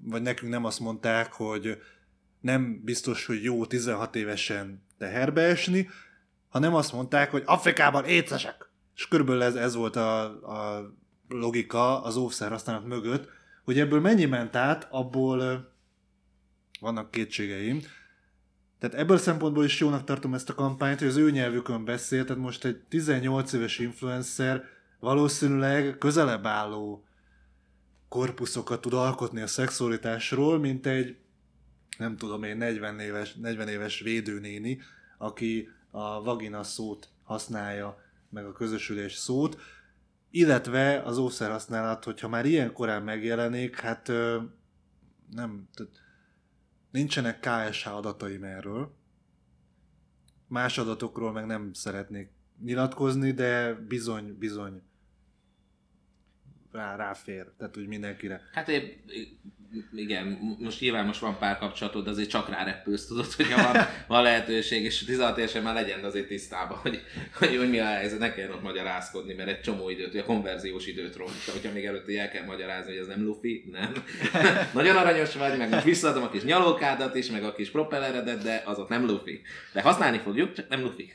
vagy 0.05 0.23
nekünk 0.23 0.53
nem 0.53 0.65
azt 0.65 0.81
mondták, 0.81 1.33
hogy 1.33 1.83
nem 2.41 2.81
biztos, 2.85 3.27
hogy 3.27 3.43
jó 3.43 3.67
16 3.67 4.17
évesen 4.17 4.83
teherbe 4.99 5.43
esni, 5.43 5.89
hanem 6.49 6.75
azt 6.75 6.93
mondták, 6.93 7.31
hogy 7.31 7.43
Afrikában 7.47 8.05
écesek. 8.05 8.71
És 8.97 9.09
körülbelül 9.09 9.43
ez, 9.43 9.55
ez 9.55 9.75
volt 9.75 9.97
a, 9.97 10.23
a 10.25 10.91
logika 11.29 12.03
az 12.03 12.17
óvszer 12.17 12.51
használat 12.51 12.87
mögött, 12.87 13.29
hogy 13.65 13.79
ebből 13.79 14.01
mennyi 14.01 14.25
ment 14.25 14.57
át, 14.57 14.89
abból 14.91 15.73
vannak 16.81 17.11
kétségeim. 17.11 17.81
Tehát 18.79 18.97
ebből 18.97 19.17
a 19.17 19.21
szempontból 19.21 19.65
is 19.65 19.81
jónak 19.81 20.05
tartom 20.05 20.35
ezt 20.35 20.51
a 20.51 20.55
kampányt, 20.55 20.99
hogy 20.99 21.09
az 21.09 21.17
ő 21.17 21.31
nyelvükön 21.31 21.85
beszél, 21.85 22.25
tehát 22.25 22.43
most 22.43 22.65
egy 22.65 22.77
18 22.89 23.53
éves 23.53 23.79
influencer 23.79 24.65
valószínűleg 25.01 25.99
közelebb 25.99 26.47
álló 26.47 27.05
korpuszokat 28.09 28.81
tud 28.81 28.93
alkotni 28.93 29.41
a 29.41 29.47
szexualitásról, 29.47 30.59
mint 30.59 30.87
egy 30.87 31.17
nem 31.99 32.17
tudom 32.17 32.43
én, 32.43 32.57
40 32.57 32.99
éves, 32.99 33.35
40 33.35 33.69
éves 33.69 34.01
védőnéni, 34.01 34.81
aki 35.19 35.69
a 35.91 36.23
vagina 36.23 36.63
szót 36.63 37.09
használja, 37.23 38.03
meg 38.31 38.45
a 38.45 38.53
közösülés 38.53 39.15
szót, 39.15 39.61
illetve 40.35 41.03
az 41.03 41.19
ószerhasználat, 41.19 42.05
hogyha 42.05 42.29
már 42.29 42.45
ilyen 42.45 42.73
korán 42.73 43.03
megjelenik, 43.03 43.81
hát 43.81 44.09
nem, 45.31 45.69
tehát 45.75 45.93
nincsenek 46.91 47.41
KSH 47.41 47.95
adataim 47.95 48.45
erről. 48.45 48.95
Más 50.49 50.79
adatokról 50.79 51.33
meg 51.33 51.47
nem 51.47 51.73
szeretnék 51.73 52.31
nyilatkozni, 52.63 53.33
de 53.33 53.75
bizony, 53.75 54.39
bizony 54.39 54.83
rá, 56.75 56.97
ráfér, 56.97 57.47
tehát 57.59 57.77
úgy 57.77 57.87
mindenkire. 57.87 58.41
Hát 58.53 58.69
én, 58.69 59.05
igen, 59.95 60.57
most 60.59 60.81
nyilván 60.81 61.07
most 61.07 61.21
van 61.21 61.39
párkapcsolatod, 61.39 62.05
de 62.05 62.11
azért 62.11 62.29
csak 62.29 62.49
rá 62.49 62.65
repülsz, 62.65 63.07
tudod, 63.07 63.33
hogy 63.33 63.47
van, 63.55 63.77
van 64.09 64.23
lehetőség, 64.23 64.85
és 64.85 65.05
16 65.05 65.39
évesen 65.39 65.63
már 65.63 65.75
legyen 65.75 66.05
azért 66.05 66.27
tisztában, 66.27 66.79
hogy, 66.79 67.03
hogy, 67.39 67.57
hogy 67.57 67.71
mi 67.71 67.79
a 67.79 67.85
helyzet, 67.85 68.19
ne 68.19 68.33
kelljen 68.33 68.53
ott 68.53 68.63
magyarázkodni, 68.63 69.35
mert 69.35 69.49
egy 69.49 69.61
csomó 69.61 69.91
időt, 69.91 70.15
a 70.15 70.25
konverziós 70.25 70.87
időt 70.87 71.17
ront, 71.17 71.45
hogyha 71.53 71.73
még 71.73 71.85
előtte 71.85 72.21
el 72.21 72.31
kell 72.31 72.45
magyarázni, 72.45 72.91
hogy 72.91 73.01
ez 73.01 73.07
nem 73.07 73.25
lufi, 73.25 73.65
nem. 73.73 73.93
Nagyon 74.75 74.97
aranyos 74.97 75.35
vagy, 75.35 75.59
meg 75.59 75.71
most 75.71 75.85
visszaadom 75.85 76.23
a 76.23 76.31
kis 76.31 76.43
nyalókádat 76.43 77.15
is, 77.15 77.31
meg 77.31 77.45
a 77.45 77.55
kis 77.55 77.71
propelleredet, 77.71 78.43
de 78.43 78.63
az 78.67 78.79
ott 78.79 78.89
nem 78.89 79.07
lufi. 79.07 79.41
De 79.73 79.81
használni 79.81 80.19
fogjuk, 80.19 80.53
csak 80.53 80.69
nem 80.69 80.81
lufi. 80.81 81.13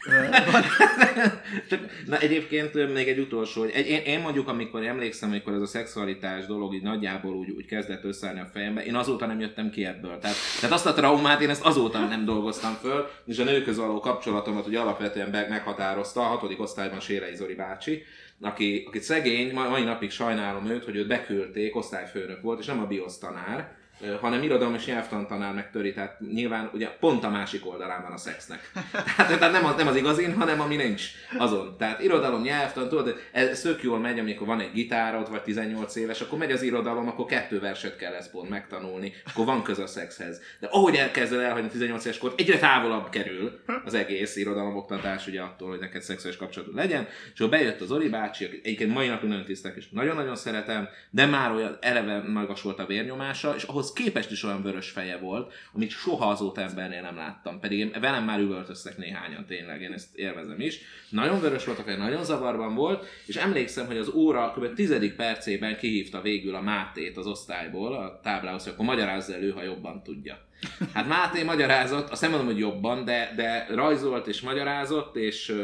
csak, 1.70 1.80
na 2.06 2.18
egyébként 2.18 2.94
még 2.94 3.08
egy 3.08 3.20
utolsó, 3.20 3.62
hogy 3.62 3.72
egy, 3.74 3.88
én, 3.88 4.02
én, 4.02 4.20
mondjuk, 4.20 4.48
amikor 4.48 4.84
emlékszem, 4.84 5.30
amikor 5.30 5.49
ez 5.54 5.62
a 5.62 5.66
szexualitás 5.66 6.46
dolog 6.46 6.74
így 6.74 6.82
nagyjából 6.82 7.36
úgy, 7.36 7.50
úgy 7.50 7.66
kezdett 7.66 8.04
összeállni 8.04 8.40
a 8.40 8.50
fejembe, 8.54 8.86
én 8.86 8.96
azóta 8.96 9.26
nem 9.26 9.40
jöttem 9.40 9.70
ki 9.70 9.86
ebből. 9.86 10.20
Tehát, 10.20 10.36
tehát 10.60 10.76
azt 10.76 10.86
a 10.86 10.94
traumát 10.94 11.42
én 11.42 11.50
ezt 11.50 11.66
azóta 11.66 12.00
nem 12.00 12.26
dolgoztam 12.26 12.74
föl, 12.74 13.08
és 13.26 13.40
a 13.40 13.44
nőköz 13.44 13.78
való 13.78 14.00
kapcsolatomat 14.00 14.68
ugye 14.68 14.80
alapvetően 14.80 15.30
meghatározta 15.50 16.22
a 16.22 16.24
hatodik 16.24 16.62
osztályban 16.62 17.00
Sérei 17.00 17.36
Zori 17.36 17.56
bácsi, 17.56 18.04
aki, 18.42 18.84
akit 18.88 19.02
szegény, 19.04 19.54
mai 19.54 19.84
napig 19.84 20.12
sajnálom 20.12 20.66
őt, 20.66 20.84
hogy 20.84 20.96
őt 20.96 21.08
beküldték, 21.08 21.76
osztályfőnök 21.76 22.42
volt, 22.42 22.60
és 22.60 22.66
nem 22.66 22.80
a 22.80 22.88
biosztanár, 22.88 23.78
hanem 24.22 24.44
irodalom 24.44 24.74
és 24.74 24.86
nyelvtantanár 24.86 25.54
megtöri, 25.54 25.94
tehát 25.94 26.20
nyilván 26.34 26.70
ugye 26.74 26.88
pont 26.88 27.24
a 27.24 27.30
másik 27.30 27.68
oldalán 27.68 28.02
van 28.02 28.12
a 28.12 28.18
szexnek. 28.18 28.72
Tehát, 29.18 29.40
tehát 29.40 29.52
nem, 29.52 29.66
az, 29.66 29.76
nem 29.76 29.88
az 29.88 29.96
igazin, 29.96 30.36
hanem 30.36 30.62
ami 30.62 30.76
nincs 30.76 31.04
azon. 31.38 31.76
Tehát 31.78 32.04
irodalom, 32.04 32.42
nyelvtan, 32.42 32.90
tudod, 32.90 33.16
ez 33.32 33.62
tök 33.62 33.84
jól 33.84 34.00
megy, 34.00 34.20
amikor 34.20 34.48
van 34.48 34.60
egy 34.60 34.72
gitárod, 34.72 35.30
vagy 35.30 35.42
18 35.42 35.96
éves, 35.96 36.22
akkor 36.22 36.38
megy 36.38 36.52
az 36.52 36.62
irodalom, 36.62 37.08
akkor 37.08 37.26
kettő 37.26 37.60
verset 37.60 37.96
kell 37.96 38.12
lesz 38.12 38.30
pont 38.30 38.50
megtanulni, 38.50 39.14
akkor 39.26 39.46
van 39.46 39.64
köz 39.64 39.80
a 39.80 39.88
szexhez. 39.88 40.42
De 40.60 40.68
ahogy 40.68 40.96
elkezded 40.96 41.40
elhagyni 41.40 41.70
18 41.70 42.06
éves 42.06 42.18
kor, 42.18 42.34
egyre 42.38 42.58
távolabb 42.58 43.10
kerül 43.10 43.60
az 43.86 43.94
egész 43.94 44.36
irodalomoktatás, 44.36 45.28
ugye 45.28 45.42
attól, 45.42 45.70
hogy 45.70 45.80
neked 45.80 46.02
szexuális 46.02 46.38
kapcsolatod 46.38 46.76
legyen, 46.76 47.08
és 47.34 47.40
akkor 47.40 47.50
bejött 47.50 47.82
az 47.82 47.92
Oli 47.92 48.10
bácsi, 48.10 48.46
aki 48.46 48.60
egyébként 48.64 48.94
mai 48.94 49.08
napig 49.08 49.30
nagyon 49.30 49.46
tisztek, 49.46 49.76
és 49.76 49.90
nagyon-nagyon 49.90 50.36
szeretem, 50.36 50.88
de 51.10 51.26
már 51.26 51.52
olyan 51.52 51.78
eleve 51.82 52.24
magas 52.28 52.62
volt 52.62 52.80
a 52.80 52.86
vérnyomása, 52.86 53.56
és 53.56 53.64
ahhoz 53.64 53.89
ahhoz 53.90 54.06
képest 54.06 54.32
is 54.32 54.44
olyan 54.44 54.64
vörös 54.64 54.90
feje 54.90 55.18
volt, 55.18 55.54
amit 55.74 55.90
soha 55.90 56.30
azóta 56.30 56.62
embernél 56.62 57.02
nem 57.02 57.16
láttam. 57.16 57.60
Pedig 57.60 57.80
én, 57.80 57.92
velem 58.00 58.24
már 58.24 58.40
üvöltöztek 58.40 58.98
néhányan 58.98 59.46
tényleg, 59.46 59.82
én 59.82 59.94
ezt 59.94 60.16
élvezem 60.16 60.60
is. 60.60 60.80
Nagyon 61.10 61.40
vörös 61.40 61.66
volt 61.66 61.80
a 61.80 61.84
feje, 61.84 61.98
nagyon 61.98 62.24
zavarban 62.24 62.76
volt, 62.76 63.06
és 63.26 63.36
emlékszem, 63.36 63.86
hogy 63.86 63.98
az 63.98 64.10
óra 64.10 64.54
kb. 64.56 64.74
tizedik 64.74 65.16
percében 65.16 65.78
kihívta 65.78 66.22
végül 66.22 66.56
a 66.56 66.62
Mátét 66.62 67.18
az 67.18 67.28
osztályból 67.28 67.94
a 67.94 68.20
táblához, 68.24 68.64
hogy 68.64 68.74
akkor 68.74 68.86
magyarázza 68.86 69.34
elő, 69.34 69.52
ha 69.52 69.64
jobban 69.64 70.04
tudja. 70.04 70.48
Hát 70.94 71.08
Máté 71.08 71.44
magyarázott, 71.44 72.10
azt 72.10 72.22
nem 72.22 72.30
mondom, 72.30 72.48
hogy 72.48 72.60
jobban, 72.60 73.06
de, 73.06 73.34
de 73.36 73.68
rajzolt 73.70 74.28
és 74.28 74.42
magyarázott, 74.42 75.16
és 75.16 75.56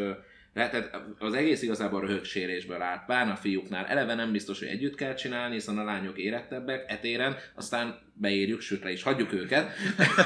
tehát 0.56 1.02
az 1.20 1.34
egész 1.34 1.62
igazából 1.62 2.02
röhögsérésből 2.02 2.82
állt. 2.82 3.06
Pár 3.06 3.30
a 3.30 3.36
fiúknál 3.36 3.86
eleve 3.86 4.16
nem 4.16 4.32
biztos, 4.32 4.60
hogy 4.60 4.68
együtt 4.68 4.96
kell 4.96 5.14
csinálni, 5.14 5.54
hiszen 5.54 5.78
a 5.78 5.84
lányok 5.84 6.18
érettebbek 6.18 6.92
etéren, 6.92 7.36
aztán 7.56 8.00
beírjuk, 8.14 8.62
sőt 8.62 8.84
le 8.84 8.92
is 8.92 9.04
hagyjuk 9.04 9.34
őket. 9.34 9.72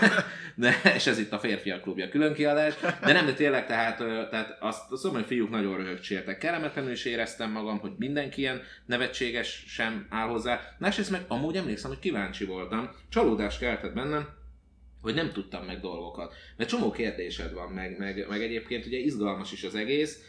de, 0.56 0.82
és 0.96 1.08
ez 1.08 1.20
itt 1.20 1.32
a 1.32 1.40
férfiak 1.40 1.82
klubja 1.82 2.10
külön 2.10 2.34
kiadás. 2.34 2.74
De 3.02 3.14
nem, 3.14 3.26
de 3.26 3.34
tényleg, 3.34 3.66
tehát, 3.66 3.98
tehát 4.30 4.58
azt, 4.60 4.92
azt 4.92 5.04
mondom, 5.04 5.22
hogy 5.22 5.32
fiúk 5.32 5.50
nagyon 5.50 5.78
röhögsértek. 5.78 6.38
Kellemetlenül 6.38 6.92
is 6.92 7.06
éreztem 7.06 7.52
magam, 7.52 7.80
hogy 7.80 7.92
mindenki 7.98 8.42
ilyen 8.42 8.62
nevetséges 8.86 9.64
sem 9.68 10.08
áll 10.10 10.28
hozzá. 10.28 10.60
Másrészt 10.78 11.12
meg 11.12 11.22
amúgy 11.28 11.56
emlékszem, 11.56 11.90
hogy 11.90 12.00
kíváncsi 12.00 12.46
voltam. 12.46 12.90
Csalódás 13.10 13.58
keltett 13.58 13.94
bennem, 13.94 14.28
hogy 15.02 15.14
nem 15.14 15.32
tudtam 15.32 15.66
meg 15.66 15.80
dolgokat. 15.80 16.34
Mert 16.58 16.70
csomó 16.70 16.92
kérdésed 16.92 17.54
van, 17.54 17.72
meg, 17.72 17.98
meg, 17.98 18.26
meg 18.30 18.42
egyébként 18.42 18.86
ugye 18.86 18.98
izgalmas 18.98 19.52
is 19.52 19.64
az 19.64 19.76
egész, 19.76 20.24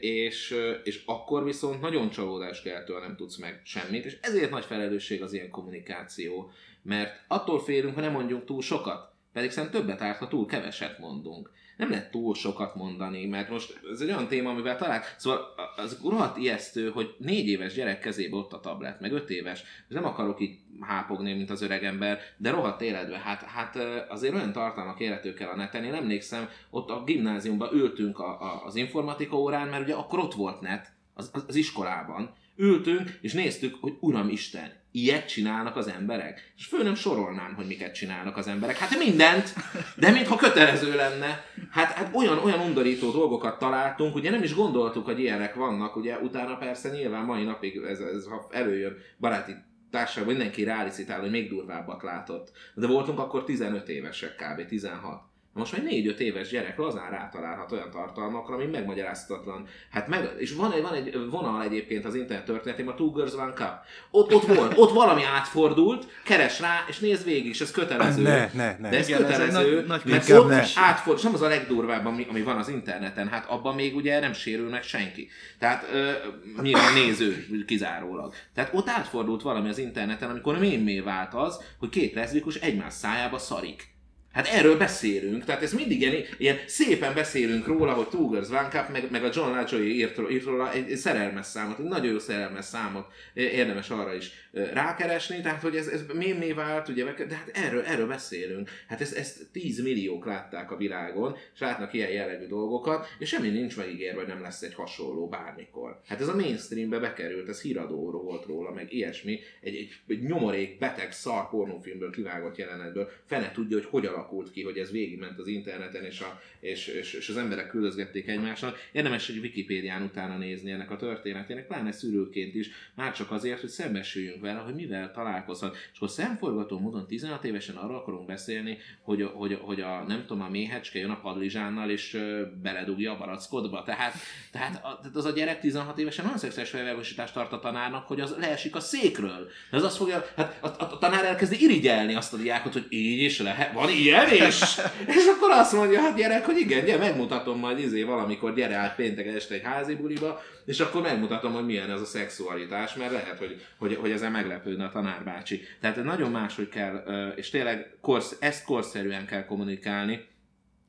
és, 0.00 0.54
és 0.84 1.02
akkor 1.06 1.44
viszont 1.44 1.80
nagyon 1.80 2.10
csalódás 2.10 2.62
keltő, 2.62 2.98
nem 2.98 3.16
tudsz 3.16 3.36
meg 3.36 3.60
semmit, 3.64 4.04
és 4.04 4.18
ezért 4.20 4.50
nagy 4.50 4.64
felelősség 4.64 5.22
az 5.22 5.32
ilyen 5.32 5.50
kommunikáció, 5.50 6.50
mert 6.82 7.24
attól 7.28 7.60
félünk, 7.60 7.94
ha 7.94 8.00
nem 8.00 8.12
mondjunk 8.12 8.44
túl 8.44 8.62
sokat, 8.62 9.12
pedig 9.32 9.50
szerintem 9.50 9.80
többet 9.80 10.02
árt, 10.02 10.18
ha 10.18 10.28
túl 10.28 10.46
keveset 10.46 10.98
mondunk 10.98 11.50
nem 11.80 11.90
lehet 11.90 12.10
túl 12.10 12.34
sokat 12.34 12.74
mondani, 12.74 13.26
mert 13.26 13.50
most 13.50 13.80
ez 13.92 14.00
egy 14.00 14.08
olyan 14.08 14.28
téma, 14.28 14.50
amivel 14.50 14.76
talán, 14.76 15.02
szóval 15.16 15.54
az 15.76 15.98
rohadt 16.02 16.36
ijesztő, 16.36 16.90
hogy 16.90 17.14
négy 17.18 17.48
éves 17.48 17.74
gyerek 17.74 18.00
kezébe 18.00 18.36
ott 18.36 18.52
a 18.52 18.60
tablet, 18.60 19.00
meg 19.00 19.12
öt 19.12 19.30
éves, 19.30 19.62
nem 19.88 20.04
akarok 20.04 20.40
így 20.40 20.58
hápogni, 20.80 21.34
mint 21.34 21.50
az 21.50 21.62
öreg 21.62 21.84
ember, 21.84 22.20
de 22.36 22.50
rohadt 22.50 22.80
életbe, 22.80 23.18
hát, 23.18 23.42
hát 23.42 23.76
azért 24.08 24.34
olyan 24.34 24.52
tartalmak 24.52 25.00
érhetők 25.00 25.40
el 25.40 25.48
a 25.48 25.56
neten, 25.56 25.84
én 25.84 25.94
emlékszem, 25.94 26.48
ott 26.70 26.90
a 26.90 27.02
gimnáziumban 27.04 27.74
ültünk 27.74 28.18
a, 28.18 28.40
a, 28.40 28.64
az 28.64 28.76
informatika 28.76 29.36
órán, 29.36 29.68
mert 29.68 29.82
ugye 29.82 29.94
akkor 29.94 30.18
ott 30.18 30.34
volt 30.34 30.60
net, 30.60 30.92
az, 31.14 31.30
az, 31.32 31.44
az 31.48 31.54
iskolában, 31.54 32.34
ültünk, 32.56 33.18
és 33.20 33.32
néztük, 33.32 33.76
hogy 33.80 33.96
Uram 34.00 34.28
Isten, 34.28 34.72
ilyet 34.92 35.28
csinálnak 35.28 35.76
az 35.76 35.88
emberek. 35.88 36.52
És 36.56 36.66
föl 36.66 36.82
nem 36.82 36.94
sorolnám, 36.94 37.54
hogy 37.54 37.66
miket 37.66 37.94
csinálnak 37.94 38.36
az 38.36 38.46
emberek. 38.46 38.76
Hát 38.76 38.98
mindent, 38.98 39.54
de 39.96 40.10
mintha 40.10 40.36
kötelező 40.36 40.94
lenne. 40.94 41.44
Hát, 41.70 41.92
hát 41.92 42.14
olyan, 42.14 42.38
olyan 42.38 42.60
undorító 42.60 43.10
dolgokat 43.10 43.58
találtunk, 43.58 44.14
ugye 44.14 44.30
nem 44.30 44.42
is 44.42 44.54
gondoltuk, 44.54 45.04
hogy 45.04 45.18
ilyenek 45.20 45.54
vannak, 45.54 45.96
ugye 45.96 46.18
utána 46.18 46.56
persze 46.56 46.88
nyilván 46.88 47.24
mai 47.24 47.44
napig 47.44 47.76
ez, 47.76 48.00
ez 48.00 48.26
ha 48.26 48.46
előjön 48.50 48.96
baráti 49.18 49.54
társaságban 49.90 50.34
mindenki 50.34 50.64
rálicitál, 50.64 51.20
hogy 51.20 51.30
még 51.30 51.48
durvábbat 51.48 52.02
látott. 52.02 52.52
De 52.74 52.86
voltunk 52.86 53.18
akkor 53.18 53.44
15 53.44 53.88
évesek 53.88 54.34
kb. 54.36 54.66
16. 54.66 55.29
Most 55.52 55.72
már 55.72 55.82
4-5 55.84 56.16
éves 56.16 56.48
gyerek 56.48 56.76
lazán 56.76 57.10
rátalálhat 57.10 57.72
olyan 57.72 57.90
tartalmakra, 57.90 58.54
ami 58.54 58.64
megmagyarázhatatlan. 58.64 59.66
Hát 59.90 60.08
meg, 60.08 60.30
és 60.38 60.52
van 60.52 60.72
egy, 60.72 60.82
van 60.82 60.94
egy 60.94 61.18
vonal 61.30 61.62
egyébként 61.62 62.04
az 62.04 62.14
internet 62.14 62.44
történetében, 62.44 62.92
a 62.92 62.96
Two 62.96 63.10
Girls 63.10 63.32
One 63.32 63.52
Cup. 63.52 63.72
Ott, 64.10 64.34
ott 64.34 64.46
volt, 64.46 64.72
ott 64.76 64.92
valami 64.92 65.22
átfordult, 65.24 66.06
keres 66.24 66.60
rá, 66.60 66.84
és 66.88 66.98
nézd 66.98 67.24
végig, 67.24 67.46
és 67.46 67.60
ez 67.60 67.70
kötelező. 67.70 68.22
Ne, 68.22 68.50
ne, 68.52 68.76
ne. 68.78 68.88
De 68.88 68.96
ez 68.96 69.08
Igen, 69.08 69.20
kötelező, 69.20 69.78
ez 69.78 69.86
nagy, 69.86 70.02
mert 70.04 70.30
ott 70.30 70.48
ne. 70.48 70.62
átfordul, 70.74 71.16
és 71.16 71.22
nem 71.22 71.34
az 71.34 71.42
a 71.42 71.48
legdurvább, 71.48 72.06
ami, 72.06 72.26
ami 72.28 72.42
van 72.42 72.56
az 72.56 72.68
interneten, 72.68 73.28
hát 73.28 73.46
abban 73.48 73.74
még 73.74 73.96
ugye 73.96 74.20
nem 74.20 74.32
sérül 74.32 74.68
meg 74.68 74.82
senki. 74.82 75.28
Tehát 75.58 75.86
uh, 75.92 76.62
nyilván 76.62 76.92
néző 76.92 77.46
kizárólag. 77.66 78.34
Tehát 78.54 78.70
ott 78.74 78.88
átfordult 78.88 79.42
valami 79.42 79.68
az 79.68 79.78
interneten, 79.78 80.30
amikor 80.30 80.58
mémé 80.58 81.00
vált 81.00 81.34
az, 81.34 81.60
hogy 81.78 81.88
két 81.88 82.14
leszbikus 82.14 82.54
egymás 82.54 82.92
szájába 82.92 83.38
szarik. 83.38 83.89
Hát 84.32 84.46
erről 84.46 84.76
beszélünk, 84.76 85.44
tehát 85.44 85.62
ez 85.62 85.72
mindig 85.72 86.00
ilyen, 86.00 86.24
ilyen 86.38 86.56
szépen 86.66 87.14
beszélünk 87.14 87.66
róla, 87.66 87.92
hogy 87.92 88.08
Two 88.08 88.28
Girls 88.28 88.48
One 88.48 88.68
Cup, 88.68 88.88
meg, 88.88 89.10
meg 89.10 89.24
a 89.24 89.30
John 89.32 89.50
Lajoy 89.50 89.94
írt, 89.94 90.30
írt 90.30 90.44
róla 90.44 90.72
egy, 90.72 90.96
szerelmes 90.96 91.46
számot, 91.46 91.78
egy 91.78 91.84
nagyon 91.84 92.12
jó 92.12 92.18
szerelmes 92.18 92.64
számot, 92.64 93.06
érdemes 93.34 93.90
arra 93.90 94.14
is 94.14 94.30
rákeresni, 94.52 95.40
tehát 95.40 95.62
hogy 95.62 95.76
ez, 95.76 95.86
ez 95.86 96.04
mémé 96.14 96.52
vált, 96.52 96.88
ugye, 96.88 97.04
de 97.04 97.34
hát 97.34 97.50
erről, 97.54 97.82
erről 97.82 98.06
beszélünk. 98.06 98.70
Hát 98.88 99.00
ezt, 99.00 99.16
ezt 99.16 99.50
10 99.52 99.82
milliók 99.82 100.26
látták 100.26 100.70
a 100.70 100.76
világon, 100.76 101.36
és 101.54 101.60
látnak 101.60 101.92
ilyen 101.92 102.10
jellegű 102.10 102.46
dolgokat, 102.46 103.06
és 103.18 103.28
semmi 103.28 103.48
nincs 103.48 103.76
megígérve, 103.76 104.18
hogy 104.18 104.28
nem 104.28 104.42
lesz 104.42 104.62
egy 104.62 104.74
hasonló 104.74 105.28
bármikor. 105.28 106.00
Hát 106.06 106.20
ez 106.20 106.28
a 106.28 106.34
mainstreambe 106.34 106.98
bekerült, 106.98 107.48
ez 107.48 107.60
híradó 107.60 108.10
volt 108.10 108.44
róla, 108.44 108.70
meg 108.70 108.92
ilyesmi, 108.92 109.40
egy, 109.60 109.74
egy, 109.74 110.00
egy 110.06 110.22
nyomorék, 110.22 110.78
beteg, 110.78 111.12
szar 111.12 111.48
pornófilmből 111.48 112.10
kivágott 112.10 112.56
jelenetből, 112.56 113.10
fene 113.26 113.52
tudja, 113.52 113.76
hogy 113.76 113.86
hogyan 113.90 114.19
alakult 114.20 114.50
ki, 114.50 114.62
hogy 114.62 114.78
ez 114.78 114.90
végigment 114.90 115.38
az 115.38 115.46
interneten, 115.46 116.04
és, 116.04 116.20
a, 116.20 116.40
és, 116.60 116.86
és, 116.86 117.12
és 117.12 117.28
az 117.28 117.36
emberek 117.36 117.68
küldözgették 117.68 118.28
egymásnak. 118.28 118.78
Érdemes 118.92 119.28
egy 119.28 119.38
Wikipédián 119.38 120.02
utána 120.02 120.36
nézni 120.36 120.70
ennek 120.70 120.90
a 120.90 120.96
történetének, 120.96 121.66
pláne 121.66 121.92
szülőként 121.92 122.54
is, 122.54 122.70
már 122.94 123.12
csak 123.12 123.30
azért, 123.30 123.60
hogy 123.60 123.68
szembesüljünk 123.68 124.40
vele, 124.40 124.58
hogy 124.58 124.74
mivel 124.74 125.12
találkozhat. 125.12 125.76
És 125.92 125.96
akkor 125.96 126.10
szemforgató 126.10 126.78
módon 126.78 127.06
16 127.06 127.44
évesen 127.44 127.76
arról 127.76 127.96
akarunk 127.96 128.26
beszélni, 128.26 128.78
hogy, 129.02 129.22
hogy, 129.32 129.58
hogy 129.60 129.80
a, 129.80 130.04
nem 130.06 130.24
tudom, 130.26 130.42
a 130.42 130.48
méhecske 130.48 130.98
jön 130.98 131.10
a 131.10 131.20
padlizsánnal, 131.20 131.90
és 131.90 132.18
beledugja 132.62 133.12
a 133.12 133.18
barackodba. 133.18 133.82
Tehát, 133.82 134.14
tehát, 134.52 134.82
az 135.14 135.24
a 135.24 135.30
gyerek 135.30 135.60
16 135.60 135.98
évesen 135.98 136.24
olyan 136.24 136.38
szexuális 136.38 136.70
felvilágosítást 136.70 137.34
tart 137.34 137.52
a 137.52 137.58
tanárnak, 137.58 138.06
hogy 138.06 138.20
az 138.20 138.34
leesik 138.38 138.76
a 138.76 138.80
székről. 138.80 139.48
De 139.70 139.76
az 139.76 139.84
azt 139.84 139.96
fogja, 139.96 140.24
hát 140.36 140.58
a, 140.60 140.66
a, 140.66 140.92
a 140.92 140.98
tanár 140.98 141.24
elkezdi 141.24 141.62
irigyelni 141.62 142.14
azt 142.14 142.32
a 142.32 142.36
diákot, 142.36 142.72
hogy 142.72 142.86
így 142.88 143.22
is 143.22 143.38
lehet, 143.38 143.72
van 143.72 143.90
így 143.90 144.09
ilyen, 144.10 144.28
és, 144.28 144.60
és 145.06 145.26
akkor 145.36 145.50
azt 145.50 145.72
mondja, 145.72 146.00
hát 146.00 146.16
gyerek, 146.16 146.44
hogy 146.44 146.58
igen, 146.58 146.84
gyere, 146.84 146.98
megmutatom 146.98 147.58
majd 147.58 147.78
izé 147.78 148.02
valamikor, 148.02 148.54
gyere 148.54 148.74
át 148.74 148.94
péntek 148.94 149.26
este 149.26 149.54
egy 149.54 149.62
házi 149.62 149.94
buliba, 149.94 150.40
és 150.64 150.80
akkor 150.80 151.02
megmutatom, 151.02 151.52
hogy 151.52 151.64
milyen 151.64 151.90
ez 151.90 152.00
a 152.00 152.04
szexualitás, 152.04 152.94
mert 152.94 153.12
lehet, 153.12 153.38
hogy, 153.38 153.64
hogy, 153.78 153.94
hogy 153.94 154.10
ezen 154.10 154.32
meglepődne 154.32 154.84
a 154.84 154.90
tanárbácsi. 154.90 155.60
Tehát 155.80 156.04
nagyon 156.04 156.30
máshogy 156.30 156.68
kell, 156.68 156.96
és 157.36 157.50
tényleg 157.50 157.96
korsz, 158.00 158.36
ezt 158.40 158.64
korszerűen 158.64 159.26
kell 159.26 159.44
kommunikálni, 159.44 160.28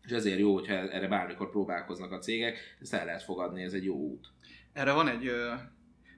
és 0.06 0.12
ezért 0.12 0.40
jó, 0.40 0.54
hogyha 0.54 0.74
erre 0.74 1.08
bármikor 1.08 1.50
próbálkoznak 1.50 2.12
a 2.12 2.20
cégek, 2.20 2.58
ezt 2.82 2.94
el 2.94 3.06
lehet 3.06 3.24
fogadni, 3.24 3.64
ez 3.64 3.74
egy 3.74 3.86
jó 3.86 3.96
út. 3.96 4.28
Erre 4.74 4.92
van 4.92 5.08
egy 5.08 5.32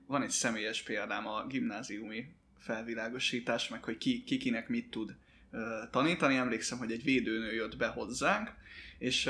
van 0.08 0.22
egy 0.22 0.30
személyes 0.30 0.84
példám 0.84 1.28
a 1.28 1.46
gimnáziumi 1.48 2.26
felvilágosítás, 2.60 3.70
meg 3.70 3.84
hogy 3.84 3.98
ki, 3.98 4.24
ki 4.24 4.38
kinek 4.38 4.68
mit 4.68 4.90
tud 4.90 5.16
tanítani. 5.92 6.36
Emlékszem, 6.36 6.78
hogy 6.78 6.92
egy 6.92 7.04
védőnő 7.04 7.54
jött 7.54 7.78
be 7.78 7.88
hozzánk, 7.88 8.52
és 8.98 9.30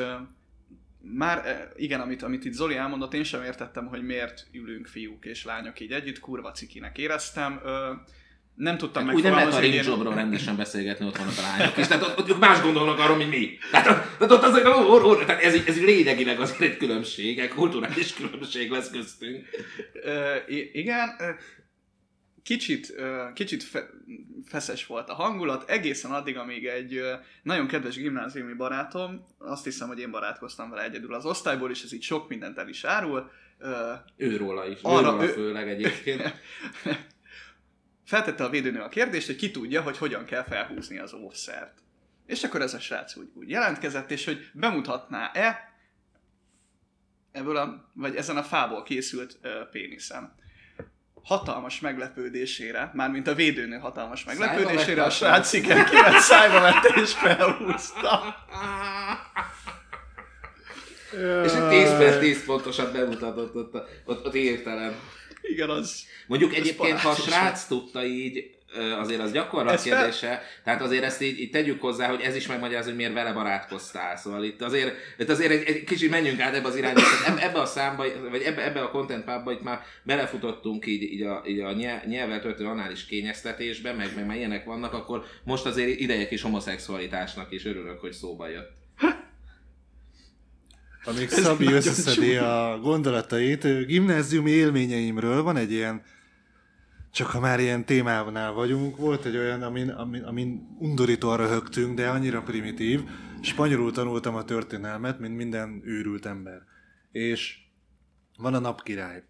már 1.03 1.67
igen, 1.75 2.01
amit, 2.01 2.23
amit 2.23 2.45
itt 2.45 2.53
Zoli 2.53 2.75
elmondott, 2.75 3.13
én 3.13 3.23
sem 3.23 3.43
értettem, 3.43 3.85
hogy 3.85 4.03
miért 4.03 4.47
ülünk 4.51 4.87
fiúk 4.87 5.25
és 5.25 5.45
lányok 5.45 5.79
így 5.79 5.91
együtt, 5.91 6.19
kurva 6.19 6.51
cikinek 6.51 6.97
éreztem. 6.97 7.61
nem 8.55 8.77
tudtam 8.77 9.05
meg. 9.05 9.15
Úgy 9.15 9.23
nem 9.23 9.33
lehet 9.33 9.53
a 9.53 9.59
ring 9.59 9.85
jobról 9.85 10.13
rendesen 10.13 10.55
beszélgetni, 10.55 11.05
ott 11.05 11.17
vannak 11.17 11.37
a 11.37 11.41
lányok 11.41 11.77
is. 11.77 11.87
Tehát 11.87 12.03
ott, 12.03 12.29
ott, 12.29 12.39
más 12.39 12.61
gondolnak 12.61 12.99
arról, 12.99 13.17
mint 13.17 13.29
mi. 13.29 13.57
Tehát, 13.71 14.15
ott 14.19 14.43
azért, 14.43 14.65
ó, 14.65 14.71
ó, 14.71 15.03
ó, 15.03 15.15
tehát 15.15 15.43
ez, 15.43 15.53
ez 15.65 15.81
lényegileg 15.81 16.39
azért 16.39 16.61
egy 16.61 16.77
különbség, 16.77 17.39
egy 17.39 17.49
kulturális 17.49 18.13
különbség 18.13 18.71
lesz 18.71 18.89
köztünk. 18.89 19.45
Uh, 20.05 20.57
igen, 20.73 21.09
kicsit, 22.43 22.95
kicsit 23.33 23.63
fe, 23.63 23.89
feszes 24.45 24.85
volt 24.85 25.09
a 25.09 25.13
hangulat, 25.13 25.69
egészen 25.69 26.11
addig, 26.11 26.37
amíg 26.37 26.65
egy 26.65 27.01
nagyon 27.43 27.67
kedves 27.67 27.95
gimnáziumi 27.95 28.53
barátom, 28.53 29.27
azt 29.37 29.63
hiszem, 29.63 29.87
hogy 29.87 29.99
én 29.99 30.11
barátkoztam 30.11 30.69
vele 30.69 30.83
egyedül 30.83 31.13
az 31.13 31.25
osztályból, 31.25 31.71
és 31.71 31.83
ez 31.83 31.93
így 31.93 32.03
sok 32.03 32.29
mindent 32.29 32.57
el 32.57 32.67
is 32.67 32.83
árul. 32.83 33.31
Őróla 34.17 34.67
is, 34.67 34.79
arra, 34.81 35.07
őróla 35.07 35.23
ő... 35.23 35.27
főleg 35.27 35.69
egyébként. 35.69 36.21
Feltette 38.05 38.43
a 38.43 38.49
védőnő 38.49 38.79
a 38.79 38.89
kérdést, 38.89 39.25
hogy 39.25 39.35
ki 39.35 39.51
tudja, 39.51 39.81
hogy 39.81 39.97
hogyan 39.97 40.25
kell 40.25 40.43
felhúzni 40.43 40.97
az 40.97 41.13
óvszert. 41.13 41.77
És 42.25 42.43
akkor 42.43 42.61
ez 42.61 42.73
a 42.73 42.79
srác 42.79 43.15
úgy, 43.15 43.29
úgy 43.33 43.49
jelentkezett, 43.49 44.11
és 44.11 44.25
hogy 44.25 44.49
bemutatná-e 44.53 45.73
ebből 47.31 47.57
a, 47.57 47.91
vagy 47.93 48.15
ezen 48.15 48.37
a 48.37 48.43
fából 48.43 48.83
készült 48.83 49.39
péniszem 49.71 50.35
hatalmas 51.23 51.79
meglepődésére, 51.79 52.91
mármint 52.93 53.27
a 53.27 53.33
védőnő 53.33 53.77
hatalmas 53.77 54.23
meglepődésére, 54.23 55.03
a 55.03 55.09
srác 55.09 55.53
igen 55.53 55.85
kivett 55.85 56.19
szájba 56.19 56.61
vette 56.61 57.01
és 57.01 57.11
felhúzta. 57.11 58.35
és 61.45 61.51
egy 61.51 61.67
10 61.69 61.97
per 61.97 62.19
10 62.19 62.45
pontosan 62.45 62.91
bemutatott 62.91 63.55
ott, 63.55 63.73
ott, 64.05 64.25
ott 64.25 64.35
értelem. 64.35 64.95
Igen, 65.41 65.69
az... 65.69 66.03
Mondjuk 66.27 66.53
egyébként, 66.55 66.99
ha 66.99 67.09
a 67.09 67.15
srác 67.15 67.65
tudta 67.65 68.05
így 68.05 68.55
azért 68.99 69.21
az 69.21 69.31
gyakorlat 69.31 69.73
ez 69.73 69.83
kérdése, 69.83 70.27
fel... 70.27 70.41
tehát 70.63 70.81
azért 70.81 71.03
ezt 71.03 71.21
így, 71.21 71.39
így 71.39 71.49
tegyük 71.49 71.81
hozzá, 71.81 72.07
hogy 72.07 72.21
ez 72.21 72.35
is 72.35 72.47
megmagyarázza, 72.47 72.87
hogy 72.87 72.97
miért 72.97 73.13
vele 73.13 73.33
barátkoztál. 73.33 74.17
Szóval 74.17 74.43
itt 74.43 74.61
azért, 74.61 74.95
itt 75.17 75.29
azért 75.29 75.51
egy, 75.51 75.63
egy 75.63 75.83
kicsit 75.83 76.09
menjünk 76.09 76.39
át 76.39 76.55
ebbe 76.55 76.67
az 76.67 76.75
irányba, 76.75 77.01
ebbe 77.39 77.59
a 77.59 77.65
számba, 77.65 78.05
vagy 78.29 78.41
ebbe, 78.41 78.65
ebbe 78.65 78.81
a 78.81 78.89
content 78.89 79.23
pubba 79.25 79.51
itt 79.51 79.63
már 79.63 79.81
belefutottunk 80.03 80.85
így, 80.85 81.01
így 81.01 81.21
a, 81.21 81.43
így 81.47 81.59
a 81.59 81.71
nyelvvel 82.05 82.41
történő 82.41 82.69
anális 82.69 83.05
kényeztetésbe, 83.05 83.93
meg, 83.93 84.11
meg, 84.15 84.25
meg 84.25 84.37
ilyenek 84.37 84.65
vannak, 84.65 84.93
akkor 84.93 85.23
most 85.43 85.65
azért 85.65 85.99
ideje 85.99 86.27
kis 86.27 86.41
homoszexualitásnak 86.41 87.51
is 87.51 87.65
örülök, 87.65 87.99
hogy 87.99 88.11
szóba 88.11 88.47
jött. 88.47 88.81
Amíg 91.05 91.29
Szabi 91.29 91.65
összeszedi 91.65 92.35
a 92.35 92.79
gondolatait, 92.81 93.85
gimnáziumi 93.85 94.51
élményeimről 94.51 95.43
van 95.43 95.57
egy 95.57 95.71
ilyen 95.71 96.03
csak 97.13 97.27
ha 97.27 97.39
már 97.39 97.59
ilyen 97.59 97.85
témánál 97.85 98.51
vagyunk, 98.51 98.97
volt 98.97 99.25
egy 99.25 99.37
olyan, 99.37 99.63
amin, 99.63 99.89
amin, 99.89 100.23
amin 100.23 100.75
undorítóan 100.79 101.37
röhögtünk, 101.37 101.95
de 101.95 102.09
annyira 102.09 102.41
primitív. 102.41 103.01
Spanyolul 103.41 103.91
tanultam 103.91 104.35
a 104.35 104.43
történelmet, 104.43 105.19
mint 105.19 105.35
minden 105.35 105.81
őrült 105.85 106.25
ember. 106.25 106.61
És 107.11 107.57
van 108.37 108.53
a 108.53 108.59
Napkirály 108.59 109.23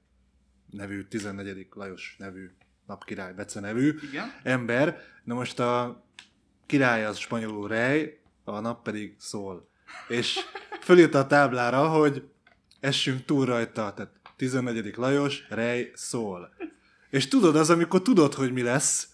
nevű, 0.70 1.04
14. 1.04 1.68
Lajos 1.70 2.16
nevű 2.20 2.50
Napkirály, 2.88 3.34
Bece 3.34 3.60
nevű 3.60 3.96
Igen? 4.10 4.34
ember. 4.44 5.02
Na 5.24 5.34
most 5.34 5.60
a 5.60 6.04
király 6.66 7.06
az 7.06 7.18
spanyolul 7.18 7.68
rej, 7.68 8.20
a 8.44 8.60
nap 8.60 8.84
pedig 8.84 9.16
szól. 9.18 9.70
És 10.08 10.40
fölírta 10.82 11.20
a 11.20 11.28
táblára, 11.28 11.88
hogy 11.88 12.28
essünk 12.80 13.26
túl 13.26 13.46
rajta, 13.46 13.94
tehát 13.94 14.12
14. 14.36 14.94
Lajos, 14.96 15.46
rej, 15.50 15.92
szól. 15.94 16.53
És 17.14 17.28
tudod, 17.28 17.56
az, 17.56 17.70
amikor 17.70 18.02
tudod, 18.02 18.34
hogy 18.34 18.54
mi 18.54 18.62
lesz, 18.62 19.08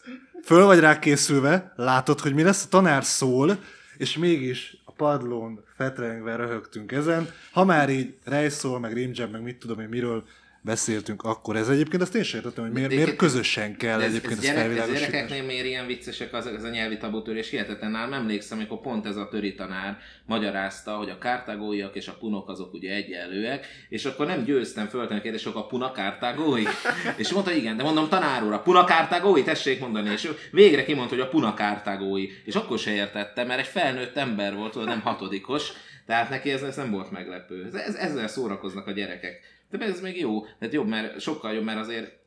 föl 0.43 0.65
vagy 0.65 0.79
rá 0.79 0.99
készülve, 0.99 1.73
látod, 1.75 2.19
hogy 2.19 2.33
mi 2.33 2.43
lesz, 2.43 2.63
a 2.65 2.67
tanár 2.69 3.03
szól, 3.03 3.57
és 3.97 4.17
mégis 4.17 4.77
a 4.85 4.91
padlón 4.91 5.63
fetrengve 5.75 6.35
röhögtünk 6.35 6.91
ezen. 6.91 7.29
Ha 7.51 7.65
már 7.65 7.89
így 7.89 8.13
rejszól, 8.23 8.79
meg 8.79 8.93
rimjab, 8.93 9.31
meg 9.31 9.41
mit 9.41 9.57
tudom 9.57 9.79
én 9.79 9.87
miről 9.87 10.23
beszéltünk 10.61 11.23
akkor. 11.23 11.55
Ez 11.55 11.69
egyébként 11.69 12.01
azt 12.01 12.15
én 12.15 12.23
sem 12.23 12.39
értettem, 12.39 12.63
hogy 12.63 12.73
miért, 12.73 12.89
miért 12.89 13.15
közösen 13.15 13.77
kell 13.77 14.01
ez, 14.01 14.09
egyébként 14.09 14.39
ez, 14.39 14.43
ezt 14.43 14.53
felvilágosítani. 14.53 15.05
Ez 15.05 15.11
gyerekeknél 15.11 15.43
miért 15.43 15.65
ilyen 15.65 15.85
viccesek 15.85 16.33
az, 16.33 16.47
ez 16.47 16.63
a 16.63 16.69
nyelvi 16.69 16.97
tabutörés? 16.97 17.49
Hihetetlen 17.49 17.95
ám 17.95 18.13
emlékszem, 18.13 18.57
amikor 18.57 18.81
pont 18.81 19.05
ez 19.05 19.15
a 19.15 19.27
töri 19.27 19.55
tanár 19.55 19.97
magyarázta, 20.25 20.91
hogy 20.91 21.09
a 21.09 21.17
kártágóiak 21.17 21.95
és 21.95 22.07
a 22.07 22.17
punok 22.19 22.49
azok 22.49 22.73
ugye 22.73 22.93
egyenlőek, 22.93 23.65
és 23.89 24.05
akkor 24.05 24.25
nem 24.25 24.43
győztem 24.43 24.87
föltenni 24.87 25.19
a 25.19 25.23
kérdést, 25.23 25.45
a 25.45 25.65
puna 25.65 25.91
kártágói? 25.91 26.63
és 27.17 27.31
mondta, 27.31 27.51
igen, 27.51 27.77
de 27.77 27.83
mondom 27.83 28.09
tanár 28.09 28.43
úr, 28.43 28.53
a 28.53 28.61
puna 28.61 28.83
kártágói, 28.83 29.43
tessék 29.43 29.79
mondani, 29.79 30.09
és 30.09 30.31
végre 30.51 30.83
kimondta, 30.83 31.15
hogy 31.15 31.23
a 31.23 31.29
puna 31.29 31.53
kártágói. 31.53 32.27
És 32.45 32.55
akkor 32.55 32.79
se 32.79 32.91
értettem, 32.91 33.47
mert 33.47 33.59
egy 33.59 33.67
felnőtt 33.67 34.17
ember 34.17 34.55
volt, 34.55 34.85
nem 34.85 35.01
hatodikos, 35.01 35.71
tehát 36.09 36.29
neki 36.29 36.51
ez, 36.51 36.61
ez 36.61 36.75
nem 36.75 36.91
volt 36.91 37.11
meglepő. 37.11 37.65
Ez, 37.73 37.95
ezzel 37.95 38.27
szórakoznak 38.27 38.87
a 38.87 38.91
gyerekek. 38.91 39.39
De 39.69 39.85
ez 39.85 40.01
még 40.01 40.19
jó, 40.19 40.45
tehát 40.45 40.73
jobb, 40.73 40.87
mert 40.87 41.19
sokkal 41.19 41.53
jobb, 41.53 41.63
mert 41.63 41.79
azért 41.79 42.19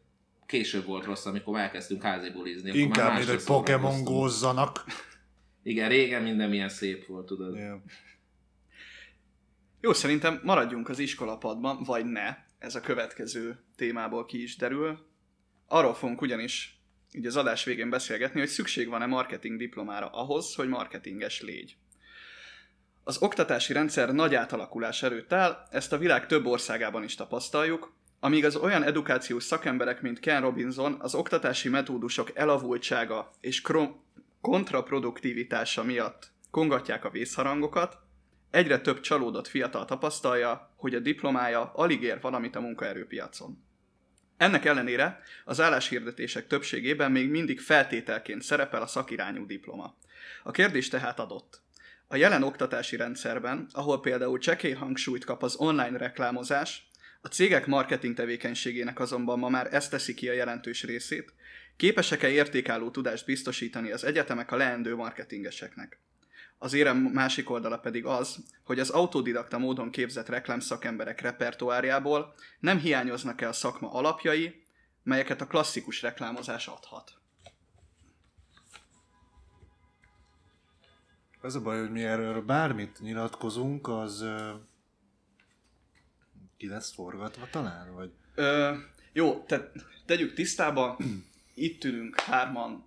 később 0.46 0.84
volt 0.84 1.04
rossz, 1.04 1.26
amikor 1.26 1.58
elkezdtünk 1.58 2.02
házi 2.02 2.30
bulizni. 2.30 2.78
Inkább, 2.78 3.16
mint 3.16 3.28
hogy 3.28 3.44
Pokémon 3.44 4.04
gózzanak. 4.04 4.84
Igen, 5.62 5.88
régen 5.88 6.22
minden 6.22 6.48
milyen 6.48 6.68
szép 6.68 7.06
volt, 7.06 7.26
tudod. 7.26 7.54
Yeah. 7.54 7.80
Jó, 9.80 9.92
szerintem 9.92 10.40
maradjunk 10.44 10.88
az 10.88 10.98
iskolapadban, 10.98 11.82
vagy 11.82 12.04
ne. 12.04 12.36
Ez 12.58 12.74
a 12.74 12.80
következő 12.80 13.58
témából 13.76 14.24
ki 14.24 14.42
is 14.42 14.56
derül. 14.56 14.98
Arról 15.66 15.94
fogunk 15.94 16.20
ugyanis 16.20 16.82
így 17.12 17.26
az 17.26 17.36
adás 17.36 17.64
végén 17.64 17.90
beszélgetni, 17.90 18.40
hogy 18.40 18.48
szükség 18.48 18.88
van-e 18.88 19.06
marketing 19.06 19.58
diplomára 19.58 20.06
ahhoz, 20.06 20.54
hogy 20.54 20.68
marketinges 20.68 21.40
légy. 21.40 21.76
Az 23.04 23.22
oktatási 23.22 23.72
rendszer 23.72 24.12
nagy 24.12 24.34
átalakulás 24.34 25.02
előtt 25.02 25.32
áll, 25.32 25.66
ezt 25.70 25.92
a 25.92 25.98
világ 25.98 26.26
több 26.26 26.46
országában 26.46 27.02
is 27.02 27.14
tapasztaljuk, 27.14 27.94
amíg 28.20 28.44
az 28.44 28.56
olyan 28.56 28.82
edukációs 28.82 29.44
szakemberek, 29.44 30.00
mint 30.00 30.20
Ken 30.20 30.40
Robinson, 30.40 30.96
az 30.98 31.14
oktatási 31.14 31.68
metódusok 31.68 32.36
elavultsága 32.36 33.30
és 33.40 33.60
krom- 33.60 34.00
kontraproduktivitása 34.40 35.82
miatt 35.82 36.30
kongatják 36.50 37.04
a 37.04 37.10
vészharangokat, 37.10 37.98
egyre 38.50 38.80
több 38.80 39.00
csalódott 39.00 39.48
fiatal 39.48 39.84
tapasztalja, 39.84 40.70
hogy 40.76 40.94
a 40.94 41.00
diplomája 41.00 41.72
alig 41.74 42.02
ér 42.02 42.20
valamit 42.20 42.56
a 42.56 42.60
munkaerőpiacon. 42.60 43.64
Ennek 44.36 44.64
ellenére 44.64 45.20
az 45.44 45.60
álláshirdetések 45.60 46.46
többségében 46.46 47.12
még 47.12 47.30
mindig 47.30 47.60
feltételként 47.60 48.42
szerepel 48.42 48.82
a 48.82 48.86
szakirányú 48.86 49.46
diploma. 49.46 49.96
A 50.42 50.50
kérdés 50.50 50.88
tehát 50.88 51.18
adott. 51.18 51.61
A 52.12 52.16
jelen 52.16 52.42
oktatási 52.42 52.96
rendszerben, 52.96 53.66
ahol 53.72 54.00
például 54.00 54.38
csekély 54.38 54.72
hangsúlyt 54.72 55.24
kap 55.24 55.42
az 55.42 55.56
online 55.56 55.98
reklámozás, 55.98 56.90
a 57.20 57.28
cégek 57.28 57.66
marketing 57.66 58.14
tevékenységének 58.14 59.00
azonban 59.00 59.38
ma 59.38 59.48
már 59.48 59.74
ezt 59.74 59.90
teszi 59.90 60.14
ki 60.14 60.28
a 60.28 60.32
jelentős 60.32 60.82
részét, 60.82 61.32
képesek-e 61.76 62.28
értékálló 62.28 62.90
tudást 62.90 63.26
biztosítani 63.26 63.92
az 63.92 64.04
egyetemek 64.04 64.52
a 64.52 64.56
leendő 64.56 64.94
marketingeseknek. 64.94 65.98
Az 66.58 66.72
érem 66.72 66.96
másik 66.96 67.50
oldala 67.50 67.78
pedig 67.78 68.04
az, 68.04 68.36
hogy 68.64 68.78
az 68.78 68.90
autodidakta 68.90 69.58
módon 69.58 69.90
képzett 69.90 70.28
reklámszakemberek 70.28 71.20
repertoárjából 71.20 72.34
nem 72.60 72.78
hiányoznak-e 72.78 73.48
a 73.48 73.52
szakma 73.52 73.92
alapjai, 73.92 74.62
melyeket 75.02 75.40
a 75.40 75.46
klasszikus 75.46 76.02
reklámozás 76.02 76.66
adhat. 76.66 77.21
Az 81.44 81.54
a 81.54 81.60
baj, 81.60 81.78
hogy 81.78 81.90
mi 81.90 82.02
erről 82.02 82.42
bármit 82.42 83.00
nyilatkozunk, 83.00 83.88
az 83.88 84.24
ki 86.56 86.68
lesz 86.68 86.94
forgatva 86.94 87.46
talán? 87.50 87.94
Vagy? 87.94 88.10
Ö, 88.34 88.74
jó, 89.12 89.42
te, 89.42 89.72
tegyük 90.06 90.34
tisztába, 90.34 90.98
itt 91.54 91.84
ülünk 91.84 92.20
hárman 92.20 92.86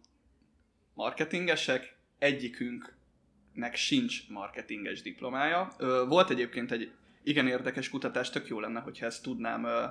marketingesek, 0.93 1.95
egyikünknek 2.17 3.75
sincs 3.75 4.29
marketinges 4.29 5.01
diplomája. 5.01 5.73
Ö, 5.77 6.05
volt 6.07 6.29
egyébként 6.29 6.71
egy 6.71 6.91
igen 7.23 7.47
érdekes 7.47 7.89
kutatás, 7.89 8.29
tök 8.29 8.47
jó 8.47 8.59
lenne, 8.59 8.79
hogyha 8.79 9.05
ezt 9.05 9.23
tudnám, 9.23 9.65
ö, 9.65 9.85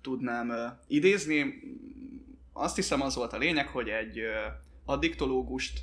tudnám 0.00 0.50
ö, 0.50 0.66
idézni. 0.86 1.62
Azt 2.52 2.76
hiszem 2.76 3.00
az 3.00 3.14
volt 3.14 3.32
a 3.32 3.38
lényeg, 3.38 3.66
hogy 3.66 3.88
egy 3.88 4.18
ö, 4.18 4.46
addiktológust 4.84 5.80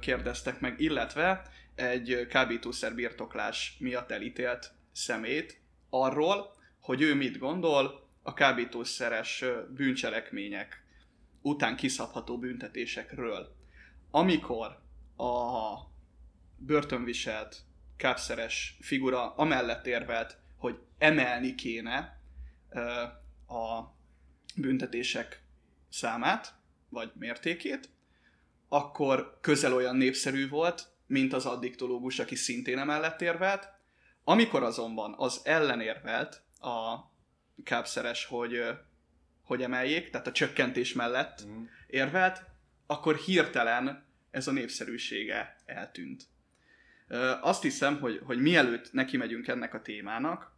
kérdeztek 0.00 0.60
meg, 0.60 0.80
illetve 0.80 1.42
egy 1.74 2.26
kábítószer 2.30 2.94
birtoklás 2.94 3.76
miatt 3.78 4.10
elítélt 4.10 4.72
szemét 4.92 5.60
arról, 5.90 6.56
hogy 6.80 7.02
ő 7.02 7.14
mit 7.14 7.38
gondol 7.38 8.08
a 8.22 8.34
kábítószeres 8.34 9.44
bűncselekmények 9.74 10.84
után 11.42 11.76
kiszabható 11.76 12.38
büntetésekről. 12.38 13.56
Amikor 14.10 14.66
a 15.16 15.76
börtönviselt 16.56 17.62
kápszeres 17.96 18.78
figura 18.80 19.34
amellett 19.34 19.86
érvelt, 19.86 20.38
hogy 20.56 20.78
emelni 20.98 21.54
kéne 21.54 22.20
a 23.46 23.82
büntetések 24.56 25.42
számát, 25.88 26.54
vagy 26.88 27.10
mértékét, 27.14 27.90
akkor 28.68 29.38
közel 29.40 29.74
olyan 29.74 29.96
népszerű 29.96 30.48
volt, 30.48 30.86
mint 31.06 31.32
az 31.32 31.46
addiktológus, 31.46 32.18
aki 32.18 32.34
szintén 32.34 32.78
emellett 32.78 33.20
érvelt. 33.22 33.68
Amikor 34.24 34.62
azonban 34.62 35.14
az 35.16 35.40
ellenérvelt 35.44 36.42
a 36.60 36.96
kápszeres, 37.62 38.24
hogy, 38.24 38.64
hogy 39.42 39.62
emeljék, 39.62 40.10
tehát 40.10 40.26
a 40.26 40.32
csökkentés 40.32 40.92
mellett 40.92 41.46
mm. 41.46 41.64
érvelt, 41.86 42.42
akkor 42.86 43.16
hirtelen 43.16 44.06
ez 44.30 44.46
a 44.46 44.52
népszerűsége 44.52 45.56
eltűnt. 45.66 46.24
Azt 47.40 47.62
hiszem, 47.62 48.00
hogy, 48.00 48.20
hogy 48.24 48.40
mielőtt 48.40 48.92
neki 48.92 49.16
megyünk 49.16 49.48
ennek 49.48 49.74
a 49.74 49.82
témának, 49.82 50.56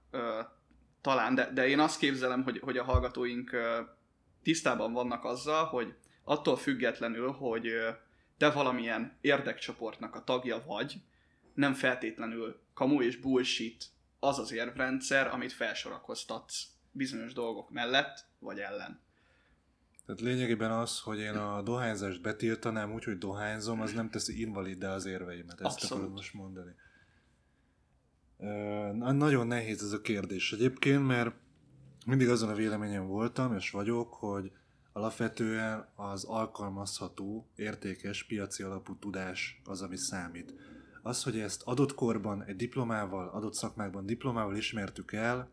talán, 1.01 1.35
de, 1.35 1.51
de 1.53 1.69
én 1.69 1.79
azt 1.79 1.99
képzelem, 1.99 2.43
hogy, 2.43 2.59
hogy 2.59 2.77
a 2.77 2.85
hallgatóink 2.85 3.57
tisztában 4.43 4.93
vannak 4.93 5.25
azzal, 5.25 5.65
hogy 5.65 5.95
attól 6.31 6.57
függetlenül, 6.57 7.31
hogy 7.31 7.71
te 8.37 8.51
valamilyen 8.51 9.17
érdekcsoportnak 9.21 10.15
a 10.15 10.25
tagja 10.25 10.63
vagy, 10.67 10.95
nem 11.55 11.75
feltétlenül 11.75 12.61
kamu 12.75 13.03
és 13.03 13.17
bullshit 13.17 13.85
az 14.19 14.39
az 14.39 14.53
érvrendszer, 14.53 15.27
amit 15.27 15.53
felsorakoztatsz 15.53 16.67
bizonyos 16.93 17.33
dolgok 17.33 17.71
mellett 17.71 18.27
vagy 18.39 18.59
ellen. 18.59 19.01
Tehát 20.07 20.21
lényegében 20.21 20.71
az, 20.71 21.01
hogy 21.01 21.19
én 21.19 21.35
a 21.35 21.63
dohányzást 21.63 22.23
betiltanám 22.23 22.93
úgy, 22.93 23.05
hogy 23.05 23.19
dohányzom, 23.19 23.81
az 23.81 23.93
nem 23.93 24.11
teszi 24.11 24.41
invaliddá 24.41 24.95
az 24.95 25.05
érveimet. 25.07 25.61
Ezt 25.61 25.75
Abszolút. 25.75 25.93
akarod 25.93 26.13
most 26.13 26.35
mondani. 26.35 26.75
Ö, 28.39 28.47
nagyon 29.13 29.47
nehéz 29.47 29.83
ez 29.83 29.93
a 29.93 30.01
kérdés 30.01 30.53
egyébként, 30.53 31.07
mert 31.07 31.35
mindig 32.07 32.29
azon 32.29 32.49
a 32.49 32.55
véleményem 32.55 33.07
voltam, 33.07 33.55
és 33.55 33.71
vagyok, 33.71 34.15
hogy 34.15 34.53
alapvetően 34.93 35.89
az 35.95 36.25
alkalmazható, 36.25 37.49
értékes, 37.57 38.25
piaci 38.25 38.63
alapú 38.63 38.97
tudás 38.97 39.61
az, 39.65 39.83
ami 39.83 39.97
számít. 39.97 40.55
Az, 41.03 41.23
hogy 41.23 41.39
ezt 41.39 41.63
adott 41.63 41.95
korban 41.95 42.45
egy 42.45 42.57
diplomával, 42.57 43.29
adott 43.29 43.55
szakmákban 43.55 44.07
diplomával 44.07 44.57
ismertük 44.57 45.13
el, 45.13 45.51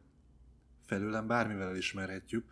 felőlem 0.85 1.27
bármivel 1.27 1.69
elismerhetjük, 1.69 2.45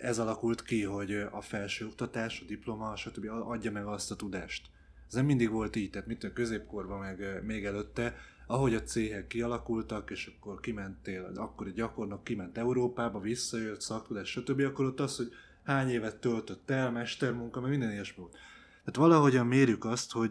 ez 0.00 0.18
alakult 0.18 0.62
ki, 0.62 0.82
hogy 0.82 1.12
a 1.12 1.40
felsőoktatás, 1.40 2.40
a 2.40 2.44
diploma, 2.44 2.96
stb. 2.96 3.28
adja 3.28 3.72
meg 3.72 3.86
azt 3.86 4.10
a 4.10 4.16
tudást. 4.16 4.70
Ez 5.08 5.14
nem 5.14 5.24
mindig 5.24 5.50
volt 5.50 5.76
így, 5.76 5.90
tehát 5.90 6.06
mit 6.06 6.24
a 6.24 6.32
középkorban, 6.32 6.98
meg 6.98 7.44
még 7.44 7.64
előtte, 7.64 8.16
ahogy 8.46 8.74
a 8.74 8.82
céhek 8.82 9.26
kialakultak, 9.26 10.10
és 10.10 10.26
akkor 10.36 10.60
kimentél, 10.60 11.32
akkor 11.34 11.66
egy 11.66 11.74
gyakornok 11.74 12.24
kiment 12.24 12.58
Európába, 12.58 13.20
visszajött, 13.20 13.80
szaktudás, 13.80 14.30
stb., 14.30 14.60
akkor 14.60 14.84
ott 14.84 15.00
az, 15.00 15.16
hogy 15.16 15.32
hány 15.66 15.88
évet 15.88 16.16
töltött 16.16 16.70
el, 16.70 16.90
mestermunka, 16.90 17.60
meg 17.60 17.70
minden 17.70 17.90
ilyesmi 17.90 18.22
volt. 18.22 18.32
Tehát 18.78 18.96
valahogyan 18.96 19.46
mérjük 19.46 19.84
azt, 19.84 20.12
hogy 20.12 20.30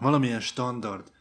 valamilyen 0.00 0.40
standard 0.40 1.12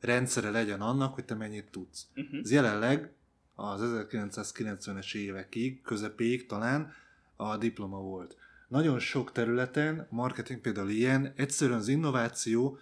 rendszere 0.00 0.50
legyen 0.50 0.80
annak, 0.80 1.14
hogy 1.14 1.24
te 1.24 1.34
mennyit 1.34 1.70
tudsz. 1.70 2.06
Uh-huh. 2.14 2.40
Ez 2.42 2.50
jelenleg 2.50 3.12
az 3.54 3.80
1990-es 3.84 5.14
évekig, 5.14 5.82
közepéig 5.82 6.46
talán 6.46 6.92
a 7.36 7.56
diploma 7.56 7.98
volt. 7.98 8.36
Nagyon 8.68 8.98
sok 8.98 9.32
területen, 9.32 10.06
marketing 10.10 10.60
például 10.60 10.88
ilyen, 10.88 11.32
egyszerűen 11.36 11.78
az 11.78 11.88
innováció 11.88 12.78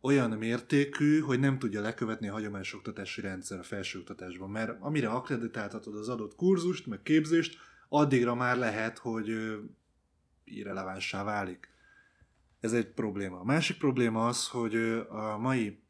olyan 0.00 0.30
mértékű, 0.30 1.20
hogy 1.20 1.40
nem 1.40 1.58
tudja 1.58 1.80
lekövetni 1.80 2.28
a 2.28 2.32
hagyományos 2.32 2.74
oktatási 2.74 3.20
rendszer 3.20 3.58
a 3.58 3.62
felsőoktatásban, 3.62 4.50
mert 4.50 4.80
amire 4.80 5.08
akkreditáltatod 5.08 5.96
az 5.96 6.08
adott 6.08 6.34
kurzust, 6.34 6.86
meg 6.86 7.02
képzést, 7.02 7.58
addigra 7.92 8.34
már 8.34 8.56
lehet, 8.56 8.98
hogy 8.98 9.58
irrelevánssá 10.44 11.24
válik. 11.24 11.68
Ez 12.60 12.72
egy 12.72 12.86
probléma. 12.86 13.40
A 13.40 13.44
másik 13.44 13.78
probléma 13.78 14.26
az, 14.26 14.48
hogy 14.48 14.74
a 15.08 15.38
mai, 15.38 15.82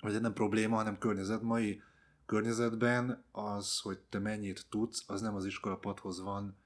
vagy 0.00 0.20
nem 0.20 0.32
probléma, 0.32 0.76
hanem 0.76 0.98
környezet, 0.98 1.42
mai 1.42 1.82
környezetben 2.26 3.24
az, 3.32 3.80
hogy 3.80 3.98
te 3.98 4.18
mennyit 4.18 4.66
tudsz, 4.68 5.04
az 5.06 5.20
nem 5.20 5.34
az 5.34 5.46
iskolapadhoz 5.46 6.20
van 6.20 6.56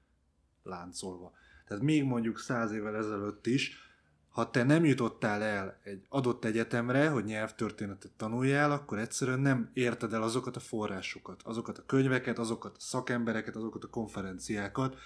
láncolva. 0.63 1.33
Tehát 1.67 1.83
még 1.83 2.05
mondjuk 2.05 2.39
száz 2.39 2.73
évvel 2.73 2.97
ezelőtt 2.97 3.47
is, 3.47 3.90
ha 4.31 4.51
te 4.51 4.63
nem 4.63 4.85
jutottál 4.85 5.43
el 5.43 5.81
egy 5.85 6.07
adott 6.09 6.45
egyetemre, 6.45 7.09
hogy 7.09 7.25
nyelvtörténetet 7.25 8.13
tanuljál, 8.17 8.73
akkor 8.73 8.99
egyszerűen 8.99 9.41
nem 9.41 9.71
érted 9.73 10.13
el 10.13 10.23
azokat 10.23 10.57
a 10.57 10.61
forrásokat, 10.61 11.43
azokat 11.43 11.79
a 11.79 11.87
könyveket, 11.87 12.39
azokat 12.39 12.77
a 12.77 12.81
szakembereket, 12.81 13.57
azokat 13.57 13.85
a 13.85 13.89
konferenciákat. 13.89 14.97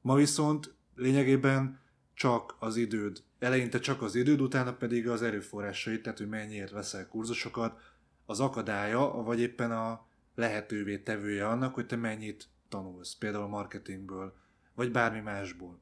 Ma 0.00 0.14
viszont 0.14 0.74
lényegében 0.94 1.80
csak 2.14 2.56
az 2.58 2.76
időd, 2.76 3.22
eleinte 3.38 3.78
csak 3.78 4.02
az 4.02 4.14
időd, 4.14 4.40
utána 4.40 4.74
pedig 4.74 5.08
az 5.08 5.22
erőforrásait, 5.22 6.02
tehát 6.02 6.18
hogy 6.18 6.28
mennyiért 6.28 6.70
veszel 6.70 7.08
kurzusokat, 7.08 7.80
az 8.26 8.40
akadálya, 8.40 9.10
vagy 9.10 9.40
éppen 9.40 9.70
a 9.70 10.06
lehetővé 10.34 10.98
tevője 10.98 11.48
annak, 11.48 11.74
hogy 11.74 11.86
te 11.86 11.96
mennyit 11.96 12.48
tanulsz, 12.68 13.14
például 13.14 13.48
marketingből, 13.48 14.34
vagy 14.74 14.90
bármi 14.90 15.20
másból. 15.20 15.80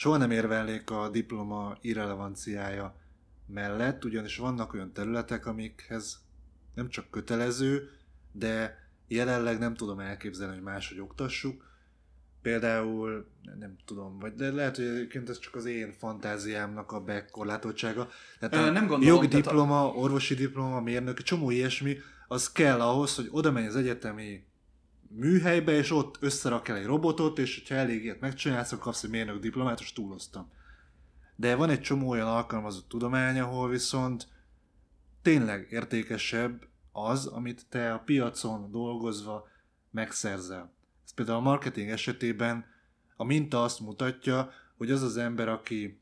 Soha 0.00 0.16
nem 0.16 0.30
érvelnék 0.30 0.90
a 0.90 1.08
diploma 1.08 1.76
irrelevanciája 1.80 2.94
mellett, 3.46 4.04
ugyanis 4.04 4.36
vannak 4.36 4.74
olyan 4.74 4.92
területek, 4.92 5.46
amikhez 5.46 6.20
nem 6.74 6.88
csak 6.88 7.10
kötelező, 7.10 7.90
de 8.32 8.78
jelenleg 9.08 9.58
nem 9.58 9.74
tudom 9.74 9.98
elképzelni, 9.98 10.54
hogy 10.54 10.62
máshogy 10.62 11.00
oktassuk. 11.00 11.64
Például, 12.42 13.26
nem 13.58 13.76
tudom, 13.84 14.18
vagy 14.18 14.34
de 14.34 14.50
lehet, 14.52 14.76
hogy 14.76 14.84
egyébként 14.84 15.28
ez 15.28 15.38
csak 15.38 15.54
az 15.54 15.64
én 15.64 15.92
fantáziámnak 15.92 16.92
a 16.92 17.00
bekorlátoltsága. 17.00 18.08
Tehát 18.38 18.68
a 18.68 18.70
nem 18.70 18.86
gondolom, 18.86 19.14
jogdiploma, 19.14 19.84
a... 19.84 19.94
orvosi 19.94 20.34
diploma, 20.34 20.80
mérnök, 20.80 21.22
csomó 21.22 21.50
ilyesmi, 21.50 21.96
az 22.28 22.52
kell 22.52 22.80
ahhoz, 22.80 23.14
hogy 23.14 23.28
oda 23.30 23.50
menj 23.50 23.66
az 23.66 23.76
egyetemi 23.76 24.44
műhelybe, 25.10 25.72
és 25.72 25.90
ott 25.90 26.16
összerak 26.20 26.68
el 26.68 26.76
egy 26.76 26.84
robotot, 26.84 27.38
és 27.38 27.58
hogyha 27.58 27.74
elég 27.74 28.04
ilyet 28.04 28.20
megcsinálsz, 28.20 28.72
akkor 28.72 28.84
kapsz 28.84 29.02
egy 29.02 29.10
mérnök 29.10 29.40
diplomát, 29.40 29.80
és 29.80 29.92
túloztam. 29.92 30.50
De 31.36 31.54
van 31.54 31.70
egy 31.70 31.80
csomó 31.80 32.08
olyan 32.08 32.28
alkalmazott 32.28 32.88
tudomány, 32.88 33.38
ahol 33.38 33.68
viszont 33.68 34.28
tényleg 35.22 35.66
értékesebb 35.70 36.66
az, 36.92 37.26
amit 37.26 37.66
te 37.68 37.92
a 37.92 37.98
piacon 37.98 38.70
dolgozva 38.70 39.48
megszerzel. 39.90 40.72
Ez 41.04 41.12
például 41.14 41.38
a 41.38 41.42
marketing 41.42 41.88
esetében 41.88 42.64
a 43.16 43.24
minta 43.24 43.62
azt 43.62 43.80
mutatja, 43.80 44.50
hogy 44.76 44.90
az 44.90 45.02
az 45.02 45.16
ember, 45.16 45.48
aki 45.48 46.00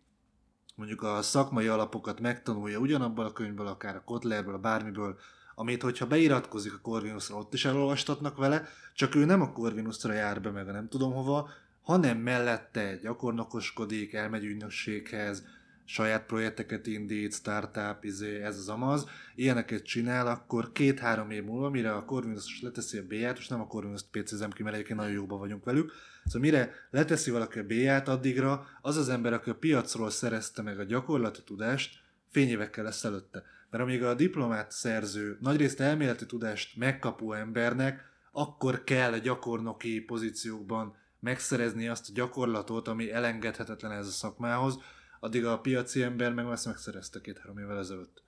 mondjuk 0.75 1.03
a 1.03 1.23
szakmai 1.23 1.67
alapokat 1.67 2.21
megtanulja 2.21 2.79
ugyanabban 2.79 3.27
a 3.27 3.33
könyvből, 3.33 3.67
akár 3.67 3.97
a 3.97 4.05
Kotlerből, 4.05 4.55
a 4.55 4.59
bármiből, 4.59 5.19
amit 5.59 5.83
hogyha 5.83 6.07
beiratkozik 6.07 6.75
a 6.75 6.81
Corvinusra, 6.83 7.37
ott 7.37 7.55
is 7.55 7.65
elolvastatnak 7.65 8.37
vele, 8.37 8.69
csak 8.95 9.15
ő 9.15 9.25
nem 9.25 9.41
a 9.41 9.53
Corvinusra 9.53 10.13
jár 10.13 10.41
be, 10.41 10.51
meg 10.51 10.67
nem 10.67 10.89
tudom 10.89 11.13
hova, 11.13 11.51
hanem 11.83 12.19
mellette 12.19 12.97
gyakornokoskodik, 12.97 14.13
elmegy 14.13 14.45
ügynökséghez, 14.45 15.47
saját 15.85 16.27
projekteket 16.27 16.87
indít, 16.87 17.33
startup, 17.33 18.05
izé, 18.05 18.43
ez 18.43 18.57
az 18.59 18.69
amaz, 18.69 19.07
ilyeneket 19.35 19.83
csinál, 19.83 20.27
akkor 20.27 20.73
két-három 20.73 21.31
év 21.31 21.45
múlva, 21.45 21.71
mire 21.71 21.93
a 21.93 22.05
Corvinus 22.05 22.61
leteszi 22.63 22.99
a 22.99 23.07
B-ját, 23.07 23.39
és 23.39 23.49
nem 23.49 23.61
a 23.61 23.67
Corvinus 23.67 24.03
PC-zem 24.11 24.51
ki, 24.51 24.63
mert 24.63 24.75
egyébként 24.75 24.99
nagyon 24.99 25.15
jóban 25.15 25.39
vagyunk 25.39 25.65
velük, 25.65 25.93
szóval 26.25 26.41
mire 26.41 26.75
leteszi 26.91 27.31
valaki 27.31 27.59
a 27.59 27.65
B-ját, 27.65 28.09
addigra 28.09 28.67
az 28.81 28.97
az 28.97 29.09
ember, 29.09 29.33
aki 29.33 29.51
a 29.51 29.55
piacról 29.55 30.11
szerezte 30.11 30.63
meg 30.63 30.79
a 30.79 30.85
gyakorlati 30.85 31.43
tudást, 31.45 32.01
fényévekkel 32.31 32.85
lesz 32.85 33.05
előtte. 33.05 33.43
Mert 33.71 33.83
amíg 33.83 34.03
a 34.03 34.15
diplomát 34.15 34.71
szerző, 34.71 35.39
nagyrészt 35.41 35.81
elméleti 35.81 36.27
tudást 36.27 36.77
megkapó 36.77 37.33
embernek, 37.33 38.05
akkor 38.33 38.85
kell 38.85 39.19
gyakornoki 39.19 40.01
pozíciókban 40.01 40.97
megszerezni 41.21 41.89
azt 41.89 42.09
a 42.11 42.13
gyakorlatot, 42.15 42.89
ami 42.89 43.13
elengedhetetlen 43.13 43.93
ez 43.93 44.07
a 44.07 44.11
szakmához, 44.11 44.79
addig 45.21 45.45
a 45.45 45.61
piaci 45.61 46.03
ember 46.03 46.33
meg 46.33 46.47
ezt 46.47 46.67
megszerezte 46.67 47.21
két-három 47.21 47.59
évvel 47.59 47.79
ezelőtt. 47.79 48.23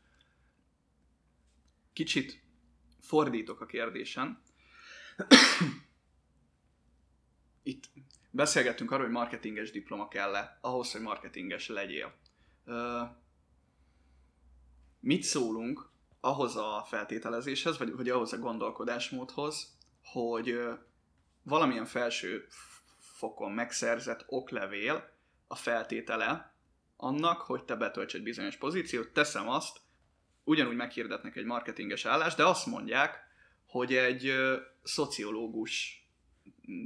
Kicsit 1.93 2.43
fordítok 3.01 3.61
a 3.61 3.67
kérdésen. 3.67 4.43
Itt 7.63 7.85
beszélgettünk 8.31 8.91
arról, 8.91 9.05
hogy 9.05 9.15
marketinges 9.15 9.71
diploma 9.71 10.09
kell-e 10.09 10.59
ahhoz, 10.61 10.93
hogy 10.93 11.01
marketinges 11.01 11.69
legyél 11.69 12.15
mit 15.01 15.23
szólunk 15.23 15.91
ahhoz 16.21 16.57
a 16.57 16.85
feltételezéshez, 16.89 17.79
vagy, 17.79 17.97
vagy 17.97 18.09
ahhoz 18.09 18.33
a 18.33 18.39
gondolkodásmódhoz, 18.39 19.77
hogy 20.05 20.61
valamilyen 21.43 21.85
felső 21.85 22.47
fokon 22.99 23.53
megszerzett 23.53 24.25
oklevél 24.27 25.11
a 25.47 25.55
feltétele 25.55 26.55
annak, 26.97 27.41
hogy 27.41 27.65
te 27.65 27.75
betölts 27.75 28.15
egy 28.15 28.23
bizonyos 28.23 28.57
pozíciót. 28.57 29.09
Teszem 29.09 29.49
azt, 29.49 29.81
ugyanúgy 30.45 30.77
meghirdetnek 30.77 31.37
egy 31.37 31.45
marketinges 31.45 32.05
állást, 32.05 32.37
de 32.37 32.47
azt 32.47 32.67
mondják, 32.67 33.29
hogy 33.67 33.95
egy 33.95 34.35
szociológus 34.83 36.05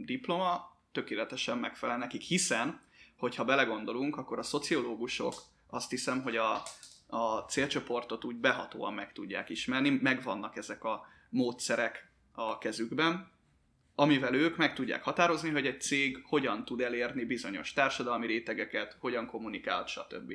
diploma 0.05 0.77
tökéletesen 0.93 1.59
megfelel 1.59 1.99
nekik, 1.99 2.23
hiszen, 2.23 2.81
hogyha 3.17 3.45
belegondolunk, 3.45 4.17
akkor 4.17 4.39
a 4.39 4.43
szociológusok 4.43 5.35
azt 5.67 5.91
hiszem, 5.91 6.23
hogy 6.23 6.37
a, 6.37 6.63
a 7.15 7.45
célcsoportot 7.49 8.25
úgy 8.25 8.37
behatóan 8.37 8.95
meg 8.95 9.13
tudják 9.13 9.49
ismerni, 9.49 9.91
megvannak 9.91 10.57
ezek 10.57 10.85
a 10.85 11.07
módszerek 11.31 12.13
a 12.33 12.59
kezükben, 12.59 13.31
amivel 13.95 14.35
ők 14.35 14.57
meg 14.57 14.75
tudják 14.75 15.03
határozni, 15.03 15.51
hogy 15.51 15.67
egy 15.67 15.81
cég 15.81 16.25
hogyan 16.25 16.65
tud 16.65 16.81
elérni 16.81 17.25
bizonyos 17.25 17.73
társadalmi 17.73 18.27
rétegeket, 18.27 18.97
hogyan 19.01 19.27
kommunikál, 19.27 19.87
stb. 19.87 20.33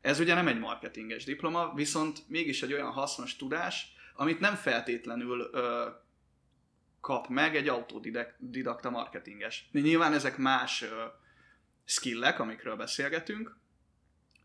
Ez 0.00 0.20
ugye 0.20 0.34
nem 0.34 0.48
egy 0.48 0.58
marketinges 0.58 1.24
diploma, 1.24 1.74
viszont 1.74 2.28
mégis 2.28 2.62
egy 2.62 2.72
olyan 2.72 2.92
hasznos 2.92 3.36
tudás, 3.36 3.94
amit 4.14 4.40
nem 4.40 4.54
feltétlenül 4.54 5.50
ö, 5.52 5.88
kap 7.00 7.28
meg 7.28 7.56
egy 7.56 7.68
autodidakta 7.68 8.90
marketinges. 8.90 9.68
Nyilván 9.72 10.12
ezek 10.12 10.36
más 10.36 10.82
ö, 10.82 11.04
skillek, 11.84 12.38
amikről 12.38 12.76
beszélgetünk, 12.76 13.59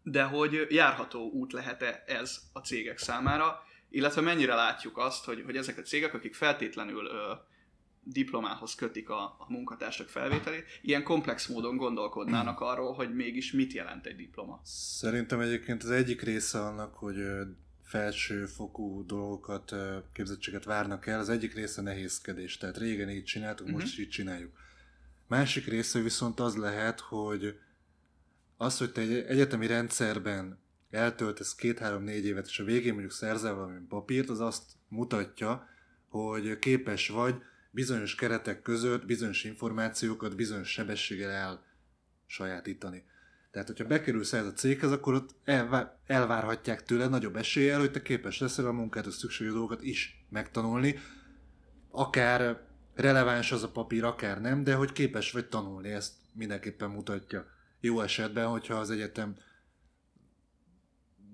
de 0.08 0.24
hogy 0.24 0.68
járható 0.70 1.30
út 1.32 1.54
lehet-e 1.54 2.04
ez 2.08 2.42
a 2.54 2.60
cégek 2.60 2.98
számára, 2.98 3.64
illetve 3.90 4.22
mennyire 4.22 4.56
látjuk 4.56 4.98
azt, 4.98 5.26
hogy, 5.26 5.42
hogy 5.46 5.58
ezek 5.58 5.78
a 5.78 5.82
cégek, 5.82 6.14
akik 6.14 6.36
feltétlenül 6.36 7.06
ö, 7.06 7.34
diplomához 8.04 8.76
kötik 8.76 9.10
a, 9.10 9.24
a 9.24 9.46
munkatársak 9.48 10.08
felvételét, 10.08 10.66
ilyen 10.82 11.04
komplex 11.04 11.48
módon 11.48 11.78
gondolkodnának 11.78 12.60
arról, 12.60 12.94
hogy 12.94 13.16
mégis 13.16 13.52
mit 13.52 13.74
jelent 13.74 14.06
egy 14.06 14.16
diploma. 14.16 14.62
Szerintem 14.64 15.40
egyébként 15.40 15.84
az 15.84 15.92
egyik 15.92 16.22
része 16.22 16.60
annak, 16.60 16.94
hogy 16.96 17.18
felsőfokú 17.84 19.06
dolgokat, 19.06 19.76
képzettséget 20.14 20.64
várnak 20.64 21.08
el, 21.08 21.20
az 21.20 21.30
egyik 21.30 21.54
része 21.54 21.82
nehézkedés. 21.82 22.58
Tehát 22.58 22.78
régen 22.78 23.10
így 23.10 23.24
csináltuk, 23.24 23.66
uh-huh. 23.66 23.82
most 23.82 23.94
is 23.94 24.06
így 24.06 24.10
csináljuk. 24.10 24.52
Másik 25.28 25.66
része 25.66 26.00
viszont 26.00 26.40
az 26.40 26.56
lehet, 26.56 27.00
hogy 27.00 27.60
az, 28.58 28.78
hogy 28.78 28.92
te 28.92 29.02
egy 29.02 29.12
egyetemi 29.12 29.68
rendszerben 29.68 30.60
eltöltesz 30.90 31.56
két-három-négy 31.56 32.26
évet, 32.26 32.48
és 32.48 32.60
a 32.60 32.64
végén 32.64 32.92
mondjuk 32.92 33.12
szerzel 33.12 33.54
valami 33.54 33.80
papírt, 33.90 34.30
az 34.30 34.40
azt 34.40 34.64
mutatja, 34.88 35.68
hogy 36.08 36.60
képes 36.60 37.10
vagy 37.10 37.36
bizonyos 37.72 38.16
keretek 38.16 38.62
között 38.62 39.06
bizonyos 39.06 39.44
információkat 39.44 40.36
bizonyos 40.36 40.72
sebességgel 40.72 41.60
elsajátítani. 42.28 43.04
Tehát, 43.52 43.68
hogyha 43.68 43.86
bekerülsz 43.86 44.34
ez 44.34 44.46
a 44.46 44.54
céghez, 44.54 44.92
akkor 44.92 45.14
ott 45.14 45.36
elvárhatják 46.06 46.84
tőle 46.84 47.08
nagyobb 47.08 47.36
eséllyel, 47.36 47.80
hogy 47.80 47.92
te 47.92 48.02
képes 48.02 48.40
leszel 48.40 48.66
a 48.66 48.72
munkát, 48.72 49.06
a 49.06 49.12
szükséges 49.12 49.54
dolgokat 49.54 49.82
is 49.82 50.26
megtanulni. 50.30 51.00
Akár 51.92 52.62
releváns 52.96 53.52
az 53.52 53.64
a 53.64 53.72
papír, 53.72 54.04
akár 54.04 54.42
nem, 54.42 54.64
de 54.64 54.74
hogy 54.74 54.92
képes 54.92 55.32
vagy 55.32 55.48
tanulni, 55.48 55.90
ezt 55.90 56.14
mindenképpen 56.34 56.90
mutatja. 56.90 57.55
Jó 57.86 58.02
esetben, 58.02 58.48
hogyha 58.48 58.76
az 58.76 58.90
egyetem 58.90 59.36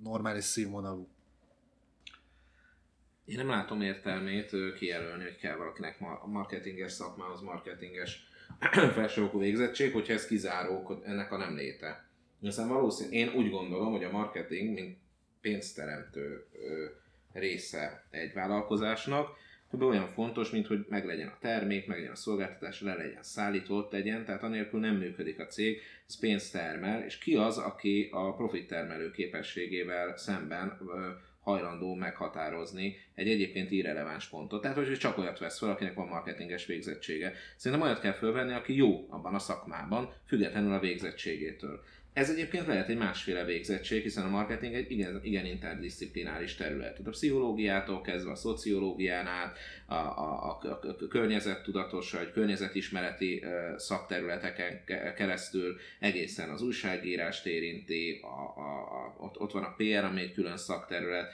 normális 0.03 0.43
színvonalú. 0.43 1.07
Én 3.25 3.35
nem 3.35 3.47
látom 3.47 3.81
értelmét 3.81 4.51
kijelölni, 4.77 5.23
hogy 5.23 5.37
kell 5.37 5.55
valakinek 5.55 5.97
a 6.01 6.27
marketinges 6.27 6.91
szakmához 6.91 7.41
marketinges 7.41 8.27
felsőfokú 8.97 9.39
végzettség, 9.39 9.93
hogyha 9.93 10.13
ez 10.13 10.27
kizáró 10.27 11.01
ennek 11.05 11.31
a 11.31 11.37
nem 11.37 11.55
léte. 11.55 12.09
Hiszen 12.39 12.67
valószínűleg 12.67 13.19
én 13.19 13.33
úgy 13.33 13.49
gondolom, 13.49 13.91
hogy 13.91 14.03
a 14.03 14.11
marketing, 14.11 14.73
mint 14.73 14.97
pénzteremtő 15.41 16.45
része 17.33 18.05
egy 18.09 18.33
vállalkozásnak, 18.33 19.37
hogy 19.71 19.83
olyan 19.83 20.07
fontos, 20.07 20.49
mint 20.49 20.67
hogy 20.67 20.85
meglegyen 20.89 21.27
a 21.27 21.37
termék, 21.39 21.87
meglegyen 21.87 22.11
a 22.11 22.15
szolgáltatás, 22.15 22.81
le 22.81 22.95
legyen 22.95 23.23
szállítva, 23.23 23.75
ott 23.75 23.91
legyen, 23.91 24.25
tehát 24.25 24.43
anélkül 24.43 24.79
nem 24.79 24.95
működik 24.95 25.39
a 25.39 25.45
cég, 25.45 25.81
ez 26.11 26.19
pénzt 26.19 26.51
termel, 26.51 27.03
és 27.03 27.17
ki 27.17 27.35
az, 27.35 27.57
aki 27.57 28.09
a 28.11 28.33
profit 28.33 28.67
termelő 28.67 29.11
képességével 29.11 30.17
szemben 30.17 30.79
hajlandó 31.41 31.93
meghatározni 31.93 32.95
egy 33.15 33.29
egyébként 33.29 33.71
irreleváns 33.71 34.27
pontot. 34.27 34.61
Tehát, 34.61 34.77
hogy 34.77 34.97
csak 34.97 35.17
olyat 35.17 35.39
vesz 35.39 35.59
fel, 35.59 35.69
akinek 35.69 35.93
van 35.93 36.07
marketinges 36.07 36.65
végzettsége. 36.65 37.33
Szerintem 37.55 37.87
olyat 37.87 37.99
kell 37.99 38.11
fölvenni, 38.11 38.53
aki 38.53 38.75
jó 38.75 39.05
abban 39.09 39.35
a 39.35 39.39
szakmában, 39.39 40.13
függetlenül 40.27 40.73
a 40.73 40.79
végzettségétől. 40.79 41.83
Ez 42.13 42.29
egyébként 42.29 42.67
lehet 42.67 42.89
egy 42.89 42.97
másféle 42.97 43.45
végzettség, 43.45 44.01
hiszen 44.01 44.25
a 44.25 44.29
marketing 44.29 44.73
egy 44.73 44.91
igen, 44.91 45.19
igen 45.23 45.45
interdisziplináris 45.45 46.55
terület. 46.55 46.91
Tehát 46.91 47.07
a 47.07 47.09
pszichológiától 47.09 48.01
kezdve 48.01 48.31
a 48.31 48.35
szociológián 48.35 49.27
át, 49.27 49.57
a, 49.85 49.93
a, 49.93 50.59
a, 50.61 50.79
a 50.81 51.07
környezettudatos 51.09 52.11
vagy 52.11 52.31
környezetismereti 52.31 53.43
szakterületeken 53.77 54.83
keresztül 55.15 55.79
egészen 55.99 56.49
az 56.49 56.61
újságírást 56.61 57.45
érinti, 57.45 58.19
a, 58.21 58.59
a, 58.61 58.81
a, 58.81 59.15
ott, 59.17 59.39
ott 59.39 59.51
van 59.51 59.63
a 59.63 59.75
PR, 59.77 60.03
ami 60.03 60.21
egy 60.21 60.33
külön 60.33 60.57
szakterület, 60.57 61.33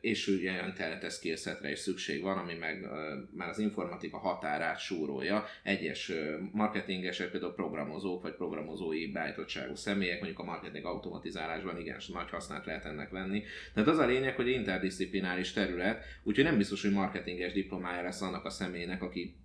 és 0.00 0.26
ugye 0.26 0.52
olyan 0.52 0.66
internetes 0.66 1.12
skillsetre 1.12 1.70
is 1.70 1.78
szükség 1.78 2.22
van, 2.22 2.38
ami 2.38 2.54
meg 2.54 2.86
már 3.34 3.48
az 3.48 3.58
informatika 3.58 4.18
határát 4.18 4.78
súrolja. 4.78 5.44
Egyes 5.62 6.12
marketingesek, 6.52 7.30
például 7.30 7.54
programozók 7.54 8.22
vagy 8.22 8.34
programozói 8.34 9.12
beállítottságú 9.12 9.74
személyek, 9.74 10.18
mondjuk 10.18 10.40
a 10.40 10.44
marketing 10.44 10.84
automatizálásban 10.84 11.78
igen, 11.80 12.00
nagy 12.12 12.30
hasznát 12.30 12.66
lehet 12.66 12.84
ennek 12.84 13.10
venni. 13.10 13.42
Tehát 13.74 13.88
az 13.88 13.98
a 13.98 14.06
lényeg, 14.06 14.34
hogy 14.34 14.48
interdisziplináris 14.48 15.52
terület, 15.52 16.04
úgyhogy 16.22 16.44
nem 16.44 16.56
biztos, 16.56 16.82
hogy 16.82 16.92
marketinges 16.92 17.52
diplomája 17.52 18.02
lesz 18.02 18.22
annak 18.22 18.44
a 18.44 18.50
személynek, 18.50 19.02
aki 19.02 19.36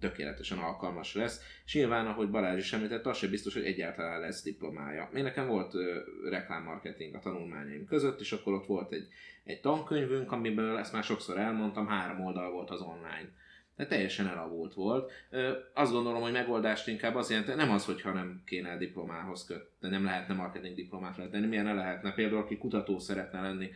tökéletesen 0.00 0.58
alkalmas 0.58 1.14
lesz, 1.14 1.40
és 1.64 1.74
nyilván, 1.74 2.06
ahogy 2.06 2.30
Balázs 2.30 2.58
is 2.58 2.72
említett, 2.72 3.06
az 3.06 3.16
sem 3.16 3.30
biztos, 3.30 3.54
hogy 3.54 3.64
egyáltalán 3.64 4.20
lesz 4.20 4.42
diplomája. 4.42 5.10
Én 5.14 5.22
nekem 5.22 5.46
volt 5.46 5.74
ö, 5.74 6.00
reklámmarketing 6.30 7.14
a 7.14 7.18
tanulmányaim 7.18 7.86
között, 7.86 8.20
és 8.20 8.32
akkor 8.32 8.52
ott 8.52 8.66
volt 8.66 8.92
egy, 8.92 9.08
egy 9.44 9.60
tankönyvünk, 9.60 10.32
amiből 10.32 10.78
ezt 10.78 10.92
már 10.92 11.04
sokszor 11.04 11.38
elmondtam, 11.38 11.86
három 11.86 12.20
oldal 12.20 12.50
volt 12.50 12.70
az 12.70 12.80
online. 12.80 13.28
De 13.76 13.86
teljesen 13.86 14.26
elavult 14.26 14.74
volt. 14.74 15.12
Ö, 15.30 15.52
azt 15.74 15.92
gondolom, 15.92 16.22
hogy 16.22 16.32
megoldást 16.32 16.88
inkább 16.88 17.14
az 17.14 17.30
jelenti, 17.30 17.54
nem 17.54 17.70
az, 17.70 17.84
hogyha 17.84 18.12
nem 18.12 18.42
kéne 18.46 18.76
diplomához 18.76 19.44
kötni, 19.44 19.88
nem 19.88 20.04
lehetne 20.04 20.34
marketing 20.34 20.74
diplomát 20.74 21.16
lehetni, 21.16 21.46
milyen 21.46 21.74
lehetne 21.74 22.12
például, 22.12 22.40
aki 22.40 22.58
kutató 22.58 22.98
szeretne 22.98 23.40
lenni, 23.40 23.70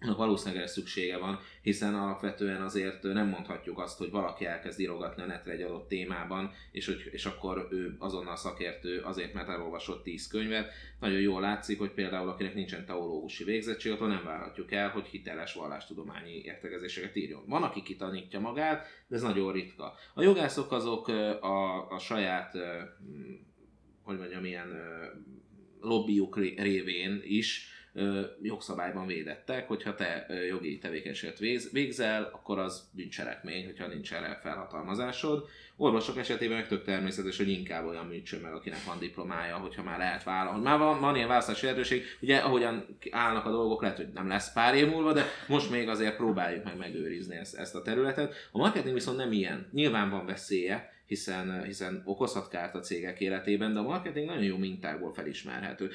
valószínűleg 0.00 0.62
erre 0.62 0.70
szüksége 0.70 1.18
van, 1.18 1.38
hiszen 1.62 1.94
alapvetően 1.94 2.62
azért 2.62 3.02
nem 3.02 3.28
mondhatjuk 3.28 3.78
azt, 3.78 3.98
hogy 3.98 4.10
valaki 4.10 4.44
elkezd 4.44 4.80
írogatni 4.80 5.22
a 5.22 5.26
netre 5.26 5.52
egy 5.52 5.62
adott 5.62 5.88
témában, 5.88 6.52
és, 6.70 6.86
hogy, 6.86 7.08
és 7.10 7.24
akkor 7.24 7.68
ő 7.70 7.96
azonnal 7.98 8.36
szakértő 8.36 9.00
azért, 9.00 9.32
mert 9.32 9.48
elolvasott 9.48 10.02
10 10.02 10.26
könyvet. 10.26 10.72
Nagyon 11.00 11.20
jól 11.20 11.40
látszik, 11.40 11.78
hogy 11.78 11.90
például 11.90 12.28
akinek 12.28 12.54
nincsen 12.54 12.86
teológusi 12.86 13.44
végzettség, 13.44 13.92
attól 13.92 14.08
nem 14.08 14.24
várhatjuk 14.24 14.72
el, 14.72 14.88
hogy 14.88 15.06
hiteles 15.06 15.54
vallástudományi 15.54 16.42
értekezéseket 16.44 17.16
írjon. 17.16 17.42
Van, 17.46 17.62
aki 17.62 17.82
kitanítja 17.82 18.40
magát, 18.40 18.86
de 19.08 19.16
ez 19.16 19.22
nagyon 19.22 19.52
ritka. 19.52 19.94
A 20.14 20.22
jogászok 20.22 20.72
azok 20.72 21.08
a, 21.08 21.90
a 21.90 21.98
saját, 21.98 22.56
hogy 24.02 24.18
mondjam, 24.18 24.44
ilyen 24.44 24.68
lobbyuk 25.80 26.38
révén 26.38 27.20
is 27.24 27.75
jogszabályban 28.42 29.06
védettek, 29.06 29.68
hogyha 29.68 29.94
te 29.94 30.26
jogi 30.48 30.78
tevékenységet 30.78 31.38
végzel, 31.72 32.30
akkor 32.32 32.58
az 32.58 32.90
bűncselekmény, 32.92 33.64
hogyha 33.64 33.86
nincs 33.86 34.12
erre 34.12 34.38
felhatalmazásod. 34.42 35.48
Orvosok 35.76 36.18
esetében 36.18 36.56
meg 36.56 36.68
tök 36.68 36.84
természetes, 36.84 37.36
hogy 37.36 37.48
inkább 37.48 37.86
olyan 37.86 38.06
műtsön 38.06 38.40
meg, 38.40 38.52
akinek 38.52 38.84
van 38.84 38.98
diplomája, 38.98 39.56
hogyha 39.56 39.82
már 39.82 39.98
lehet 39.98 40.24
vállalni. 40.24 40.62
Már 40.62 40.78
van, 40.78 41.00
van 41.00 41.16
ilyen 41.16 41.28
választási 41.28 41.64
lehetőség, 41.64 42.02
ugye 42.20 42.36
ahogyan 42.36 42.98
állnak 43.10 43.46
a 43.46 43.50
dolgok, 43.50 43.82
lehet, 43.82 43.96
hogy 43.96 44.08
nem 44.14 44.28
lesz 44.28 44.52
pár 44.52 44.74
év 44.74 44.88
múlva, 44.88 45.12
de 45.12 45.24
most 45.48 45.70
még 45.70 45.88
azért 45.88 46.16
próbáljuk 46.16 46.64
meg 46.64 46.76
megőrizni 46.76 47.36
ezt, 47.36 47.56
ezt 47.56 47.74
a 47.74 47.82
területet. 47.82 48.34
A 48.52 48.58
marketing 48.58 48.94
viszont 48.94 49.16
nem 49.16 49.32
ilyen. 49.32 49.68
Nyilván 49.72 50.10
van 50.10 50.26
veszélye, 50.26 50.92
hiszen, 51.06 51.64
hiszen 51.64 52.02
okozhat 52.04 52.48
kárt 52.48 52.74
a 52.74 52.80
cégek 52.80 53.20
életében, 53.20 53.72
de 53.72 53.78
a 53.78 53.82
marketing 53.82 54.26
nagyon 54.26 54.42
jó 54.42 54.56
mintákból 54.56 55.12
felismerhető. 55.12 55.90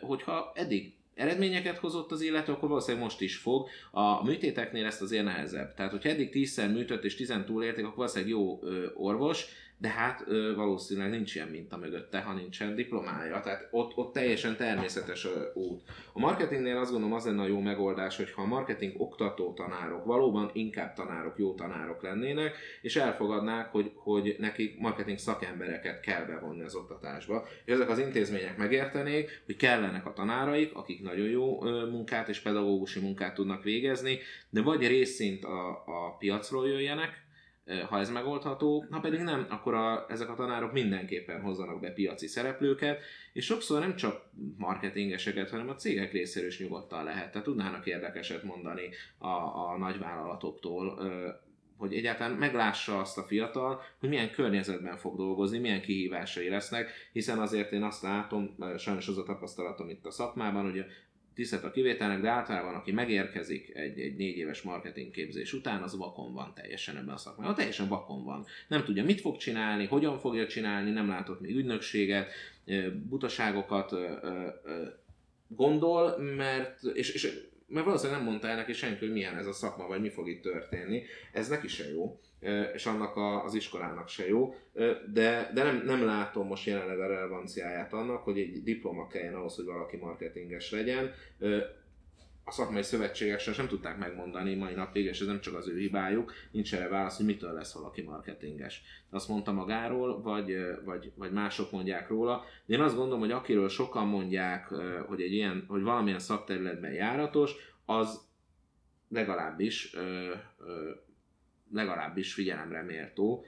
Hogyha 0.00 0.52
eddig 0.54 0.94
eredményeket 1.14 1.78
hozott 1.78 2.12
az 2.12 2.20
illető, 2.20 2.52
akkor 2.52 2.68
valószínűleg 2.68 3.04
most 3.04 3.20
is 3.20 3.36
fog. 3.36 3.68
A 3.90 4.24
műtéteknél 4.24 4.86
ezt 4.86 5.02
azért 5.02 5.24
nehezebb. 5.24 5.74
Tehát, 5.74 5.90
hogyha 5.90 6.08
eddig 6.08 6.30
10-szer 6.32 6.72
műtött 6.72 7.04
és 7.04 7.14
10 7.14 7.34
túlélték, 7.46 7.84
akkor 7.84 7.96
valószínűleg 7.96 8.32
jó 8.32 8.58
ö, 8.62 8.86
orvos, 8.94 9.46
de 9.80 9.88
hát 9.88 10.24
valószínűleg 10.56 11.10
nincs 11.10 11.34
ilyen 11.34 11.48
minta 11.48 11.76
mögötte, 11.76 12.20
ha 12.20 12.32
nincsen 12.32 12.74
diplomája. 12.74 13.40
Tehát 13.40 13.68
ott, 13.70 13.96
ott 13.96 14.12
teljesen 14.12 14.56
természetes 14.56 15.26
út. 15.54 15.82
A 16.12 16.18
marketingnél 16.18 16.76
azt 16.76 16.90
gondolom 16.90 17.14
az 17.16 17.24
lenne 17.24 17.42
a 17.42 17.46
jó 17.46 17.60
megoldás, 17.60 18.16
hogyha 18.16 18.42
a 18.42 18.46
marketing 18.46 19.00
oktató 19.00 19.52
tanárok 19.52 20.04
valóban 20.04 20.50
inkább 20.52 20.94
tanárok, 20.94 21.38
jó 21.38 21.54
tanárok 21.54 22.02
lennének, 22.02 22.56
és 22.82 22.96
elfogadnák, 22.96 23.70
hogy, 23.70 23.92
hogy 23.94 24.36
nekik 24.38 24.78
marketing 24.78 25.18
szakembereket 25.18 26.00
kell 26.00 26.24
bevonni 26.24 26.62
az 26.62 26.74
oktatásba. 26.74 27.46
És 27.64 27.72
ezek 27.72 27.90
az 27.90 27.98
intézmények 27.98 28.56
megértenék, 28.56 29.42
hogy 29.46 29.56
kellenek 29.56 30.06
a 30.06 30.12
tanáraik, 30.12 30.74
akik 30.74 30.99
nagyon 31.02 31.28
jó 31.28 31.60
munkát 31.90 32.28
és 32.28 32.40
pedagógusi 32.40 33.00
munkát 33.00 33.34
tudnak 33.34 33.62
végezni, 33.62 34.18
de 34.50 34.62
vagy 34.62 34.86
részint 34.86 35.44
a, 35.44 35.68
a 35.70 36.16
piacról 36.18 36.68
jöjjenek, 36.68 37.28
ha 37.88 37.98
ez 37.98 38.10
megoldható, 38.10 38.84
ha 38.90 39.00
pedig 39.00 39.20
nem, 39.20 39.46
akkor 39.50 39.74
a, 39.74 40.06
ezek 40.08 40.28
a 40.28 40.34
tanárok 40.34 40.72
mindenképpen 40.72 41.40
hozzanak 41.40 41.80
be 41.80 41.90
piaci 41.90 42.26
szereplőket, 42.26 43.00
és 43.32 43.44
sokszor 43.44 43.80
nem 43.80 43.96
csak 43.96 44.30
marketingeseket, 44.56 45.50
hanem 45.50 45.68
a 45.68 45.74
cégek 45.74 46.12
részéről 46.12 46.48
is 46.48 46.60
nyugodtan 46.60 47.04
lehet. 47.04 47.30
Tehát 47.30 47.46
tudnának 47.46 47.86
érdekeset 47.86 48.42
mondani 48.42 48.88
a, 49.18 49.28
a 49.28 49.76
nagyvállalatoktól, 49.78 50.98
hogy 51.80 51.94
egyáltalán 51.94 52.36
meglássa 52.36 52.98
azt 52.98 53.18
a 53.18 53.22
fiatal, 53.22 53.82
hogy 53.98 54.08
milyen 54.08 54.30
környezetben 54.30 54.96
fog 54.96 55.16
dolgozni, 55.16 55.58
milyen 55.58 55.80
kihívásai 55.80 56.48
lesznek, 56.48 56.90
hiszen 57.12 57.38
azért 57.38 57.72
én 57.72 57.82
azt 57.82 58.02
látom, 58.02 58.56
sajnos 58.78 59.08
az 59.08 59.18
a 59.18 59.22
tapasztalatom 59.22 59.88
itt 59.88 60.06
a 60.06 60.10
szakmában, 60.10 60.62
hogy 60.62 60.84
tisztelt 61.34 61.64
a 61.64 61.70
kivételnek, 61.70 62.20
de 62.20 62.28
általában 62.28 62.74
aki 62.74 62.92
megérkezik 62.92 63.74
egy, 63.74 64.00
egy 64.00 64.16
négy 64.16 64.36
éves 64.36 64.62
marketing 64.62 65.10
képzés 65.10 65.52
után, 65.52 65.82
az 65.82 65.96
vakon 65.96 66.32
van 66.32 66.52
teljesen 66.54 66.96
ebben 66.96 67.14
a 67.14 67.16
szakmában. 67.16 67.54
Teljesen 67.54 67.88
vakon 67.88 68.24
van. 68.24 68.46
Nem 68.68 68.84
tudja, 68.84 69.04
mit 69.04 69.20
fog 69.20 69.36
csinálni, 69.36 69.86
hogyan 69.86 70.18
fogja 70.18 70.46
csinálni, 70.46 70.90
nem 70.90 71.08
látott 71.08 71.40
még 71.40 71.56
ügynökséget, 71.56 72.30
butaságokat 73.08 73.94
gondol, 75.48 76.18
mert, 76.18 76.82
és, 76.82 77.12
és 77.12 77.48
mert 77.70 77.86
valószínűleg 77.86 78.20
nem 78.20 78.30
mondta 78.30 78.48
el 78.48 78.56
neki 78.56 78.72
senki, 78.72 78.98
hogy 79.04 79.12
milyen 79.12 79.36
ez 79.36 79.46
a 79.46 79.52
szakma, 79.52 79.86
vagy 79.86 80.00
mi 80.00 80.08
fog 80.08 80.28
itt 80.28 80.42
történni. 80.42 81.02
Ez 81.32 81.48
neki 81.48 81.68
se 81.68 81.90
jó, 81.92 82.20
és 82.74 82.86
annak 82.86 83.16
a, 83.16 83.44
az 83.44 83.54
iskolának 83.54 84.08
se 84.08 84.28
jó, 84.28 84.54
de, 85.12 85.50
de 85.54 85.62
nem, 85.62 85.82
nem 85.84 86.04
látom 86.04 86.46
most 86.46 86.66
jelenleg 86.66 87.00
a 87.00 87.06
relevanciáját 87.06 87.92
annak, 87.92 88.24
hogy 88.24 88.38
egy 88.38 88.62
diploma 88.62 89.06
kelljen 89.06 89.34
ahhoz, 89.34 89.56
hogy 89.56 89.64
valaki 89.64 89.96
marketinges 89.96 90.70
legyen. 90.70 91.14
A 92.44 92.52
szakmai 92.52 92.82
szövetségek 92.82 93.40
sem, 93.40 93.52
sem 93.52 93.68
tudták 93.68 93.98
megmondani 93.98 94.54
mai 94.54 94.74
napig, 94.74 95.04
és 95.04 95.20
ez 95.20 95.26
nem 95.26 95.40
csak 95.40 95.54
az 95.54 95.68
ő 95.68 95.78
hibájuk, 95.78 96.32
nincs 96.50 96.74
erre 96.74 96.88
válasz, 96.88 97.16
hogy 97.16 97.26
mitől 97.26 97.52
lesz 97.52 97.72
valaki 97.72 98.02
marketinges. 98.02 98.82
Azt 99.10 99.28
mondta 99.28 99.52
magáról, 99.52 100.22
vagy, 100.22 100.56
vagy, 100.84 101.12
vagy 101.14 101.32
mások 101.32 101.70
mondják 101.70 102.08
róla. 102.08 102.44
De 102.66 102.74
én 102.74 102.80
azt 102.80 102.96
gondolom, 102.96 103.20
hogy 103.20 103.30
akiről 103.30 103.68
sokan 103.68 104.06
mondják, 104.06 104.66
hogy, 105.06 105.20
egy 105.20 105.32
ilyen, 105.32 105.64
hogy 105.68 105.82
valamilyen 105.82 106.18
szakterületben 106.18 106.92
járatos, 106.92 107.52
az 107.84 108.28
legalábbis 109.08 109.96
legalábbis 111.72 112.34
figyelemre 112.34 112.82
méltó, 112.82 113.44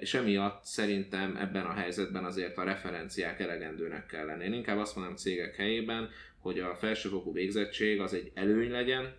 és 0.00 0.14
emiatt 0.14 0.64
szerintem 0.64 1.36
ebben 1.36 1.66
a 1.66 1.72
helyzetben 1.72 2.24
azért 2.24 2.58
a 2.58 2.62
referenciák 2.64 3.40
elegendőnek 3.40 4.06
kell 4.06 4.26
lenni. 4.26 4.44
Én 4.44 4.52
inkább 4.52 4.78
azt 4.78 4.96
mondom 4.96 5.16
cégek 5.16 5.56
helyében, 5.56 6.08
hogy 6.40 6.58
a 6.58 6.74
felsőfokú 6.74 7.32
végzettség 7.32 8.00
az 8.00 8.14
egy 8.14 8.30
előny 8.34 8.70
legyen, 8.70 9.14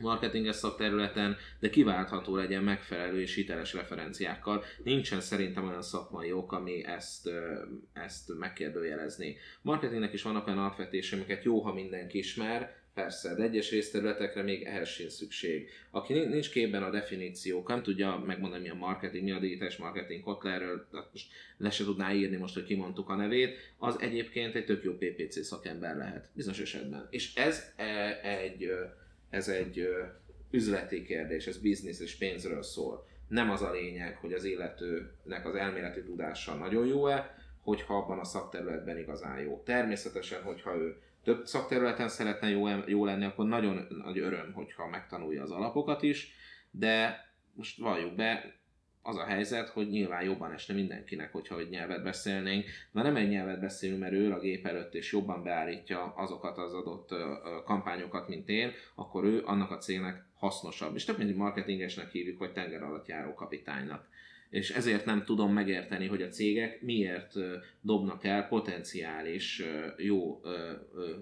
marketinges 0.00 0.56
szakterületen, 0.56 1.36
de 1.60 1.70
kiváltható 1.70 2.36
legyen 2.36 2.62
megfelelő 2.62 3.20
és 3.20 3.34
hiteles 3.34 3.74
referenciákkal. 3.74 4.64
Nincsen 4.82 5.20
szerintem 5.20 5.68
olyan 5.68 5.82
szakmai 5.82 6.32
ok, 6.32 6.52
ami 6.52 6.84
ezt, 6.84 7.30
ezt 7.92 8.38
megkérdőjelezni. 8.38 9.36
Marketingnek 9.62 10.12
is 10.12 10.22
vannak 10.22 10.46
olyan 10.46 10.58
alapvetések, 10.58 11.18
amiket 11.18 11.44
jó, 11.44 11.60
ha 11.60 11.72
mindenki 11.72 12.18
ismer, 12.18 12.79
Persze, 13.00 13.34
de 13.34 13.42
egyes 13.42 13.70
részterületekre 13.70 14.42
még 14.42 14.62
ehhez 14.62 14.88
sincs 14.88 15.10
szükség. 15.10 15.68
Aki 15.90 16.12
nincs 16.12 16.50
képben 16.50 16.82
a 16.82 16.90
definíciók, 16.90 17.68
nem 17.68 17.82
tudja 17.82 18.22
megmondani, 18.26 18.62
mi 18.62 18.68
a 18.68 18.74
marketing, 18.74 19.24
mi 19.24 19.30
a 19.30 19.38
digitális 19.38 19.76
marketing 19.76 20.22
Kotlerről, 20.22 20.86
most 21.12 21.30
le 21.56 21.70
se 21.70 21.84
tudná 21.84 22.12
írni 22.12 22.36
most, 22.36 22.54
hogy 22.54 22.64
kimondtuk 22.64 23.08
a 23.08 23.14
nevét, 23.14 23.56
az 23.78 24.00
egyébként 24.00 24.54
egy 24.54 24.64
tök 24.64 24.84
jó 24.84 24.92
PPC 24.92 25.44
szakember 25.44 25.96
lehet, 25.96 26.28
bizonyos 26.34 26.60
esetben. 26.60 27.06
És 27.10 27.34
ez 27.34 27.72
e, 27.76 28.20
egy, 28.22 28.70
ez 29.30 29.48
egy 29.48 29.88
üzleti 30.50 31.02
kérdés, 31.04 31.46
ez 31.46 31.58
biznisz 31.58 32.00
és 32.00 32.16
pénzről 32.16 32.62
szól. 32.62 33.06
Nem 33.28 33.50
az 33.50 33.62
a 33.62 33.72
lényeg, 33.72 34.16
hogy 34.16 34.32
az 34.32 34.44
illetőnek 34.44 35.46
az 35.46 35.54
elméleti 35.54 36.02
tudása 36.02 36.54
nagyon 36.54 36.86
jó-e, 36.86 37.38
hogyha 37.60 37.96
abban 37.96 38.18
a 38.18 38.24
szakterületben 38.24 38.98
igazán 38.98 39.40
jó. 39.40 39.62
Természetesen, 39.64 40.42
hogyha 40.42 40.76
ő 40.76 40.96
több 41.24 41.46
szakterületen 41.46 42.08
szeretne 42.08 42.48
jó, 42.48 42.66
jó 42.86 43.04
lenni, 43.04 43.24
akkor 43.24 43.46
nagyon 43.46 43.86
nagy 44.04 44.18
öröm, 44.18 44.52
hogyha 44.52 44.88
megtanulja 44.88 45.42
az 45.42 45.50
alapokat 45.50 46.02
is, 46.02 46.32
de 46.70 47.24
most 47.54 47.78
valljuk 47.78 48.14
be, 48.14 48.58
az 49.02 49.16
a 49.16 49.24
helyzet, 49.24 49.68
hogy 49.68 49.88
nyilván 49.88 50.22
jobban 50.22 50.52
esne 50.52 50.74
mindenkinek, 50.74 51.32
hogyha 51.32 51.58
egy 51.58 51.68
nyelvet 51.68 52.02
beszélnénk, 52.02 52.64
de 52.92 53.02
nem 53.02 53.16
egy 53.16 53.28
nyelvet 53.28 53.60
beszélünk, 53.60 54.00
mert 54.00 54.12
ő 54.12 54.32
a 54.32 54.38
gép 54.38 54.66
előtt 54.66 54.94
és 54.94 55.12
jobban 55.12 55.42
beállítja 55.42 56.12
azokat 56.16 56.58
az 56.58 56.74
adott 56.74 57.14
kampányokat, 57.64 58.28
mint 58.28 58.48
én, 58.48 58.72
akkor 58.94 59.24
ő 59.24 59.42
annak 59.44 59.70
a 59.70 59.78
cégnek 59.78 60.24
hasznosabb. 60.34 60.94
És 60.94 61.04
több 61.04 61.18
mint 61.18 61.36
marketingesnek 61.36 62.10
hívjuk, 62.10 62.38
vagy 62.38 62.52
tenger 62.52 62.82
alatt 62.82 63.06
járó 63.06 63.34
kapitánynak 63.34 64.08
és 64.50 64.70
ezért 64.70 65.04
nem 65.04 65.24
tudom 65.24 65.52
megérteni, 65.52 66.06
hogy 66.06 66.22
a 66.22 66.28
cégek 66.28 66.82
miért 66.82 67.32
dobnak 67.80 68.24
el 68.24 68.48
potenciális 68.48 69.62
jó 69.96 70.40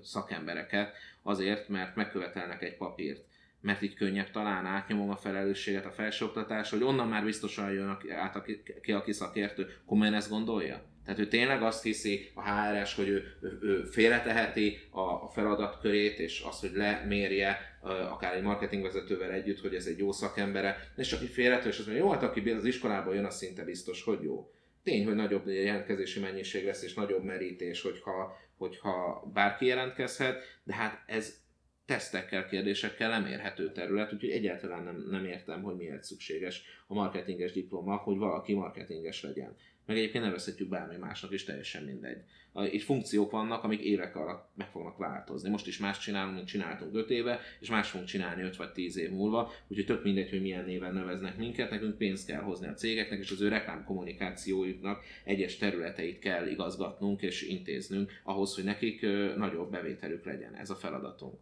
szakembereket, 0.03 0.93
azért, 1.23 1.69
mert 1.69 1.97
megkövetelnek 1.97 2.63
egy 2.63 2.77
papírt 2.77 3.27
mert 3.61 3.83
így 3.83 3.95
könnyebb 3.95 4.31
talán 4.31 4.67
átnyomom 4.67 5.11
a 5.11 5.17
felelősséget 5.17 5.85
a 5.85 5.91
felsőoktatás, 5.91 6.71
hogy 6.71 6.83
onnan 6.83 7.09
már 7.09 7.25
biztosan 7.25 7.73
jön 7.73 7.99
át 8.11 8.43
ki, 8.83 8.93
aki 8.93 9.13
szakértő. 9.13 9.67
Komolyan 9.87 10.15
ezt 10.15 10.31
gondolja? 10.31 10.83
Tehát 11.09 11.23
ő 11.23 11.29
tényleg 11.29 11.63
azt 11.63 11.83
hiszi 11.83 12.31
a 12.35 12.51
HRS, 12.51 12.95
hogy 12.95 13.09
ő, 13.09 13.37
ő, 13.61 13.85
félreteheti 13.85 14.79
a, 14.91 15.29
feladatkörét, 15.29 16.19
és 16.19 16.41
azt, 16.41 16.61
hogy 16.61 16.71
lemérje 16.75 17.79
akár 18.11 18.35
egy 18.35 18.43
marketingvezetővel 18.43 19.31
együtt, 19.31 19.61
hogy 19.61 19.75
ez 19.75 19.87
egy 19.87 19.99
jó 19.99 20.13
szakembere, 20.13 20.93
és 20.97 21.09
csak 21.09 21.21
egy 21.21 21.29
félrető, 21.29 21.69
és 21.69 21.79
azt 21.79 21.87
mondja, 21.87 22.05
jó, 22.05 22.11
hát 22.11 22.23
aki 22.23 22.51
az 22.51 22.65
iskolából 22.65 23.15
jön, 23.15 23.25
az 23.25 23.37
szinte 23.37 23.65
biztos, 23.65 24.03
hogy 24.03 24.23
jó. 24.23 24.53
Tény, 24.83 25.05
hogy 25.05 25.15
nagyobb 25.15 25.47
jelentkezési 25.47 26.21
mennyiség 26.21 26.65
lesz, 26.65 26.83
és 26.83 26.95
nagyobb 26.95 27.25
merítés, 27.25 27.83
hogyha, 27.83 28.39
hogyha 28.57 29.23
bárki 29.33 29.67
jelentkezhet, 29.67 30.43
de 30.65 30.75
hát 30.75 31.03
ez 31.07 31.41
tesztekkel, 31.87 32.47
kérdésekkel 32.47 33.09
nem 33.09 33.27
érhető 33.27 33.73
terület, 33.73 34.13
úgyhogy 34.13 34.31
egyáltalán 34.31 34.85
nem, 34.85 35.07
nem 35.11 35.25
értem, 35.25 35.63
hogy 35.63 35.77
miért 35.77 36.05
szükséges 36.05 36.63
a 36.87 36.95
marketinges 36.95 37.53
diploma, 37.53 37.97
hogy 37.97 38.17
valaki 38.17 38.55
marketinges 38.55 39.23
legyen 39.23 39.57
meg 39.89 39.97
egyébként 39.97 40.25
nevezhetjük 40.25 40.69
bármi 40.69 40.97
másnak 40.97 41.33
is, 41.33 41.45
teljesen 41.45 41.85
mindegy. 41.85 42.23
Itt 42.71 42.83
funkciók 42.83 43.31
vannak, 43.31 43.65
amik 43.65 43.81
évek 43.81 44.17
alatt 44.17 44.51
meg 44.55 44.71
fognak 44.71 44.97
változni. 44.97 45.51
Most 45.51 45.67
is 45.67 45.79
más 45.79 45.99
csinálunk, 45.99 46.35
mint 46.35 46.47
csináltunk 46.47 46.95
5 46.95 47.11
éve, 47.11 47.41
és 47.61 47.69
más 47.69 47.91
fogunk 47.91 48.09
csinálni 48.09 48.43
5 48.43 48.57
vagy 48.57 48.73
10 48.73 48.97
év 48.97 49.11
múlva, 49.11 49.53
úgyhogy 49.69 49.87
tök 49.87 50.03
mindegy, 50.05 50.31
hogy 50.31 50.41
milyen 50.41 50.65
néven 50.65 50.95
neveznek 50.95 51.37
minket, 51.37 51.71
nekünk 51.71 51.97
pénzt 51.97 52.27
kell 52.27 52.41
hozni 52.41 52.67
a 52.67 52.75
cégeknek, 52.75 53.19
és 53.19 53.31
az 53.31 53.41
ő 53.41 53.49
reklámkommunikációjuknak 53.49 55.05
egyes 55.25 55.57
területeit 55.57 56.19
kell 56.19 56.47
igazgatnunk 56.47 57.23
és 57.23 57.43
intéznünk 57.43 58.21
ahhoz, 58.25 58.55
hogy 58.55 58.65
nekik 58.65 59.01
nagyobb 59.37 59.71
bevételük 59.71 60.25
legyen. 60.25 60.55
Ez 60.55 60.71
a 60.71 60.77
feladatunk. 60.77 61.39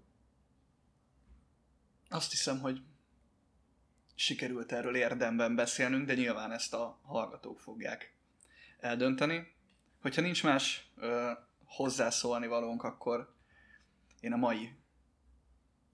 Azt 2.09 2.31
hiszem, 2.31 2.59
hogy 2.59 2.81
sikerült 4.15 4.73
erről 4.73 4.97
érdemben 4.97 5.55
beszélnünk, 5.55 6.07
de 6.07 6.15
nyilván 6.15 6.53
ezt 6.53 6.75
a 6.75 7.01
hallgatók 7.03 7.61
fogják 7.61 8.15
eldönteni. 8.81 9.55
Hogyha 10.01 10.21
nincs 10.21 10.43
más 10.43 10.91
ö, 10.97 11.31
hozzászólni 11.65 12.47
valónk, 12.47 12.83
akkor 12.83 13.35
én 14.21 14.33
a 14.33 14.37
mai 14.37 14.71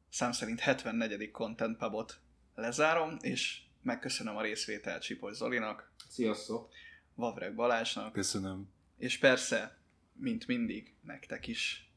szám 0.08 0.32
szerint 0.32 0.60
74. 0.60 1.30
Content 1.30 1.78
Pubot 1.78 2.20
lezárom, 2.54 3.16
és 3.20 3.62
megköszönöm 3.82 4.36
a 4.36 4.42
részvételt 4.42 5.02
Csipos 5.02 5.36
Zolinak. 5.36 5.92
Sziasztok! 6.08 6.72
Vavreg 7.14 7.54
Balázsnak. 7.54 8.12
Köszönöm. 8.12 8.68
És 8.96 9.18
persze, 9.18 9.78
mint 10.12 10.46
mindig, 10.46 10.94
nektek 11.02 11.46
is. 11.46 11.90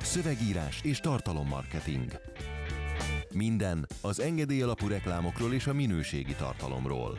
Szövegírás 0.00 0.80
és 0.82 1.00
tartalommarketing. 1.00 2.12
Minden 3.34 3.86
az 4.02 4.20
engedély 4.20 4.62
alapú 4.62 4.88
reklámokról 4.88 5.52
és 5.52 5.66
a 5.66 5.72
minőségi 5.72 6.34
tartalomról. 6.34 7.18